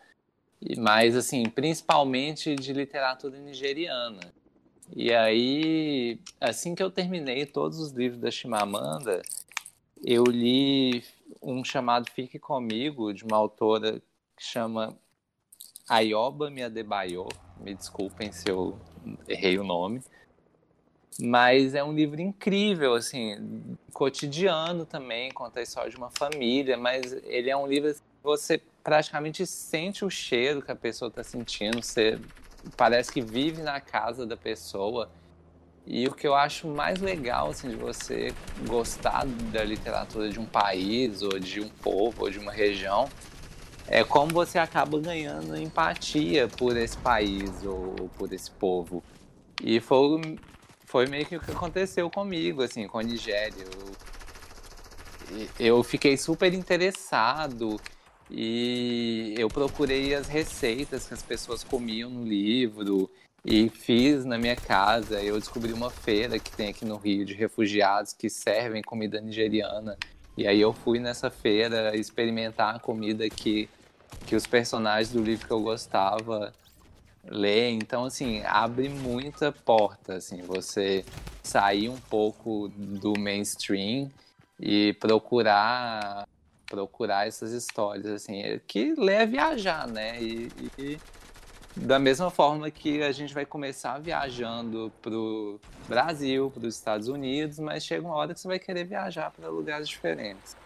e- 0.63 0.81
mas, 0.81 1.15
assim, 1.15 1.45
principalmente 1.51 2.55
de 2.57 2.73
literatura 2.73 3.39
nigeriana. 3.39 4.21
E 4.95 5.13
aí, 5.13 6.19
assim 6.41 6.75
que 6.75 6.83
eu 6.83 6.91
terminei 6.91 7.47
todos 7.47 7.79
os 7.79 7.93
livros 7.93 8.21
da 8.21 8.31
Chimamanda, 8.31 9.23
eu 10.05 10.25
li 10.25 11.05
um 11.43 11.65
chamado 11.65 12.11
Fique 12.11 12.39
Comigo, 12.39 13.13
de 13.13 13.25
uma 13.25 13.37
autora 13.37 14.01
que 14.37 14.45
chama 14.45 14.97
Ayoba 15.89 16.51
Miadebayo. 16.51 17.27
Me 17.61 17.75
desculpem 17.75 18.33
se 18.33 18.49
eu 18.49 18.79
errei 19.27 19.59
o 19.59 19.65
nome. 19.65 20.03
Mas 21.21 21.75
é 21.75 21.83
um 21.83 21.93
livro 21.93 22.21
incrível, 22.21 22.95
assim, 22.95 23.77
cotidiano 23.93 24.87
também, 24.87 25.33
conta 25.33 25.59
a 25.59 25.63
história 25.63 25.91
de 25.91 25.97
uma 25.97 26.11
família, 26.11 26.77
mas 26.77 27.13
ele 27.25 27.51
é 27.51 27.57
um 27.57 27.67
livro 27.67 27.91
assim, 27.91 28.01
que 28.01 28.23
você 28.23 28.63
praticamente 28.85 29.45
sente 29.45 30.05
o 30.05 30.11
cheiro 30.11 30.63
que 30.63 30.71
a 30.71 30.77
pessoa 30.77 31.09
está 31.09 31.25
sentindo, 31.25 31.83
você 31.83 32.21
parece 32.77 33.13
que 33.13 33.21
vive 33.21 33.63
na 33.63 33.81
casa 33.81 34.27
da 34.27 34.37
pessoa. 34.37 35.09
E 35.87 36.07
o 36.07 36.13
que 36.13 36.27
eu 36.27 36.35
acho 36.35 36.69
mais 36.69 37.01
legal 37.01 37.51
assim, 37.51 37.71
de 37.71 37.77
você 37.77 38.35
gostar 38.67 39.25
da 39.53 39.65
literatura 39.65 40.29
de 40.29 40.39
um 40.39 40.45
país, 40.45 41.23
ou 41.23 41.39
de 41.39 41.61
um 41.61 41.69
povo, 41.69 42.25
ou 42.25 42.31
de 42.31 42.39
uma 42.39 42.53
região, 42.53 43.09
é 43.87 44.05
como 44.05 44.33
você 44.33 44.59
acaba 44.59 45.01
ganhando 45.01 45.57
empatia 45.57 46.47
por 46.47 46.77
esse 46.77 46.97
país 46.99 47.65
ou 47.65 48.11
por 48.19 48.31
esse 48.33 48.51
povo. 48.51 49.03
E 49.63 49.81
foi, 49.81 50.39
foi 50.85 51.07
meio 51.07 51.25
que 51.25 51.37
o 51.37 51.41
que 51.41 51.51
aconteceu 51.51 52.11
comigo, 52.11 52.63
assim, 52.63 52.87
com 52.87 52.99
a 52.99 53.03
Nigéria. 53.03 53.65
Eu, 55.31 55.49
eu 55.59 55.83
fiquei 55.83 56.19
super 56.19 56.53
interessado 56.53 57.81
e 58.31 59.35
eu 59.39 59.49
procurei 59.49 60.15
as 60.15 60.29
receitas 60.29 61.07
que 61.07 61.15
as 61.15 61.23
pessoas 61.23 61.65
comiam 61.65 62.11
no 62.11 62.25
livro 62.25 63.11
e 63.45 63.69
fiz 63.69 64.25
na 64.25 64.37
minha 64.37 64.57
casa. 64.57 65.23
Eu 65.23 65.39
descobri 65.39 65.73
uma 65.73 65.91
feira 65.91 66.39
que 66.39 66.51
tem 66.55 66.69
aqui 66.69 66.85
no 66.85 66.97
Rio 66.97 67.25
de 67.25 67.35
refugiados 67.35 68.13
que 68.13 68.29
servem 68.29 68.83
comida 68.83 69.21
nigeriana. 69.21 69.97
E 70.37 70.47
aí 70.47 70.61
eu 70.61 70.73
fui 70.73 70.99
nessa 70.99 71.31
feira 71.31 71.97
experimentar 71.97 72.77
a 72.77 72.79
comida 72.79 73.29
que, 73.29 73.69
que 74.27 74.37
os 74.37 74.47
personagens 74.47 75.11
do 75.11 75.23
livro 75.23 75.47
que 75.47 75.53
eu 75.53 75.63
gostava 75.63 76.53
ler. 77.25 77.71
Então, 77.71 78.05
assim, 78.05 78.43
abre 78.45 78.89
muita 78.89 79.51
porta, 79.51 80.15
assim, 80.15 80.43
você 80.43 81.05
sair 81.43 81.89
um 81.89 81.99
pouco 81.99 82.69
do 82.69 83.19
mainstream 83.19 84.11
e 84.61 84.93
procurar 84.95 86.27
procurar 86.69 87.27
essas 87.27 87.53
histórias, 87.53 88.07
assim, 88.07 88.43
que 88.67 88.95
lê 88.95 89.19
a 89.19 89.27
viajar, 89.27 89.87
né? 89.87 90.23
E, 90.23 90.51
e 90.79 90.99
da 91.77 91.99
mesma 91.99 92.31
forma 92.31 92.71
que 92.71 93.03
a 93.03 93.13
gente 93.13 93.33
vai 93.33 93.47
começar 93.47 93.99
viajando 93.99 94.93
pro 95.01 95.61
Brasil, 95.89 96.51
para 96.51 96.67
os 96.67 96.75
Estados 96.75 97.09
Unidos, 97.09 97.59
mas 97.59 97.85
chega 97.85 98.07
uma 98.07 98.17
hora 98.17 98.35
que 98.35 98.41
você 98.41 98.49
vai 98.49 98.59
querer 98.59 98.85
viajar 98.85 99.31
para 99.31 99.49
lugares 99.49 99.89
diferentes. 99.89 100.57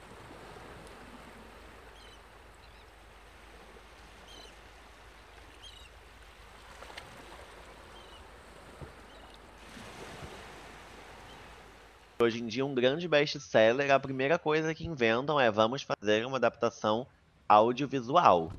Hoje 12.22 12.40
em 12.40 12.46
dia, 12.46 12.64
um 12.64 12.72
grande 12.72 13.08
best-seller, 13.08 13.90
a 13.90 13.98
primeira 13.98 14.38
coisa 14.38 14.72
que 14.72 14.86
inventam 14.86 15.40
é 15.40 15.50
vamos 15.50 15.82
fazer 15.82 16.24
uma 16.24 16.36
adaptação 16.36 17.04
audiovisual. 17.48 18.52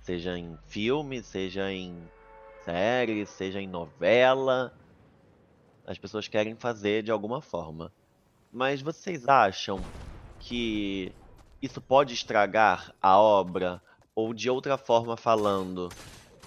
Seja 0.00 0.36
em 0.36 0.58
filme, 0.66 1.22
seja 1.22 1.70
em 1.70 2.10
série, 2.64 3.24
seja 3.24 3.60
em 3.60 3.68
novela. 3.68 4.72
As 5.86 5.96
pessoas 5.98 6.26
querem 6.26 6.56
fazer 6.56 7.04
de 7.04 7.12
alguma 7.12 7.40
forma. 7.40 7.92
Mas 8.50 8.82
vocês 8.82 9.28
acham 9.28 9.88
que 10.40 11.14
isso 11.62 11.80
pode 11.80 12.12
estragar 12.12 12.92
a 13.00 13.16
obra? 13.20 13.80
Ou 14.16 14.34
de 14.34 14.50
outra 14.50 14.76
forma 14.76 15.16
falando, 15.16 15.94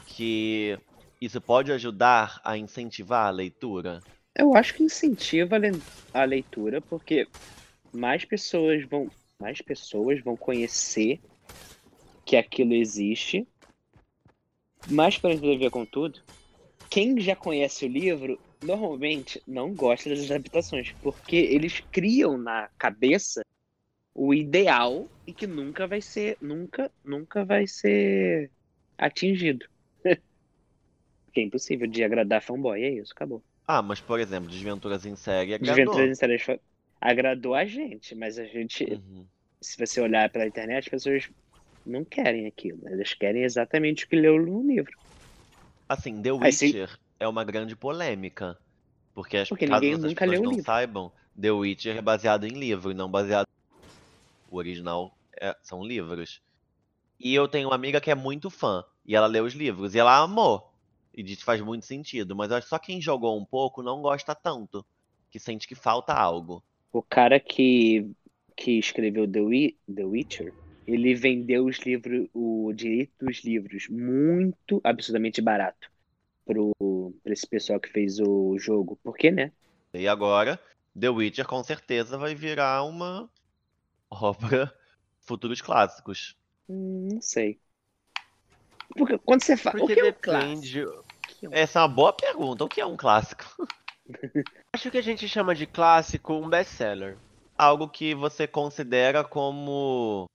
que 0.06 0.78
isso 1.22 1.40
pode 1.40 1.72
ajudar 1.72 2.42
a 2.44 2.58
incentivar 2.58 3.28
a 3.28 3.32
leitura? 3.32 4.04
Eu 4.40 4.56
acho 4.56 4.74
que 4.74 4.82
incentiva 4.84 5.56
a 5.56 5.60
le- 5.60 5.84
a 6.14 6.24
leitura, 6.26 6.82
porque 6.82 7.30
mais 7.94 8.26
pessoas 8.26 8.86
vão, 8.90 9.12
mais 9.40 9.62
pessoas 9.62 10.22
vão 10.24 10.38
conhecer 10.38 11.24
que 12.26 12.38
aquilo 12.38 12.74
existe. 12.74 13.46
Mas 14.86 15.18
para 15.18 15.38
ver 15.38 15.70
com 15.72 15.86
tudo, 15.86 16.20
quem 16.90 17.20
já 17.22 17.36
conhece 17.36 17.86
o 17.86 17.90
livro 17.90 18.42
normalmente 18.62 19.42
não 19.48 19.76
gosta 19.76 20.10
das 20.10 20.26
adaptações, 20.32 20.94
porque 21.02 21.36
eles 21.38 21.82
criam 21.92 22.38
na 22.38 22.70
cabeça 22.80 23.42
o 24.16 24.34
ideal 24.34 25.12
e 25.28 25.34
que 25.34 25.48
nunca 25.48 25.88
vai 25.88 26.02
ser, 26.02 26.38
nunca, 26.42 26.92
nunca 27.04 27.46
vai 27.46 27.68
ser 27.68 28.52
atingido. 28.98 29.68
É 31.36 31.42
impossível 31.42 31.88
de 31.88 32.04
agradar 32.04 32.40
fanboy, 32.44 32.84
é 32.84 32.92
isso, 32.92 33.14
acabou. 33.14 33.44
Ah, 33.70 33.82
mas 33.82 34.02
por 34.02 34.20
exemplo, 34.20 34.50
Desventuras 34.50 35.06
em 35.06 35.16
Série 35.16 35.54
agradou. 35.54 35.80
Desventuras 35.88 36.10
em 36.12 36.16
Séries 36.16 36.42
fa- 36.44 36.60
agradou 37.02 37.54
a 37.56 37.66
gente, 37.66 38.16
mas 38.16 38.38
a 38.40 38.46
gente 38.46 38.86
Uhum. 38.86 39.30
se 39.62 39.78
você 39.80 40.02
olhar 40.02 40.32
pela 40.32 40.48
internet, 40.48 40.86
as 40.86 40.90
pessoas 40.90 41.30
não 41.86 42.06
querem 42.06 42.48
aquilo. 42.48 42.88
Elas 42.88 43.14
querem 43.16 43.44
exatamente 43.44 44.06
o 44.06 44.10
que 44.10 44.16
leu 44.18 44.38
no 44.46 44.64
livro. 44.68 44.94
Assim, 45.88 46.22
The. 46.22 46.32
Witcher 46.32 46.98
é 47.20 47.28
uma 47.28 47.44
grande 47.44 47.76
polêmica. 47.76 48.58
Porque, 49.14 49.38
as, 49.38 49.50
Porque 49.50 49.66
caso 49.66 49.90
ninguém 49.90 49.98
nunca 49.98 50.26
pessoas 50.26 50.26
leu 50.26 50.44
o 50.44 50.46
não 50.46 50.56
livro. 50.56 50.72
saibam, 50.72 51.14
The 51.40 51.52
Witcher 51.52 51.98
é 51.98 52.02
baseado 52.02 52.46
em 52.46 52.54
livro 52.60 52.92
e 52.92 52.96
não 52.96 53.10
baseado. 53.12 53.46
O 54.48 54.58
original 54.58 55.18
é- 55.42 55.56
são 55.64 55.82
livros. 55.82 56.42
E 57.20 57.34
eu 57.36 57.48
tenho 57.48 57.70
uma 57.70 57.76
amiga 57.76 58.02
que 58.02 58.12
é 58.12 58.16
muito 58.16 58.50
fã. 58.50 58.84
E 59.06 59.16
ela 59.16 59.28
leu 59.28 59.46
os 59.46 59.54
livros. 59.56 59.96
E 59.96 60.00
ela 60.00 60.18
amou. 60.20 60.69
E 61.20 61.24
diz 61.24 61.40
que 61.40 61.44
faz 61.44 61.60
muito 61.60 61.86
sentido. 61.86 62.34
Mas 62.34 62.50
eu 62.50 62.56
acho 62.56 62.66
que 62.68 62.70
só 62.70 62.80
quem 62.80 63.02
jogou 63.02 63.38
um 63.38 63.44
pouco 63.46 63.84
não 63.84 64.02
gosta 64.02 64.34
tanto. 64.34 64.86
Que 65.30 65.38
sente 65.38 65.68
que 65.68 65.76
falta 65.76 66.14
algo. 66.14 66.64
O 66.92 67.04
cara 67.04 67.40
que, 67.40 68.10
que 68.56 68.80
escreveu 68.80 69.30
The, 69.30 69.42
Wi- 69.42 69.78
The 69.94 70.06
Witcher, 70.06 70.54
ele 70.88 71.14
vendeu 71.14 71.66
os 71.66 71.78
livros, 71.80 72.28
o 72.34 72.72
direito 72.74 73.14
dos 73.20 73.44
livros 73.44 73.88
muito 73.90 74.82
absurdamente 74.84 75.42
barato 75.42 75.90
pro, 76.46 76.72
pra 77.24 77.34
esse 77.34 77.48
pessoal 77.48 77.80
que 77.80 77.90
fez 77.90 78.20
o 78.20 78.58
jogo. 78.60 79.00
Por 79.04 79.18
quê, 79.18 79.32
né? 79.32 79.52
E 79.94 80.08
agora, 80.08 80.60
The 81.00 81.10
Witcher 81.10 81.46
com 81.46 81.64
certeza 81.64 82.18
vai 82.18 82.34
virar 82.34 82.84
uma 82.86 83.30
obra 84.12 84.74
futuros 85.22 85.62
clássicos. 85.62 86.36
Hum, 86.70 87.08
não 87.16 87.22
sei. 87.22 87.60
Porque 88.96 89.18
quando 89.18 89.42
você 89.44 89.58
fala. 89.58 89.78
O 89.80 89.88
Porque 89.88 89.94
que 89.94 90.00
é 90.00 90.12
depende. 90.12 90.22
clássico? 90.22 91.09
Que 91.40 91.46
é 91.46 91.50
um- 91.50 91.54
Essa 91.54 91.80
é 91.80 91.82
uma 91.84 91.88
boa 91.88 92.12
pergunta. 92.14 92.64
O 92.66 92.68
que 92.68 92.82
é 92.82 92.86
um 92.86 92.98
clássico? 92.98 93.46
Acho 94.76 94.92
que 94.92 94.98
a 94.98 95.04
gente 95.04 95.28
chama 95.28 95.56
de 95.56 95.66
clássico 95.66 96.34
um 96.34 96.50
best-seller. 96.50 97.18
Algo 97.58 97.88
que 97.88 98.14
você 98.14 98.46
considera 98.48 99.24
como. 99.24 100.26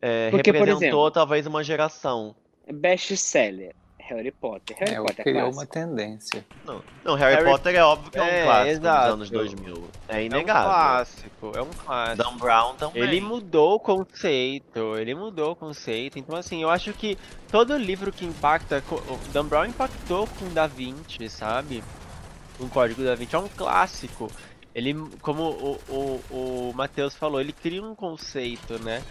é, 0.00 0.30
Porque, 0.30 0.52
por 0.52 0.58
representou 0.60 1.02
exemplo- 1.04 1.10
talvez 1.10 1.46
uma 1.46 1.62
geração. 1.62 2.34
Best 2.72 3.16
seller. 3.16 3.74
Harry 4.08 4.30
Potter. 4.30 4.76
Harry 4.78 4.94
É, 4.94 4.96
Potter 4.98 5.20
é 5.20 5.22
criou 5.22 5.40
clássico. 5.52 5.60
uma 5.60 5.66
tendência. 5.66 6.44
Não, 6.64 6.82
não 7.04 7.14
Harry, 7.14 7.34
Harry- 7.36 7.50
Potter 7.50 7.74
é 7.74 7.82
óbvio 7.84 8.10
que 8.10 8.18
é 8.18 8.22
um 8.22 8.26
É, 8.26 8.44
clássico 8.44 8.70
exato. 8.70 9.02
dos 9.04 9.12
anos 9.14 9.30
2000. 9.30 9.88
É 10.08 10.16
É 10.16 10.18
um 10.18 10.20
inegável. 10.26 10.70
clássico, 10.70 11.52
é 11.56 11.62
um 11.62 11.70
clássico. 11.70 12.22
Dan 12.30 12.36
Brown 12.38 12.74
também. 12.76 13.02
Ele 13.02 13.20
mudou 13.20 13.74
o 13.76 13.80
conceito, 13.80 14.96
ele 14.98 15.14
mudou 15.14 15.52
o 15.52 15.56
conceito. 15.56 16.18
Então, 16.18 16.36
assim, 16.36 16.62
eu 16.62 16.70
acho 16.70 16.92
que 16.92 17.16
todo 17.50 17.76
livro 17.76 18.12
que 18.12 18.24
impacta. 18.24 18.82
Dan 19.32 19.46
Brown 19.46 19.66
impactou 19.66 20.26
com 20.38 20.52
Da 20.52 20.66
Vinci, 20.66 21.28
sabe? 21.28 21.82
Com 22.58 22.64
o 22.64 22.68
Código 22.68 23.02
Da 23.02 23.14
Vinci. 23.14 23.34
É 23.34 23.38
um 23.38 23.48
clássico. 23.48 24.30
Ele, 24.74 24.94
como 25.20 25.42
o, 25.42 25.78
o, 25.88 26.20
o 26.70 26.72
Matheus 26.74 27.14
falou, 27.14 27.40
ele 27.40 27.52
cria 27.52 27.82
um 27.82 27.94
conceito, 27.94 28.78
né? 28.82 29.02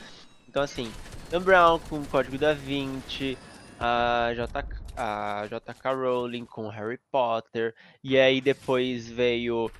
Então, 0.49 0.61
assim, 0.63 0.91
Dan 1.29 1.41
Brown 1.41 1.79
com 1.87 1.99
o 1.99 2.05
Código 2.07 2.37
Da 2.37 2.53
Vinci, 2.53 3.37
a 3.79 4.31
J, 4.35 4.63
a 5.01 5.47
J.K. 5.47 5.93
Rowling 5.95 6.45
com 6.45 6.67
Harry 6.69 6.99
Potter, 7.11 7.73
e 8.03 8.17
aí 8.19 8.39
depois 8.39 9.09
veio 9.09 9.71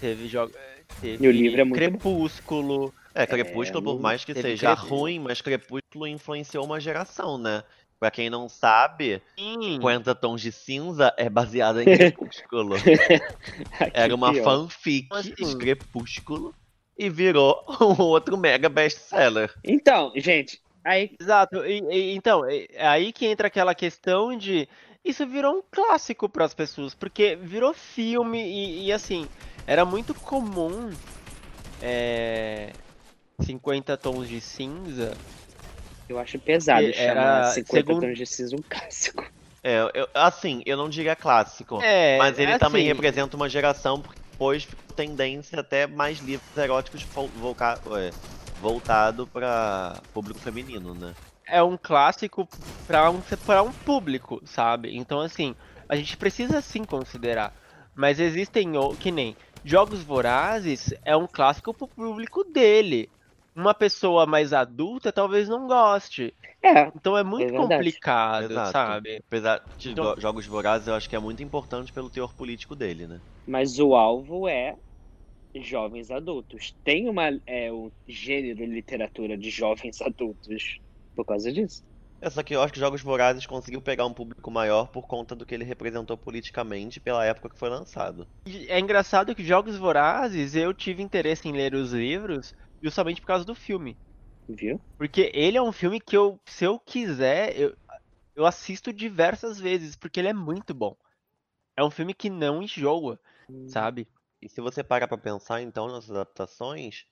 Teve 0.00 0.28
jogo. 0.28 0.52
Teve 1.00 1.24
E 1.24 1.28
o 1.28 1.30
livro 1.30 1.60
é 1.60 1.64
muito 1.64 1.74
bom. 1.74 1.90
Crepúsculo. 1.90 2.94
É, 3.14 3.26
Crepúsculo, 3.26 3.82
por 3.82 4.00
mais 4.00 4.24
que 4.24 4.32
seja 4.34 4.68
Crepúsculo. 4.68 5.00
ruim, 5.00 5.18
mas 5.18 5.40
Crepúsculo 5.42 6.06
influenciou 6.06 6.64
uma 6.64 6.80
geração, 6.80 7.36
né? 7.36 7.62
Pra 8.00 8.10
quem 8.10 8.28
não 8.30 8.48
sabe, 8.48 9.22
Sim. 9.38 9.74
50 9.74 10.14
Tons 10.14 10.40
de 10.40 10.50
Cinza 10.50 11.12
é 11.16 11.28
baseada 11.28 11.82
em 11.82 11.84
Crepúsculo. 12.16 12.74
Era 13.92 14.14
uma 14.14 14.32
Pior. 14.32 14.42
fanfic 14.44 15.08
Assim. 15.12 15.34
de 15.34 15.56
Crepúsculo 15.58 16.54
e 17.02 17.10
virou 17.10 17.62
um 17.80 18.02
outro 18.02 18.36
mega 18.36 18.68
best-seller. 18.68 19.52
Então, 19.64 20.12
gente, 20.16 20.60
aí 20.84 21.10
Exato. 21.20 21.64
E- 21.64 21.82
e- 21.90 22.14
então, 22.14 22.44
é 22.48 22.66
é 22.72 22.86
aí 22.86 23.12
que 23.12 23.26
entra 23.26 23.46
aquela 23.48 23.74
questão 23.74 24.36
de. 24.36 24.68
Isso 25.04 25.26
virou 25.26 25.56
um 25.58 25.62
clássico 25.70 26.28
para 26.28 26.44
as 26.44 26.54
pessoas, 26.54 26.94
porque 26.94 27.34
virou 27.34 27.74
filme 27.74 28.40
e, 28.40 28.86
e, 28.86 28.92
assim, 28.92 29.26
era 29.66 29.84
muito 29.84 30.14
comum. 30.14 30.96
É, 31.80 32.72
50 33.40 33.96
tons 33.96 34.28
de 34.28 34.40
cinza. 34.40 35.12
eu 36.08 36.18
acho 36.20 36.38
pesado 36.38 36.86
E 36.86 36.92
chamar 36.92 37.10
era 37.10 37.42
50 37.50 37.86
segundo- 37.86 38.00
tons 38.06 38.18
de 38.18 38.26
cinza 38.26 38.54
um 38.56 38.62
clássico. 38.70 39.24
É, 39.64 39.80
eu- 39.94 40.08
assim, 40.14 40.62
eu 40.66 40.76
não 40.76 40.88
diria 40.88 41.16
clássico, 41.16 41.80
É, 41.82 42.18
mas 42.18 42.38
ele 42.38 42.52
é 42.52 42.58
também 42.58 42.82
assim, 42.82 42.88
representa 42.94 43.36
uma 43.36 43.48
geração, 43.48 44.00
porque 44.00 44.21
depois 44.42 44.64
ficou 44.64 44.96
tendência 44.96 45.60
até 45.60 45.86
mais 45.86 46.18
livros 46.18 46.56
eróticos 46.56 47.06
voltado 48.60 49.24
para 49.28 50.02
público 50.12 50.40
feminino, 50.40 50.94
né? 50.94 51.14
é 51.46 51.62
um 51.62 51.76
clássico 51.76 52.48
para 52.86 53.08
um, 53.10 53.22
um 53.62 53.72
público, 53.72 54.40
sabe? 54.44 54.96
Então, 54.96 55.20
assim, 55.20 55.54
a 55.88 55.94
gente 55.94 56.16
precisa 56.16 56.60
sim 56.60 56.82
considerar. 56.82 57.54
Mas 57.94 58.18
existem, 58.18 58.72
que 58.98 59.12
nem 59.12 59.36
Jogos 59.64 60.02
Vorazes 60.02 60.92
é 61.04 61.16
um 61.16 61.26
clássico 61.26 61.72
pro 61.72 61.86
público 61.86 62.42
dele. 62.42 63.08
Uma 63.54 63.74
pessoa 63.74 64.26
mais 64.26 64.52
adulta 64.52 65.12
talvez 65.12 65.48
não 65.48 65.66
goste. 65.66 66.34
É, 66.62 66.86
Então 66.96 67.16
é 67.18 67.22
muito 67.22 67.50
verdade. 67.50 67.68
complicado, 67.74 68.50
Exato. 68.52 68.70
sabe? 68.72 69.16
Apesar 69.26 69.62
de 69.76 69.90
Então- 69.90 70.14
jo- 70.14 70.20
Jogos 70.20 70.46
Vorazes, 70.46 70.88
eu 70.88 70.94
acho 70.94 71.08
que 71.08 71.16
é 71.16 71.18
muito 71.18 71.42
importante 71.42 71.92
pelo 71.92 72.10
teor 72.10 72.34
político 72.34 72.74
dele, 72.74 73.06
né? 73.06 73.20
mas 73.46 73.78
o 73.78 73.94
alvo 73.94 74.48
é 74.48 74.74
jovens 75.56 76.10
adultos. 76.10 76.74
Tem 76.84 77.08
uma, 77.08 77.28
é, 77.46 77.72
um 77.72 77.90
gênero 78.06 78.64
literatura 78.64 79.36
de 79.36 79.50
jovens 79.50 80.00
adultos 80.00 80.78
por 81.14 81.24
causa 81.26 81.52
disso. 81.52 81.82
É, 82.20 82.30
só 82.30 82.42
que 82.42 82.54
eu 82.54 82.62
acho 82.62 82.72
que 82.72 82.78
Jogos 82.78 83.02
Vorazes 83.02 83.44
conseguiu 83.46 83.82
pegar 83.82 84.06
um 84.06 84.14
público 84.14 84.48
maior 84.48 84.86
por 84.86 85.08
conta 85.08 85.34
do 85.34 85.44
que 85.44 85.52
ele 85.54 85.64
representou 85.64 86.16
politicamente 86.16 87.00
pela 87.00 87.24
época 87.24 87.50
que 87.50 87.58
foi 87.58 87.68
lançado. 87.68 88.28
É 88.68 88.78
engraçado 88.78 89.34
que 89.34 89.42
Jogos 89.44 89.76
Vorazes 89.76 90.54
eu 90.54 90.72
tive 90.72 91.02
interesse 91.02 91.48
em 91.48 91.52
ler 91.52 91.74
os 91.74 91.92
livros 91.92 92.54
justamente 92.82 93.20
por 93.20 93.26
causa 93.26 93.44
do 93.44 93.54
filme. 93.54 93.96
Viu? 94.48 94.80
Porque 94.98 95.30
ele 95.34 95.56
é 95.56 95.62
um 95.62 95.72
filme 95.72 96.00
que 96.00 96.16
eu, 96.16 96.38
se 96.44 96.64
eu 96.64 96.78
quiser, 96.78 97.58
eu, 97.58 97.76
eu 98.34 98.46
assisto 98.46 98.92
diversas 98.92 99.58
vezes, 99.58 99.96
porque 99.96 100.20
ele 100.20 100.28
é 100.28 100.32
muito 100.32 100.74
bom. 100.74 100.96
É 101.76 101.82
um 101.82 101.90
filme 101.90 102.12
que 102.12 102.28
não 102.28 102.62
enjoa, 102.62 103.18
sabe? 103.68 104.06
E 104.40 104.48
se 104.48 104.60
você 104.60 104.82
parar 104.82 105.08
pra 105.08 105.16
pensar, 105.16 105.62
então, 105.62 105.88
nas 105.88 106.10
adaptações, 106.10 107.06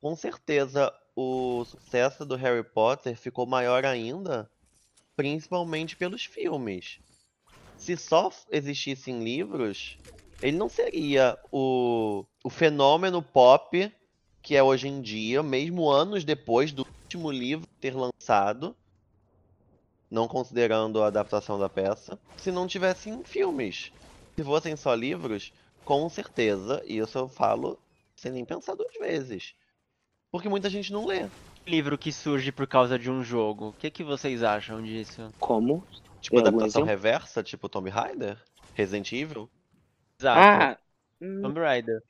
com 0.00 0.14
certeza 0.16 0.92
o 1.16 1.64
sucesso 1.64 2.24
do 2.24 2.36
Harry 2.36 2.64
Potter 2.64 3.16
ficou 3.16 3.46
maior 3.46 3.84
ainda, 3.84 4.50
principalmente 5.16 5.96
pelos 5.96 6.24
filmes. 6.24 7.00
Se 7.76 7.96
só 7.96 8.30
existissem 8.50 9.22
livros, 9.24 9.98
ele 10.40 10.56
não 10.56 10.68
seria 10.68 11.38
o, 11.50 12.24
o 12.44 12.50
fenômeno 12.50 13.22
pop 13.22 13.92
que 14.42 14.56
é 14.56 14.62
hoje 14.62 14.88
em 14.88 15.00
dia, 15.00 15.42
mesmo 15.42 15.90
anos 15.90 16.24
depois 16.24 16.72
do 16.72 16.84
último 17.04 17.30
livro 17.30 17.66
ter 17.80 17.94
lançado, 17.94 18.74
não 20.10 20.26
considerando 20.26 21.02
a 21.02 21.06
adaptação 21.06 21.58
da 21.58 21.68
peça, 21.68 22.18
se 22.36 22.50
não 22.50 22.66
tivessem 22.66 23.22
filmes. 23.24 23.92
Se 24.38 24.44
fossem 24.44 24.76
só 24.76 24.94
livros, 24.94 25.52
com 25.84 26.08
certeza, 26.08 26.82
e 26.86 26.98
isso 26.98 27.18
eu 27.18 27.28
falo 27.28 27.78
sem 28.16 28.32
nem 28.32 28.44
pensar 28.44 28.74
duas 28.74 28.94
vezes. 28.94 29.54
Porque 30.30 30.48
muita 30.48 30.68
gente 30.68 30.92
não 30.92 31.06
lê. 31.06 31.28
Livro 31.66 31.98
que 31.98 32.12
surge 32.12 32.52
por 32.52 32.66
causa 32.66 32.98
de 32.98 33.10
um 33.10 33.22
jogo. 33.22 33.68
O 33.68 33.72
que, 33.74 33.90
que 33.90 34.04
vocês 34.04 34.42
acham 34.42 34.82
disso? 34.82 35.30
Como? 35.38 35.84
Tipo, 36.20 36.36
Tem 36.36 36.46
adaptação 36.46 36.84
reversa, 36.84 37.42
tipo 37.42 37.68
Tomb 37.68 37.90
Raider, 37.90 38.38
Resident 38.74 39.12
Evil. 39.12 39.48
Exato. 40.18 40.40
Ah, 40.40 40.78
hum, 41.20 41.42
Tomb 41.42 41.60
Raider. 41.60 42.02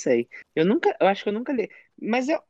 Sei. 0.00 0.28
Eu 0.54 0.64
nunca, 0.64 0.96
eu 1.00 1.06
acho 1.06 1.22
que 1.22 1.28
eu 1.28 1.32
nunca 1.32 1.52
li. 1.52 1.68
Mas 2.00 2.28
eu, 2.28 2.40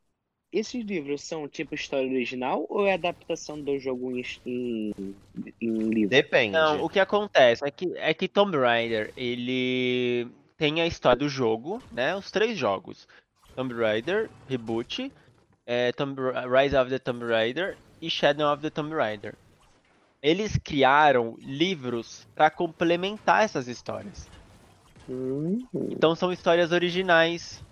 esses 0.53 0.85
livros 0.85 1.23
são 1.23 1.49
tipo 1.49 1.75
história 1.75 2.09
original 2.09 2.67
ou 2.69 2.87
é 2.87 2.95
adaptação 2.95 3.61
do 3.61 3.79
jogo 3.79 4.17
em, 4.17 4.23
em, 4.47 4.93
em 5.61 5.79
livro? 5.91 6.11
Depende. 6.11 6.53
Não, 6.53 6.83
o 6.83 6.89
que 6.89 7.01
acontece 7.01 7.67
é 7.67 7.71
que, 7.71 7.93
é 7.97 8.15
que 8.15 8.29
Tomb 8.29 8.57
Raider, 8.57 9.13
ele 9.17 10.29
tem 10.57 10.81
a 10.81 10.87
história 10.87 11.19
do 11.19 11.29
jogo, 11.29 11.83
né? 11.93 12.17
Os 12.17 12.31
três 12.31 12.57
jogos. 12.57 13.07
Tomb 13.55 13.75
Raider, 13.75 14.31
Reboot, 14.49 15.13
é, 15.67 15.93
Tomb 15.93 16.21
Rise 16.49 16.77
of 16.77 16.91
the 16.91 16.99
Tomb 16.99 17.25
Raider 17.25 17.77
e 18.01 18.09
Shadow 18.09 18.53
of 18.53 18.63
the 18.63 18.71
Tomb 18.71 18.95
Raider. 18.95 19.35
Eles 20.23 20.57
criaram 20.57 21.37
livros 21.41 22.27
para 22.35 22.51
complementar 22.51 23.45
essas 23.45 23.69
histórias. 23.69 24.29
Hum, 25.09 25.67
Então 25.91 26.15
são 26.15 26.33
histórias 26.33 26.73
originais. 26.73 27.63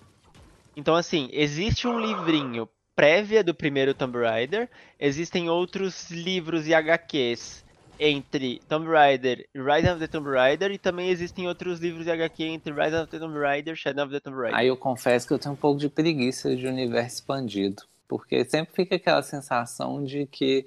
Então 0.77 0.95
assim, 0.95 1.29
existe 1.33 1.87
um 1.87 1.99
livrinho 1.99 2.69
prévia 2.95 3.45
do 3.45 3.55
primeiro 3.55 3.93
Tomb 3.93 4.19
Raider, 4.19 4.71
existem 4.99 5.51
outros 5.51 6.11
livros 6.11 6.67
e 6.67 6.75
HQs 6.75 7.65
entre 7.99 8.61
Tomb 8.69 8.87
Raider 8.89 9.47
e 9.55 9.59
Rise 9.61 9.89
of 9.89 9.99
the 9.99 10.07
Tomb 10.07 10.31
Raider, 10.31 10.71
e 10.71 10.79
também 10.79 11.11
existem 11.11 11.47
outros 11.47 11.79
livros 11.81 12.05
de 12.05 12.11
HQ 12.11 12.43
entre 12.43 12.73
Rise 12.73 12.97
of 12.97 13.11
the 13.11 13.19
Tomb 13.19 13.39
Raider 13.39 13.75
e 13.75 13.77
Shadow 13.77 14.05
of 14.05 14.13
the 14.13 14.21
Tomb 14.21 14.37
Raider. 14.37 14.59
Aí 14.59 14.69
eu 14.69 14.77
confesso 14.77 15.27
que 15.27 15.35
eu 15.35 15.39
tenho 15.39 15.55
um 15.55 15.59
pouco 15.59 15.79
de 15.79 15.89
preguiça 15.89 16.55
de 16.57 16.67
universo 16.67 17.17
expandido. 17.17 17.83
Porque 18.09 18.45
sempre 18.45 18.75
fica 18.75 18.97
aquela 18.97 19.23
sensação 19.23 20.05
de 20.05 20.27
que 20.27 20.67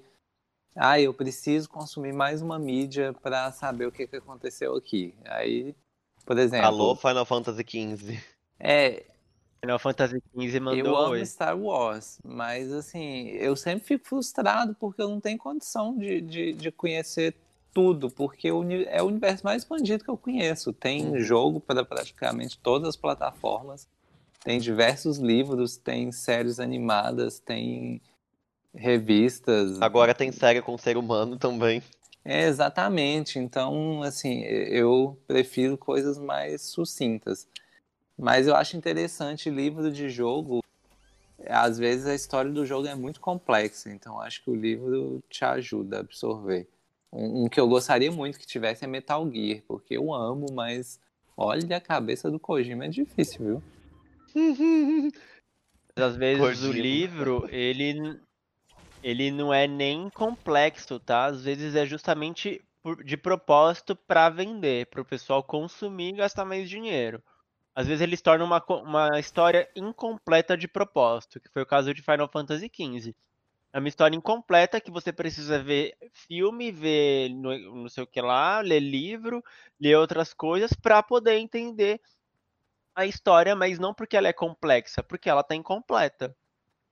ah, 0.76 1.00
eu 1.00 1.14
preciso 1.14 1.70
consumir 1.70 2.14
mais 2.14 2.42
uma 2.42 2.60
mídia 2.60 3.14
para 3.14 3.52
saber 3.52 3.86
o 3.88 3.92
que, 3.92 4.08
que 4.08 4.18
aconteceu 4.18 4.76
aqui. 4.76 5.14
Aí, 5.26 5.74
por 6.30 6.38
exemplo. 6.38 6.68
Alô, 6.68 6.96
Final 6.96 7.26
Fantasy 7.26 7.64
XV. 7.64 8.22
É, 8.60 9.04
Final 9.62 9.80
Fantasy 9.80 10.22
XV 10.32 10.60
mandou 10.60 10.92
eu 10.92 10.96
amo 10.96 11.10
oi. 11.14 11.26
Star 11.26 11.60
Wars, 11.60 12.20
mas 12.24 12.72
assim, 12.72 13.30
eu 13.30 13.56
sempre 13.56 13.84
fico 13.84 14.08
frustrado 14.08 14.76
porque 14.80 15.02
eu 15.02 15.10
não 15.10 15.20
tenho 15.20 15.40
condição 15.40 15.98
de, 15.98 16.22
de, 16.22 16.54
de 16.54 16.72
conhecer 16.72 17.34
tudo, 17.74 18.12
porque 18.12 18.48
é 18.48 19.02
o 19.02 19.06
universo 19.08 19.44
mais 19.44 19.64
expandido 19.64 20.04
que 20.04 20.10
eu 20.12 20.18
conheço. 20.18 20.72
Tem 20.72 21.04
Uhum. 21.04 21.20
jogo 21.20 21.60
para 21.60 21.84
praticamente 21.84 22.60
todas 22.60 22.90
as 22.90 22.96
plataformas, 22.96 23.88
tem 24.44 24.60
diversos 24.60 25.18
livros, 25.18 25.78
tem 25.78 26.12
séries 26.12 26.60
animadas, 26.60 27.40
tem 27.40 28.00
revistas. 28.76 29.82
Agora 29.82 30.14
tem 30.14 30.32
série 30.32 30.62
com 30.62 30.78
ser 30.78 30.96
humano 30.96 31.40
também. 31.40 31.82
É, 32.30 32.46
exatamente. 32.46 33.40
Então, 33.40 34.04
assim, 34.04 34.44
eu 34.44 35.18
prefiro 35.26 35.76
coisas 35.76 36.20
mais 36.20 36.62
sucintas. 36.62 37.48
Mas 38.16 38.46
eu 38.46 38.56
acho 38.56 38.78
interessante 38.78 39.50
livro 39.50 39.92
de 39.92 40.12
jogo. 40.12 40.64
Às 41.48 41.80
vezes 41.80 42.06
a 42.06 42.14
história 42.14 42.52
do 42.52 42.68
jogo 42.68 42.86
é 42.88 42.94
muito 42.94 43.20
complexa, 43.20 43.90
então 43.90 44.22
acho 44.22 44.44
que 44.44 44.52
o 44.52 44.56
livro 44.56 45.24
te 45.28 45.44
ajuda 45.44 45.98
a 45.98 46.00
absorver. 46.02 46.68
Um, 47.12 47.46
um 47.46 47.50
que 47.50 47.60
eu 47.60 47.68
gostaria 47.68 48.12
muito 48.12 48.38
que 48.38 48.46
tivesse 48.46 48.86
é 48.86 48.88
Metal 48.88 49.28
Gear, 49.32 49.64
porque 49.68 49.98
eu 49.98 50.14
amo, 50.14 50.46
mas 50.54 51.00
olha 51.36 51.78
a 51.78 51.82
cabeça 51.82 52.30
do 52.30 52.40
Kojima 52.40 52.86
é 52.86 52.90
difícil, 52.90 53.44
viu? 53.44 53.64
Às 55.96 56.16
vezes 56.16 56.44
o 56.44 56.68
Kojima. 56.68 56.74
livro, 56.74 57.50
ele, 57.50 58.20
ele 59.04 59.32
não 59.32 59.54
é 59.54 59.68
nem 59.68 60.10
complexo, 60.10 61.00
tá? 61.00 61.26
Às 61.26 61.44
vezes 61.44 61.76
é 61.76 61.86
justamente 61.86 62.62
de 63.04 63.18
propósito 63.18 63.96
para 63.96 64.30
vender, 64.30 64.88
para 64.88 65.02
o 65.02 65.06
pessoal 65.06 65.44
consumir 65.44 66.10
e 66.14 66.18
gastar 66.18 66.46
mais 66.46 66.70
dinheiro. 66.70 67.22
Às 67.76 67.88
vezes 67.88 68.02
eles 68.02 68.22
tornam 68.22 68.46
uma, 68.46 68.64
uma 68.68 69.20
história 69.20 69.70
incompleta 69.76 70.58
de 70.58 70.68
propósito, 70.68 71.40
que 71.40 71.50
foi 71.50 71.62
o 71.62 71.66
caso 71.66 71.94
de 71.94 72.02
Final 72.02 72.28
Fantasy 72.28 72.70
XV. 72.74 73.16
É 73.72 73.80
uma 73.80 73.88
história 73.88 74.16
incompleta 74.16 74.82
que 74.82 74.90
você 74.90 75.14
precisa 75.14 75.62
ver 75.62 75.96
filme, 76.12 76.72
ver 76.72 77.30
não 77.30 77.88
sei 77.88 78.04
o 78.04 78.08
que 78.08 78.20
lá, 78.20 78.62
ler 78.62 78.80
livro, 78.80 79.44
ler 79.80 79.96
outras 79.96 80.34
coisas 80.34 80.74
para 80.74 81.04
poder 81.04 81.38
entender 81.38 82.02
a 82.96 83.06
história, 83.06 83.56
mas 83.56 83.80
não 83.80 83.94
porque 83.94 84.18
ela 84.18 84.28
é 84.28 84.34
complexa, 84.34 85.04
porque 85.04 85.30
ela 85.30 85.44
tá 85.44 85.56
incompleta. 85.56 86.36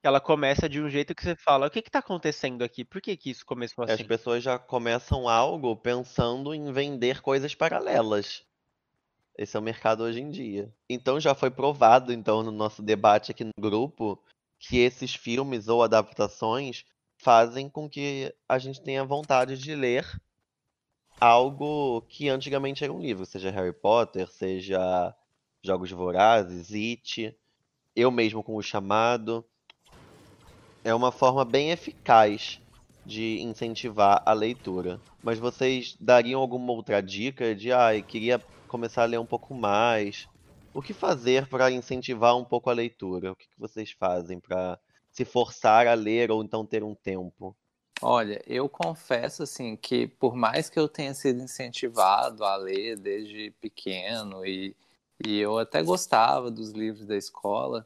Ela 0.07 0.21
começa 0.21 0.69
de 0.69 0.81
um 0.81 0.89
jeito 0.89 1.13
que 1.13 1.21
você 1.21 1.35
fala, 1.35 1.67
o 1.67 1.69
que 1.69 1.81
que 1.81 1.91
tá 1.91 1.99
acontecendo 1.99 2.63
aqui? 2.63 2.85
Por 2.85 3.01
que 3.01 3.17
que 3.17 3.29
isso 3.29 3.45
começou 3.45 3.83
As 3.83 3.91
assim? 3.91 4.05
pessoas 4.05 4.41
já 4.41 4.57
começam 4.57 5.27
algo 5.27 5.75
pensando 5.75 6.53
em 6.53 6.71
vender 6.71 7.21
coisas 7.21 7.53
paralelas. 7.53 8.45
Esse 9.37 9.57
é 9.57 9.59
o 9.59 9.61
mercado 9.63 10.03
hoje 10.03 10.21
em 10.21 10.29
dia. 10.29 10.73
Então 10.89 11.19
já 11.19 11.35
foi 11.35 11.51
provado, 11.51 12.13
então, 12.13 12.41
no 12.41 12.53
nosso 12.53 12.81
debate 12.81 13.31
aqui 13.31 13.43
no 13.43 13.51
grupo, 13.59 14.17
que 14.57 14.77
esses 14.77 15.13
filmes 15.13 15.67
ou 15.67 15.83
adaptações 15.83 16.85
fazem 17.17 17.67
com 17.67 17.89
que 17.89 18.33
a 18.47 18.57
gente 18.57 18.81
tenha 18.81 19.03
vontade 19.03 19.57
de 19.57 19.75
ler 19.75 20.09
algo 21.19 22.01
que 22.03 22.29
antigamente 22.29 22.81
era 22.81 22.93
um 22.93 23.01
livro, 23.01 23.25
seja 23.25 23.51
Harry 23.51 23.73
Potter, 23.73 24.29
seja 24.29 25.13
Jogos 25.61 25.91
Vorazes, 25.91 26.71
It, 26.71 27.37
eu 27.93 28.09
mesmo 28.09 28.41
com 28.41 28.55
o 28.55 28.63
Chamado. 28.63 29.45
É 30.87 30.95
uma 30.95 31.11
forma 31.11 31.43
bem 31.43 31.71
eficaz 31.71 32.61
de 33.05 33.41
incentivar 33.41 34.23
a 34.25 34.31
leitura. 34.31 35.01
Mas 35.21 35.37
vocês 35.37 35.97
dariam 35.99 36.39
alguma 36.39 36.71
outra 36.71 37.01
dica 37.01 37.53
de, 37.53 37.73
ai, 37.73 38.01
queria 38.01 38.41
começar 38.69 39.03
a 39.03 39.05
ler 39.05 39.19
um 39.19 39.25
pouco 39.25 39.53
mais? 39.53 40.29
O 40.73 40.81
que 40.81 40.93
fazer 40.93 41.45
para 41.49 41.69
incentivar 41.69 42.37
um 42.37 42.45
pouco 42.45 42.69
a 42.69 42.73
leitura? 42.73 43.33
O 43.33 43.35
que 43.35 43.49
que 43.49 43.59
vocês 43.59 43.91
fazem 43.91 44.39
para 44.39 44.79
se 45.11 45.25
forçar 45.25 45.87
a 45.87 45.93
ler 45.93 46.31
ou 46.31 46.41
então 46.41 46.65
ter 46.65 46.85
um 46.85 46.95
tempo? 46.95 47.53
Olha, 48.01 48.41
eu 48.47 48.69
confesso 48.69 49.43
assim 49.43 49.75
que 49.75 50.07
por 50.07 50.37
mais 50.37 50.69
que 50.69 50.79
eu 50.79 50.87
tenha 50.87 51.13
sido 51.13 51.41
incentivado 51.41 52.45
a 52.45 52.55
ler 52.55 52.95
desde 52.97 53.51
pequeno 53.59 54.45
e, 54.45 54.73
e 55.25 55.37
eu 55.37 55.57
até 55.57 55.83
gostava 55.83 56.49
dos 56.49 56.71
livros 56.71 57.05
da 57.05 57.17
escola, 57.17 57.85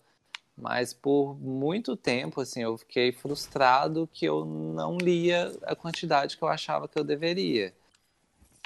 mas 0.61 0.93
por 0.93 1.35
muito 1.39 1.97
tempo 1.97 2.39
assim 2.39 2.61
eu 2.61 2.77
fiquei 2.77 3.11
frustrado 3.11 4.07
que 4.13 4.25
eu 4.25 4.45
não 4.45 4.97
lia 4.97 5.51
a 5.63 5.75
quantidade 5.75 6.37
que 6.37 6.43
eu 6.43 6.47
achava 6.47 6.87
que 6.87 6.97
eu 6.97 7.03
deveria. 7.03 7.73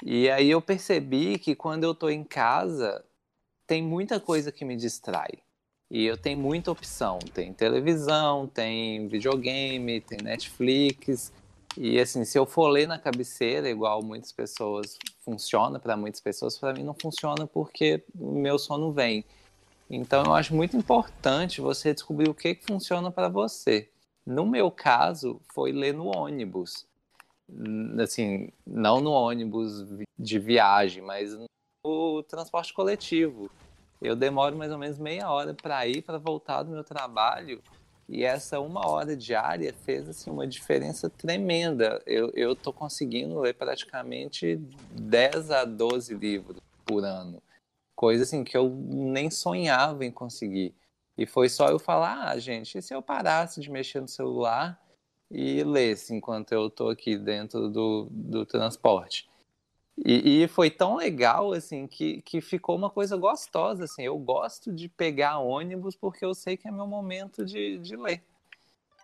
E 0.04 0.28
aí 0.28 0.50
eu 0.50 0.60
percebi 0.60 1.38
que 1.38 1.56
quando 1.56 1.84
eu 1.84 1.92
estou 1.92 2.10
em 2.10 2.22
casa 2.22 3.02
tem 3.66 3.82
muita 3.82 4.20
coisa 4.20 4.52
que 4.52 4.64
me 4.64 4.76
distrai. 4.76 5.30
E 5.90 6.04
eu 6.04 6.16
tenho 6.16 6.38
muita 6.38 6.70
opção. 6.70 7.18
Tem 7.32 7.52
televisão, 7.52 8.46
tem 8.46 9.08
videogame, 9.08 10.00
tem 10.00 10.18
Netflix. 10.22 11.32
E 11.76 12.00
assim, 12.00 12.24
se 12.24 12.38
eu 12.38 12.46
for 12.46 12.68
ler 12.68 12.86
na 12.88 12.98
cabeceira, 12.98 13.68
igual 13.68 14.02
muitas 14.02 14.32
pessoas 14.32 14.98
funciona 15.24 15.78
para 15.78 15.96
muitas 15.96 16.20
pessoas, 16.20 16.58
para 16.58 16.72
mim 16.72 16.82
não 16.82 16.94
funciona 16.94 17.46
porque 17.46 18.02
o 18.18 18.32
meu 18.32 18.58
sono 18.58 18.92
vem. 18.92 19.24
Então 19.88 20.24
eu 20.24 20.34
acho 20.34 20.54
muito 20.54 20.76
importante 20.76 21.60
você 21.60 21.94
descobrir 21.94 22.28
o 22.28 22.34
que, 22.34 22.54
que 22.54 22.66
funciona 22.66 23.10
para 23.10 23.28
você. 23.28 23.88
No 24.26 24.44
meu 24.44 24.70
caso, 24.70 25.40
foi 25.54 25.70
ler 25.72 25.94
no 25.94 26.06
ônibus. 26.06 26.86
Assim, 28.02 28.48
não 28.66 29.00
no 29.00 29.12
ônibus 29.12 29.84
de 30.18 30.38
viagem, 30.38 31.02
mas 31.02 31.36
no 31.84 32.22
transporte 32.24 32.74
coletivo. 32.74 33.48
Eu 34.02 34.16
demoro 34.16 34.56
mais 34.56 34.72
ou 34.72 34.78
menos 34.78 34.98
meia 34.98 35.30
hora 35.30 35.54
para 35.54 35.86
ir, 35.86 36.02
para 36.02 36.18
voltar 36.18 36.64
do 36.64 36.72
meu 36.72 36.82
trabalho. 36.82 37.62
E 38.08 38.24
essa 38.24 38.60
uma 38.60 38.86
hora 38.86 39.16
diária 39.16 39.72
fez 39.84 40.08
assim, 40.08 40.30
uma 40.30 40.46
diferença 40.46 41.08
tremenda. 41.08 42.00
Eu, 42.06 42.54
tô 42.54 42.72
conseguindo 42.72 43.40
ler 43.40 43.54
praticamente 43.54 44.56
10 44.90 45.50
a 45.50 45.64
12 45.64 46.14
livros 46.14 46.60
por 46.84 47.04
ano. 47.04 47.42
Coisa 47.96 48.22
assim 48.22 48.44
que 48.44 48.56
eu 48.56 48.68
nem 48.68 49.30
sonhava 49.30 50.04
em 50.04 50.10
conseguir. 50.12 50.74
E 51.18 51.24
foi 51.26 51.48
só 51.48 51.68
eu 51.68 51.78
falar, 51.78 52.28
ah, 52.28 52.38
gente, 52.38 52.76
e 52.76 52.82
se 52.82 52.94
eu 52.94 53.00
parasse 53.00 53.60
de 53.60 53.70
mexer 53.70 54.00
no 54.00 54.08
celular 54.08 54.78
e 55.30 55.64
lesse 55.64 56.14
enquanto 56.14 56.52
eu 56.52 56.68
tô 56.68 56.90
aqui 56.90 57.16
dentro 57.16 57.70
do, 57.70 58.06
do 58.10 58.44
transporte? 58.44 59.26
E, 60.04 60.42
e 60.42 60.48
foi 60.48 60.70
tão 60.70 60.96
legal, 60.96 61.54
assim, 61.54 61.86
que, 61.86 62.20
que 62.20 62.42
ficou 62.42 62.76
uma 62.76 62.90
coisa 62.90 63.16
gostosa, 63.16 63.84
assim. 63.84 64.02
Eu 64.02 64.18
gosto 64.18 64.70
de 64.70 64.90
pegar 64.90 65.38
ônibus 65.38 65.96
porque 65.96 66.22
eu 66.22 66.34
sei 66.34 66.54
que 66.54 66.68
é 66.68 66.70
meu 66.70 66.86
momento 66.86 67.46
de, 67.46 67.78
de 67.78 67.96
ler. 67.96 68.22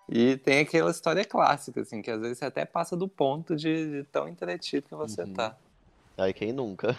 E 0.06 0.36
tem 0.36 0.58
aquela 0.58 0.90
história 0.90 1.24
clássica, 1.24 1.80
assim, 1.80 2.02
que 2.02 2.10
às 2.10 2.20
vezes 2.20 2.38
você 2.38 2.44
até 2.44 2.66
passa 2.66 2.94
do 2.94 3.08
ponto 3.08 3.56
de, 3.56 4.02
de 4.02 4.04
tão 4.04 4.28
entretido 4.28 4.86
que 4.86 4.94
você 4.94 5.22
Uhum. 5.22 5.32
tá. 5.32 5.56
Aí 6.18 6.34
quem 6.34 6.52
nunca? 6.52 6.94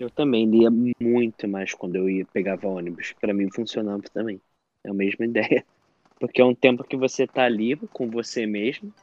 Eu 0.00 0.08
também 0.08 0.46
lia 0.46 0.70
muito 0.98 1.46
mais 1.46 1.74
quando 1.74 1.96
eu 1.96 2.08
ia 2.08 2.24
pegava 2.24 2.66
ônibus. 2.66 3.12
Pra 3.20 3.34
mim 3.34 3.50
funcionava 3.52 4.02
também. 4.14 4.40
É 4.82 4.88
a 4.88 4.94
mesma 4.94 5.26
ideia. 5.28 5.62
Porque 6.18 6.40
é 6.40 6.44
um 6.44 6.54
tempo 6.54 6.82
que 6.84 6.96
você 6.96 7.26
tá 7.26 7.44
ali 7.44 7.76
com 7.76 8.08
você 8.08 8.46
mesmo. 8.46 8.94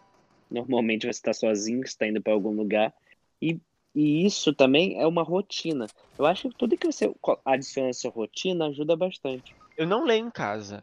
Normalmente 0.49 1.05
você 1.05 1.21
tá 1.21 1.33
sozinho, 1.33 1.85
você 1.85 1.95
tá 1.95 2.07
indo 2.07 2.19
pra 2.19 2.33
algum 2.33 2.49
lugar. 2.51 2.91
E, 3.39 3.59
e 3.93 4.25
isso 4.25 4.51
também 4.55 4.99
é 4.99 5.05
uma 5.05 5.21
rotina. 5.21 5.85
Eu 6.17 6.25
acho 6.25 6.49
que 6.49 6.55
tudo 6.55 6.75
que 6.75 6.91
você 6.91 7.13
adiciona 7.45 7.89
à 7.89 7.93
sua 7.93 8.09
rotina 8.09 8.65
ajuda 8.65 8.95
bastante. 8.95 9.53
Eu 9.77 9.85
não 9.85 10.03
leio 10.03 10.25
em 10.25 10.31
casa. 10.31 10.81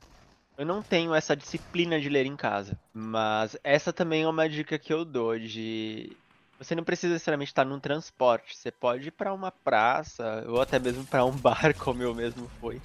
Eu 0.57 0.65
não 0.65 0.81
tenho 0.81 1.13
essa 1.13 1.35
disciplina 1.35 2.01
de 2.01 2.09
ler 2.09 2.25
em 2.25 2.37
casa. 2.37 2.79
Mas 2.93 3.59
essa 3.65 3.93
também 3.93 4.23
é 4.23 4.29
uma 4.29 4.49
dica 4.49 4.79
que 4.79 4.93
eu 4.93 5.05
dou 5.05 5.37
de 5.37 6.17
você 6.59 6.75
não 6.75 6.85
precisa 6.85 7.13
necessariamente 7.13 7.51
estar 7.51 7.65
num 7.65 7.81
transporte. 7.81 8.57
Você 8.57 8.71
pode 8.71 9.09
ir 9.09 9.13
para 9.13 9.33
uma 9.33 9.51
praça 9.51 10.45
ou 10.49 10.61
até 10.61 10.79
mesmo 10.79 11.07
para 11.07 11.25
um 11.25 11.37
bar, 11.39 11.75
como 11.77 12.03
eu 12.03 12.15
mesmo 12.15 12.49
fui, 12.61 12.83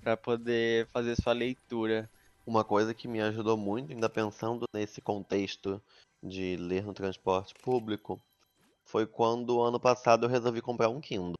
para 0.00 0.16
poder 0.16 0.88
fazer 0.92 1.16
sua 1.20 1.32
leitura. 1.32 2.10
Uma 2.46 2.64
coisa 2.64 2.94
que 2.94 3.06
me 3.06 3.20
ajudou 3.20 3.56
muito, 3.56 3.92
ainda 3.92 4.08
pensando 4.08 4.64
nesse 4.74 5.00
contexto 5.00 5.80
de 6.22 6.56
ler 6.56 6.84
no 6.84 6.92
transporte 6.94 7.54
público, 7.62 8.20
foi 8.84 9.06
quando 9.06 9.60
ano 9.60 9.78
passado 9.78 10.26
eu 10.26 10.30
resolvi 10.30 10.60
comprar 10.60 10.88
um 10.88 11.00
Kindle. 11.00 11.34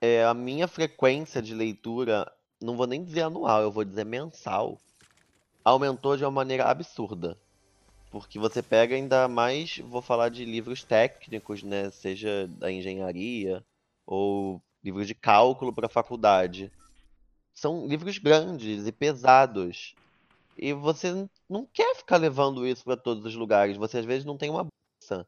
É, 0.00 0.24
a 0.24 0.34
minha 0.34 0.68
frequência 0.68 1.40
de 1.40 1.54
leitura, 1.54 2.30
não 2.60 2.76
vou 2.76 2.86
nem 2.86 3.02
dizer 3.02 3.22
anual, 3.22 3.62
eu 3.62 3.72
vou 3.72 3.84
dizer 3.84 4.04
mensal, 4.04 4.78
aumentou 5.64 6.16
de 6.16 6.24
uma 6.24 6.30
maneira 6.30 6.64
absurda. 6.64 7.38
Porque 8.20 8.38
você 8.38 8.62
pega 8.62 8.94
ainda 8.96 9.28
mais, 9.28 9.78
vou 9.78 10.00
falar 10.00 10.30
de 10.30 10.44
livros 10.44 10.82
técnicos, 10.82 11.62
né? 11.62 11.90
Seja 11.90 12.48
da 12.48 12.72
engenharia 12.72 13.62
ou 14.06 14.62
livros 14.82 15.06
de 15.06 15.14
cálculo 15.14 15.72
para 15.72 15.88
faculdade. 15.88 16.72
São 17.54 17.86
livros 17.86 18.18
grandes 18.18 18.86
e 18.86 18.92
pesados. 18.92 19.94
E 20.56 20.72
você 20.72 21.28
não 21.48 21.66
quer 21.66 21.96
ficar 21.96 22.16
levando 22.18 22.66
isso 22.66 22.84
para 22.84 22.96
todos 22.96 23.24
os 23.26 23.34
lugares. 23.34 23.76
Você 23.76 23.98
às 23.98 24.06
vezes 24.06 24.24
não 24.24 24.38
tem 24.38 24.50
uma 24.50 24.64
bolsa. 24.64 25.26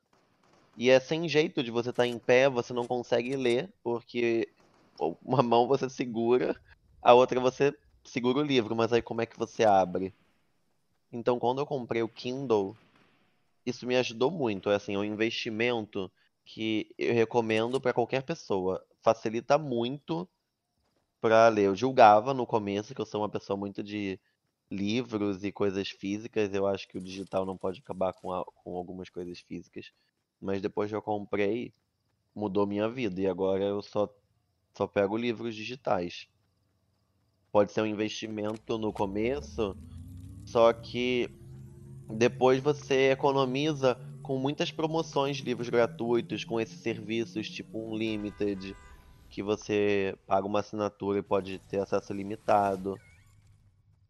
E 0.76 0.90
é 0.90 1.00
sem 1.00 1.28
jeito 1.28 1.62
de 1.62 1.70
você 1.70 1.90
estar 1.90 2.06
em 2.06 2.18
pé, 2.18 2.48
você 2.48 2.72
não 2.72 2.86
consegue 2.86 3.36
ler, 3.36 3.72
porque 3.82 4.48
uma 5.22 5.42
mão 5.42 5.68
você 5.68 5.90
segura, 5.90 6.56
a 7.02 7.14
outra 7.14 7.40
você 7.40 7.74
segura 8.04 8.38
o 8.38 8.42
livro, 8.42 8.76
mas 8.76 8.92
aí 8.92 9.02
como 9.02 9.20
é 9.22 9.26
que 9.26 9.38
você 9.38 9.64
abre? 9.64 10.14
Então, 11.12 11.38
quando 11.38 11.60
eu 11.60 11.66
comprei 11.66 12.02
o 12.02 12.08
Kindle, 12.08 12.76
isso 13.64 13.86
me 13.86 13.96
ajudou 13.96 14.30
muito. 14.30 14.70
É 14.70 14.74
assim, 14.74 14.94
é 14.94 14.98
um 14.98 15.04
investimento 15.04 16.10
que 16.44 16.94
eu 16.98 17.14
recomendo 17.14 17.80
para 17.80 17.92
qualquer 17.92 18.22
pessoa. 18.22 18.84
Facilita 19.02 19.56
muito 19.56 20.28
para 21.20 21.48
ler. 21.48 21.66
Eu 21.66 21.76
julgava 21.76 22.34
no 22.34 22.46
começo 22.46 22.94
que 22.94 23.00
eu 23.00 23.06
sou 23.06 23.22
uma 23.22 23.28
pessoa 23.28 23.56
muito 23.56 23.82
de 23.82 24.20
livros 24.70 25.44
e 25.44 25.52
coisas 25.52 25.88
físicas. 25.88 26.52
Eu 26.52 26.66
acho 26.66 26.86
que 26.86 26.98
o 26.98 27.00
digital 27.00 27.46
não 27.46 27.56
pode 27.56 27.80
acabar 27.80 28.12
com, 28.12 28.32
a, 28.32 28.44
com 28.44 28.76
algumas 28.76 29.08
coisas 29.08 29.40
físicas. 29.40 29.92
Mas 30.40 30.60
depois 30.60 30.90
que 30.90 30.96
eu 30.96 31.02
comprei, 31.02 31.72
mudou 32.34 32.66
minha 32.66 32.88
vida. 32.88 33.20
E 33.20 33.26
agora 33.26 33.64
eu 33.64 33.82
só, 33.82 34.08
só 34.76 34.86
pego 34.86 35.16
livros 35.16 35.54
digitais. 35.54 36.28
Pode 37.50 37.72
ser 37.72 37.80
um 37.80 37.86
investimento 37.86 38.76
no 38.76 38.92
começo 38.92 39.74
só 40.50 40.72
que 40.72 41.30
depois 42.08 42.60
você 42.60 43.10
economiza 43.10 43.98
com 44.22 44.38
muitas 44.38 44.70
promoções 44.70 45.36
de 45.36 45.42
livros 45.44 45.68
gratuitos, 45.68 46.44
com 46.44 46.58
esses 46.58 46.80
serviços 46.80 47.50
tipo 47.50 47.78
Unlimited, 47.78 48.74
que 49.28 49.42
você 49.42 50.16
paga 50.26 50.46
uma 50.46 50.60
assinatura 50.60 51.18
e 51.18 51.22
pode 51.22 51.58
ter 51.68 51.80
acesso 51.80 52.14
limitado. 52.14 52.98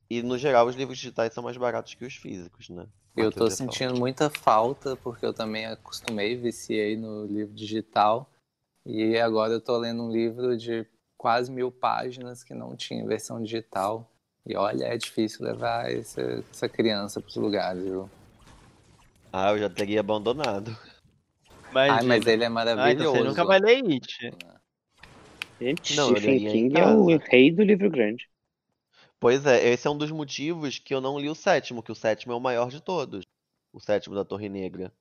E 0.09 0.23
no 0.23 0.39
geral 0.39 0.67
os 0.67 0.77
livros 0.77 0.97
digitais 0.99 1.35
são 1.35 1.43
mais 1.43 1.57
baratos 1.57 1.95
que 1.95 2.05
os 2.05 2.15
físicos, 2.15 2.69
né? 2.69 2.87
Eu 3.17 3.33
tô 3.33 3.51
sentindo 3.51 3.99
muita 3.99 4.31
falta, 4.31 4.95
porque 4.95 5.27
eu 5.27 5.35
também 5.35 5.67
acostumei, 5.67 6.37
viciei 6.37 6.97
no 6.97 7.27
livro 7.27 7.53
digital. 7.53 8.31
E 8.87 9.19
agora 9.19 9.55
eu 9.55 9.61
tô 9.61 9.77
lendo 9.77 10.05
um 10.05 10.11
livro 10.11 10.57
de 10.57 10.87
quase 11.17 11.51
mil 11.51 11.73
páginas 11.73 12.45
que 12.45 12.55
não 12.55 12.77
tinha 12.77 13.05
versão 13.05 13.43
digital. 13.43 14.09
E 14.47 14.57
olha, 14.57 14.85
é 14.87 14.97
difícil 14.97 15.45
levar 15.45 15.91
essa, 15.91 16.21
essa 16.51 16.69
criança 16.69 17.21
para 17.21 17.29
os 17.29 17.37
lugares, 17.37 17.83
viu? 17.83 18.09
Ah, 19.33 19.51
eu 19.51 19.59
já 19.59 19.69
teria 19.69 20.01
abandonado. 20.01 20.77
Mas, 21.73 21.93
Ai, 21.93 22.03
mas 22.05 22.27
ele 22.27 22.45
é 22.45 22.49
maravilhoso. 22.49 23.17
Ai, 23.17 23.23
você 23.23 23.29
nunca 23.29 23.45
vai 23.45 23.59
ler 23.61 23.85
It. 23.85 24.33
Gente, 25.61 25.97
não, 25.97 26.17
Stephen 26.17 26.39
King 26.39 26.81
é 26.81 26.87
o 26.87 27.17
rei 27.19 27.51
do 27.51 27.63
livro 27.63 27.91
grande. 27.91 28.29
Pois 29.21 29.45
é, 29.45 29.69
esse 29.69 29.87
é 29.87 29.91
um 29.91 29.99
dos 29.99 30.11
motivos 30.13 30.79
que 30.79 30.95
eu 30.95 31.01
não 31.01 31.19
li 31.19 31.29
o 31.29 31.35
sétimo, 31.35 31.83
que 31.83 31.91
o 31.91 31.95
sétimo 31.95 32.33
é 32.33 32.37
o 32.37 32.41
maior 32.41 32.71
de 32.71 32.81
todos. 32.81 33.25
O 33.73 33.81
sétimo 33.81 34.15
da 34.15 34.25
Torre 34.25 34.49
Negra. 34.49 34.93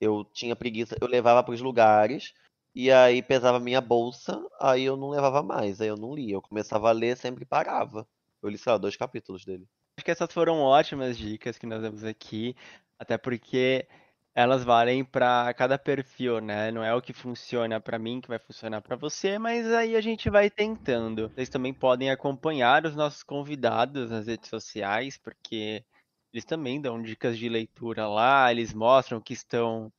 Eu 0.00 0.24
tinha 0.24 0.54
preguiça, 0.54 0.96
eu 1.00 1.08
levava 1.08 1.42
para 1.42 1.52
os 1.52 1.60
lugares, 1.60 2.32
e 2.74 2.90
aí 2.90 3.22
pesava 3.22 3.58
minha 3.58 3.80
bolsa, 3.80 4.40
aí 4.60 4.84
eu 4.84 4.96
não 4.96 5.10
levava 5.10 5.42
mais, 5.42 5.80
aí 5.80 5.88
eu 5.88 5.96
não 5.96 6.14
lia. 6.14 6.34
Eu 6.34 6.42
começava 6.42 6.88
a 6.88 6.92
ler, 6.92 7.16
sempre 7.16 7.44
parava. 7.44 8.06
Eu 8.42 8.48
li, 8.48 8.58
sei 8.58 8.72
lá, 8.72 8.78
dois 8.78 8.96
capítulos 8.96 9.44
dele. 9.44 9.66
Acho 9.96 10.04
que 10.04 10.10
essas 10.10 10.32
foram 10.32 10.60
ótimas 10.60 11.16
dicas 11.18 11.58
que 11.58 11.66
nós 11.66 11.82
demos 11.82 12.04
aqui, 12.04 12.56
até 12.98 13.18
porque 13.18 13.86
elas 14.34 14.64
valem 14.64 15.04
para 15.04 15.52
cada 15.54 15.76
perfil, 15.76 16.40
né? 16.40 16.70
Não 16.70 16.82
é 16.82 16.94
o 16.94 17.02
que 17.02 17.12
funciona 17.12 17.80
para 17.80 17.98
mim 17.98 18.20
que 18.20 18.28
vai 18.28 18.38
funcionar 18.38 18.80
para 18.80 18.96
você, 18.96 19.38
mas 19.38 19.70
aí 19.72 19.96
a 19.96 20.00
gente 20.00 20.30
vai 20.30 20.48
tentando. 20.48 21.28
Vocês 21.28 21.48
também 21.48 21.74
podem 21.74 22.10
acompanhar 22.10 22.86
os 22.86 22.94
nossos 22.94 23.22
convidados 23.22 24.10
nas 24.10 24.26
redes 24.26 24.48
sociais, 24.48 25.18
porque 25.18 25.84
eles 26.32 26.44
também 26.44 26.80
dão 26.80 27.02
dicas 27.02 27.36
de 27.36 27.48
leitura 27.48 28.08
lá, 28.08 28.50
eles 28.50 28.72
mostram 28.72 29.18
o 29.18 29.22
que 29.22 29.32
estão 29.32 29.92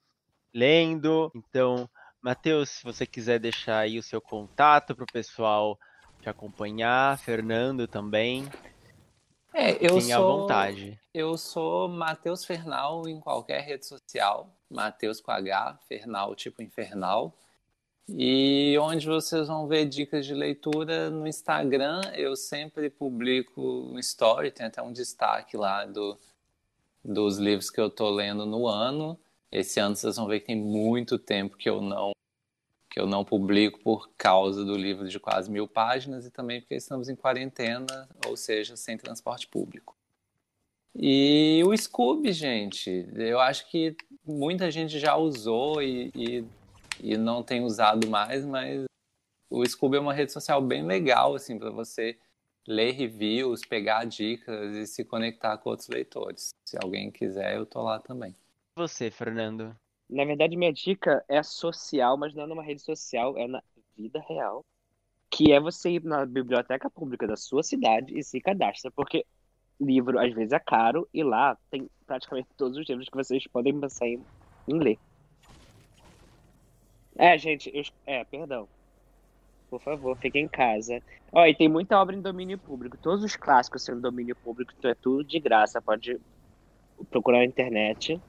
lendo. 0.54 1.32
Então, 1.36 1.89
Matheus, 2.22 2.70
se 2.70 2.84
você 2.84 3.06
quiser 3.06 3.39
deixar 3.39 3.80
aí 3.80 4.00
o 4.00 4.04
seu 4.04 4.22
contato 4.22 4.96
para 4.96 5.04
o 5.04 5.12
pessoal 5.12 5.78
te 6.22 6.30
acompanhar, 6.30 7.18
Fernando 7.20 7.88
também. 7.88 8.48
É, 9.54 9.72
eu 9.86 9.96
Fiquem 9.96 10.02
sou. 10.02 10.16
à 10.16 10.20
vontade. 10.20 11.00
Eu 11.14 11.38
sou 11.38 11.90
Matheus 11.90 12.46
Fernal 12.46 13.08
em 13.08 13.20
qualquer 13.20 13.62
rede 13.62 13.86
social. 13.86 14.50
Matheus 14.70 15.20
com 15.20 15.32
H, 15.32 15.78
Fernal 15.88 16.34
tipo 16.36 16.62
infernal. 16.62 17.36
E 18.08 18.78
onde 18.80 19.06
vocês 19.08 19.48
vão 19.48 19.68
ver 19.68 19.86
dicas 19.86 20.26
de 20.26 20.34
leitura 20.34 21.10
no 21.10 21.28
Instagram, 21.28 22.02
eu 22.16 22.36
sempre 22.36 22.90
publico 22.90 23.62
um 23.62 24.00
story, 24.00 24.52
tem 24.52 24.66
até 24.66 24.82
um 24.82 24.92
destaque 24.92 25.56
lá 25.56 25.86
do, 25.86 26.18
dos 27.04 27.38
livros 27.38 27.70
que 27.70 27.80
eu 27.80 27.90
tô 27.90 28.10
lendo 28.10 28.46
no 28.46 28.68
ano. 28.68 29.20
Esse 29.52 29.80
ano 29.80 29.96
vocês 29.96 30.16
vão 30.16 30.28
ver 30.28 30.42
que 30.42 30.48
tem 30.48 30.56
muito 30.56 31.20
tempo 31.20 31.58
que 31.58 31.70
eu 31.70 31.82
não 31.82 32.12
que 32.92 33.00
eu 33.00 33.08
não 33.08 33.24
publico 33.24 33.80
por 33.80 34.12
causa 34.18 34.66
do 34.66 34.76
livro 34.76 35.08
de 35.08 35.18
quase 35.18 35.50
mil 35.50 35.66
páginas 35.66 36.26
e 36.26 36.30
também 36.30 36.60
porque 36.60 36.76
estamos 36.76 37.08
em 37.08 37.16
quarentena, 37.16 38.10
ou 38.28 38.36
seja, 38.36 38.76
sem 38.76 38.98
transporte 38.98 39.48
público. 39.48 39.96
E 40.94 41.64
o 41.66 41.76
Scooby, 41.76 42.34
gente, 42.34 43.08
eu 43.16 43.39
acho 43.39 43.70
que 43.70 43.96
muita 44.26 44.70
gente 44.70 45.00
já 45.00 45.16
usou 45.16 45.82
e, 45.82 46.12
e, 46.14 46.46
e 47.00 47.16
não 47.16 47.42
tem 47.42 47.64
usado 47.64 48.10
mais, 48.10 48.46
mas 48.46 48.84
o 49.50 49.66
Scooby 49.66 49.96
é 49.96 50.02
uma 50.02 50.14
rede 50.14 50.34
social 50.34 50.62
bem 50.62 50.86
legal, 50.86 51.34
assim, 51.34 51.58
para 51.58 51.72
você 51.72 52.20
ler 52.68 52.92
reviews, 52.92 53.62
pegar 53.62 54.04
dicas 54.04 54.76
e 54.76 54.86
se 54.86 55.06
conectar 55.06 55.58
com 55.58 55.70
outros 55.70 55.88
leitores. 55.88 56.50
Se 56.66 56.78
alguém 56.82 57.10
quiser, 57.10 57.56
eu 57.56 57.66
tô 57.66 57.82
lá 57.82 58.00
também. 58.00 58.36
Você, 58.76 59.10
Fernando? 59.10 59.74
Na 60.12 60.26
verdade, 60.26 60.57
minha 60.57 60.74
dica 60.74 61.24
é 61.30 61.41
social, 61.41 62.18
mas 62.18 62.36
não 62.36 62.43
é 62.43 62.47
numa 62.47 62.64
rede 62.64 62.82
social, 62.82 63.38
é 63.38 63.47
na 63.47 63.64
vida 63.97 64.22
real. 64.28 64.66
Que 65.32 65.51
é 65.53 65.59
você 65.59 65.91
ir 65.91 66.03
na 66.03 66.26
biblioteca 66.26 66.89
pública 66.89 67.28
da 67.28 67.38
sua 67.38 67.64
cidade 67.64 68.18
e 68.18 68.24
se 68.24 68.41
cadastra. 68.41 68.91
Porque 68.91 69.26
livro, 69.80 70.20
às 70.20 70.34
vezes, 70.34 70.53
é 70.53 70.59
caro 70.59 71.07
e 71.14 71.24
lá 71.24 71.57
tem 71.72 71.89
praticamente 72.05 72.49
todos 72.57 72.78
os 72.78 72.88
livros 72.89 73.09
que 73.09 73.18
vocês 73.18 73.43
podem 73.47 73.80
pensar 73.80 74.07
em, 74.07 74.26
em 74.68 74.80
ler. 74.80 74.99
É, 77.18 77.38
gente, 77.38 77.70
eu, 77.74 77.84
é, 78.05 78.24
perdão. 78.26 78.68
Por 79.70 79.82
favor, 79.82 80.18
fiquem 80.18 80.43
em 80.45 80.49
casa. 80.49 81.01
Ó, 81.32 81.45
e 81.45 81.55
tem 81.55 81.70
muita 81.70 81.99
obra 81.99 82.16
em 82.16 82.22
domínio 82.22 82.59
público. 82.59 82.97
Todos 82.97 83.24
os 83.24 83.36
clássicos 83.36 83.84
são 83.84 83.97
em 83.97 84.01
domínio 84.01 84.36
público, 84.36 84.74
então 84.78 84.91
é 84.91 84.95
tudo 84.95 85.24
de 85.24 85.39
graça. 85.39 85.82
Pode 85.82 86.20
procurar 87.09 87.39
na 87.39 87.45
internet. 87.45 88.22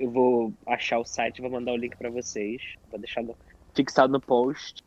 Eu 0.00 0.10
vou 0.10 0.52
achar 0.66 0.98
o 0.98 1.04
site 1.04 1.38
e 1.38 1.42
vou 1.42 1.50
mandar 1.50 1.72
o 1.72 1.76
link 1.76 1.94
para 1.94 2.08
vocês. 2.08 2.62
Vou 2.90 2.98
deixar 2.98 3.22
no, 3.22 3.36
fixado 3.74 4.10
no 4.10 4.18
post. 4.18 4.82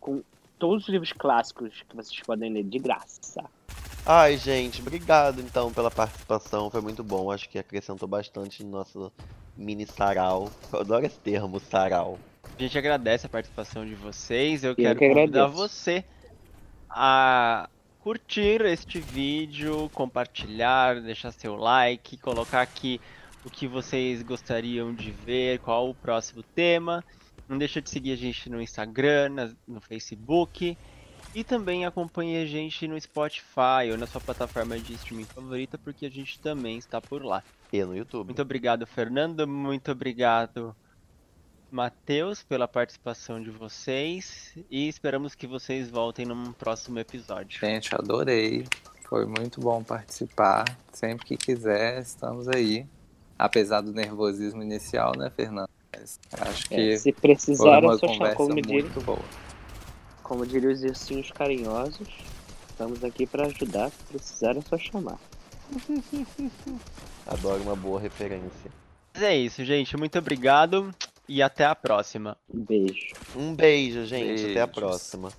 Com 0.00 0.20
todos 0.58 0.82
os 0.82 0.88
livros 0.88 1.12
clássicos 1.12 1.84
que 1.88 1.94
vocês 1.94 2.18
podem 2.20 2.52
ler 2.52 2.64
de 2.64 2.80
graça. 2.80 3.44
Ai, 4.04 4.36
gente, 4.36 4.80
obrigado 4.80 5.40
então 5.40 5.72
pela 5.72 5.92
participação. 5.92 6.68
Foi 6.68 6.80
muito 6.80 7.04
bom. 7.04 7.30
Acho 7.30 7.48
que 7.48 7.56
acrescentou 7.56 8.08
bastante 8.08 8.64
no 8.64 8.70
nosso 8.72 9.12
mini 9.56 9.86
sarau. 9.86 10.50
Eu 10.72 10.80
adoro 10.80 11.06
esse 11.06 11.20
termo, 11.20 11.60
sarau. 11.60 12.18
A 12.58 12.60
gente 12.60 12.76
agradece 12.76 13.26
a 13.26 13.28
participação 13.28 13.86
de 13.86 13.94
vocês. 13.94 14.64
Eu, 14.64 14.70
Eu 14.70 14.76
quero 14.76 14.98
que 14.98 15.08
convidar 15.08 15.46
você 15.46 16.04
a 16.90 17.68
curtir 18.00 18.60
este 18.62 18.98
vídeo, 18.98 19.88
compartilhar, 19.94 21.00
deixar 21.00 21.30
seu 21.30 21.54
like, 21.54 22.16
colocar 22.16 22.60
aqui 22.60 23.00
o 23.44 23.50
que 23.50 23.66
vocês 23.66 24.22
gostariam 24.22 24.94
de 24.94 25.10
ver, 25.10 25.58
qual 25.60 25.90
o 25.90 25.94
próximo 25.94 26.42
tema. 26.42 27.04
Não 27.48 27.58
deixa 27.58 27.82
de 27.82 27.90
seguir 27.90 28.12
a 28.12 28.16
gente 28.16 28.48
no 28.48 28.60
Instagram, 28.62 29.54
no 29.66 29.80
Facebook. 29.80 30.76
E 31.34 31.42
também 31.42 31.86
acompanhe 31.86 32.42
a 32.42 32.46
gente 32.46 32.86
no 32.86 33.00
Spotify 33.00 33.90
ou 33.90 33.96
na 33.96 34.06
sua 34.06 34.20
plataforma 34.20 34.78
de 34.78 34.92
streaming 34.94 35.24
favorita, 35.24 35.78
porque 35.78 36.06
a 36.06 36.10
gente 36.10 36.38
também 36.38 36.76
está 36.76 37.00
por 37.00 37.24
lá. 37.24 37.42
E 37.72 37.82
no 37.84 37.96
YouTube. 37.96 38.26
Muito 38.26 38.42
obrigado, 38.42 38.86
Fernando. 38.86 39.48
Muito 39.48 39.90
obrigado, 39.90 40.76
Matheus, 41.70 42.42
pela 42.42 42.68
participação 42.68 43.42
de 43.42 43.50
vocês. 43.50 44.54
E 44.70 44.88
esperamos 44.88 45.34
que 45.34 45.46
vocês 45.46 45.88
voltem 45.88 46.26
num 46.26 46.52
próximo 46.52 46.98
episódio. 46.98 47.58
Gente, 47.58 47.94
adorei. 47.94 48.66
Foi 49.08 49.24
muito 49.24 49.58
bom 49.60 49.82
participar. 49.82 50.64
Sempre 50.92 51.24
que 51.24 51.36
quiser, 51.36 52.02
estamos 52.02 52.46
aí 52.46 52.86
apesar 53.38 53.80
do 53.80 53.92
nervosismo 53.92 54.62
inicial, 54.62 55.12
né, 55.16 55.30
Fernando? 55.34 55.68
Mas 55.92 56.18
acho 56.32 56.66
é, 56.70 56.76
que 56.76 56.92
é, 56.92 56.96
se 56.96 57.12
precisar 57.12 57.80
foi 57.80 57.88
uma 57.88 57.98
conversa 57.98 58.36
como 58.36 58.54
muito 58.54 58.66
diria, 58.66 59.00
boa. 59.04 59.18
Como 60.22 60.46
diriam 60.46 60.72
os 60.72 60.82
ursinhos 60.82 61.30
carinhosos, 61.30 62.08
estamos 62.70 63.04
aqui 63.04 63.26
para 63.26 63.46
ajudar. 63.46 63.90
Se 63.90 64.04
precisar 64.04 64.56
é 64.56 64.60
só 64.62 64.78
chamar. 64.78 65.18
Adoro 67.26 67.62
uma 67.62 67.76
boa 67.76 68.00
referência. 68.00 68.70
Mas 69.14 69.22
é 69.22 69.36
isso, 69.36 69.64
gente. 69.64 69.96
Muito 69.96 70.18
obrigado 70.18 70.92
e 71.28 71.42
até 71.42 71.64
a 71.64 71.74
próxima. 71.74 72.36
Um 72.52 72.64
beijo. 72.64 73.14
Um 73.36 73.54
beijo, 73.54 74.04
gente. 74.06 74.50
Até 74.50 74.60
a 74.60 74.66
Beijos. 74.66 74.74
próxima. 74.74 75.32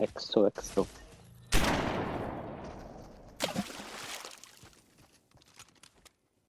Exo, 0.00 0.46
exo. 0.46 1.01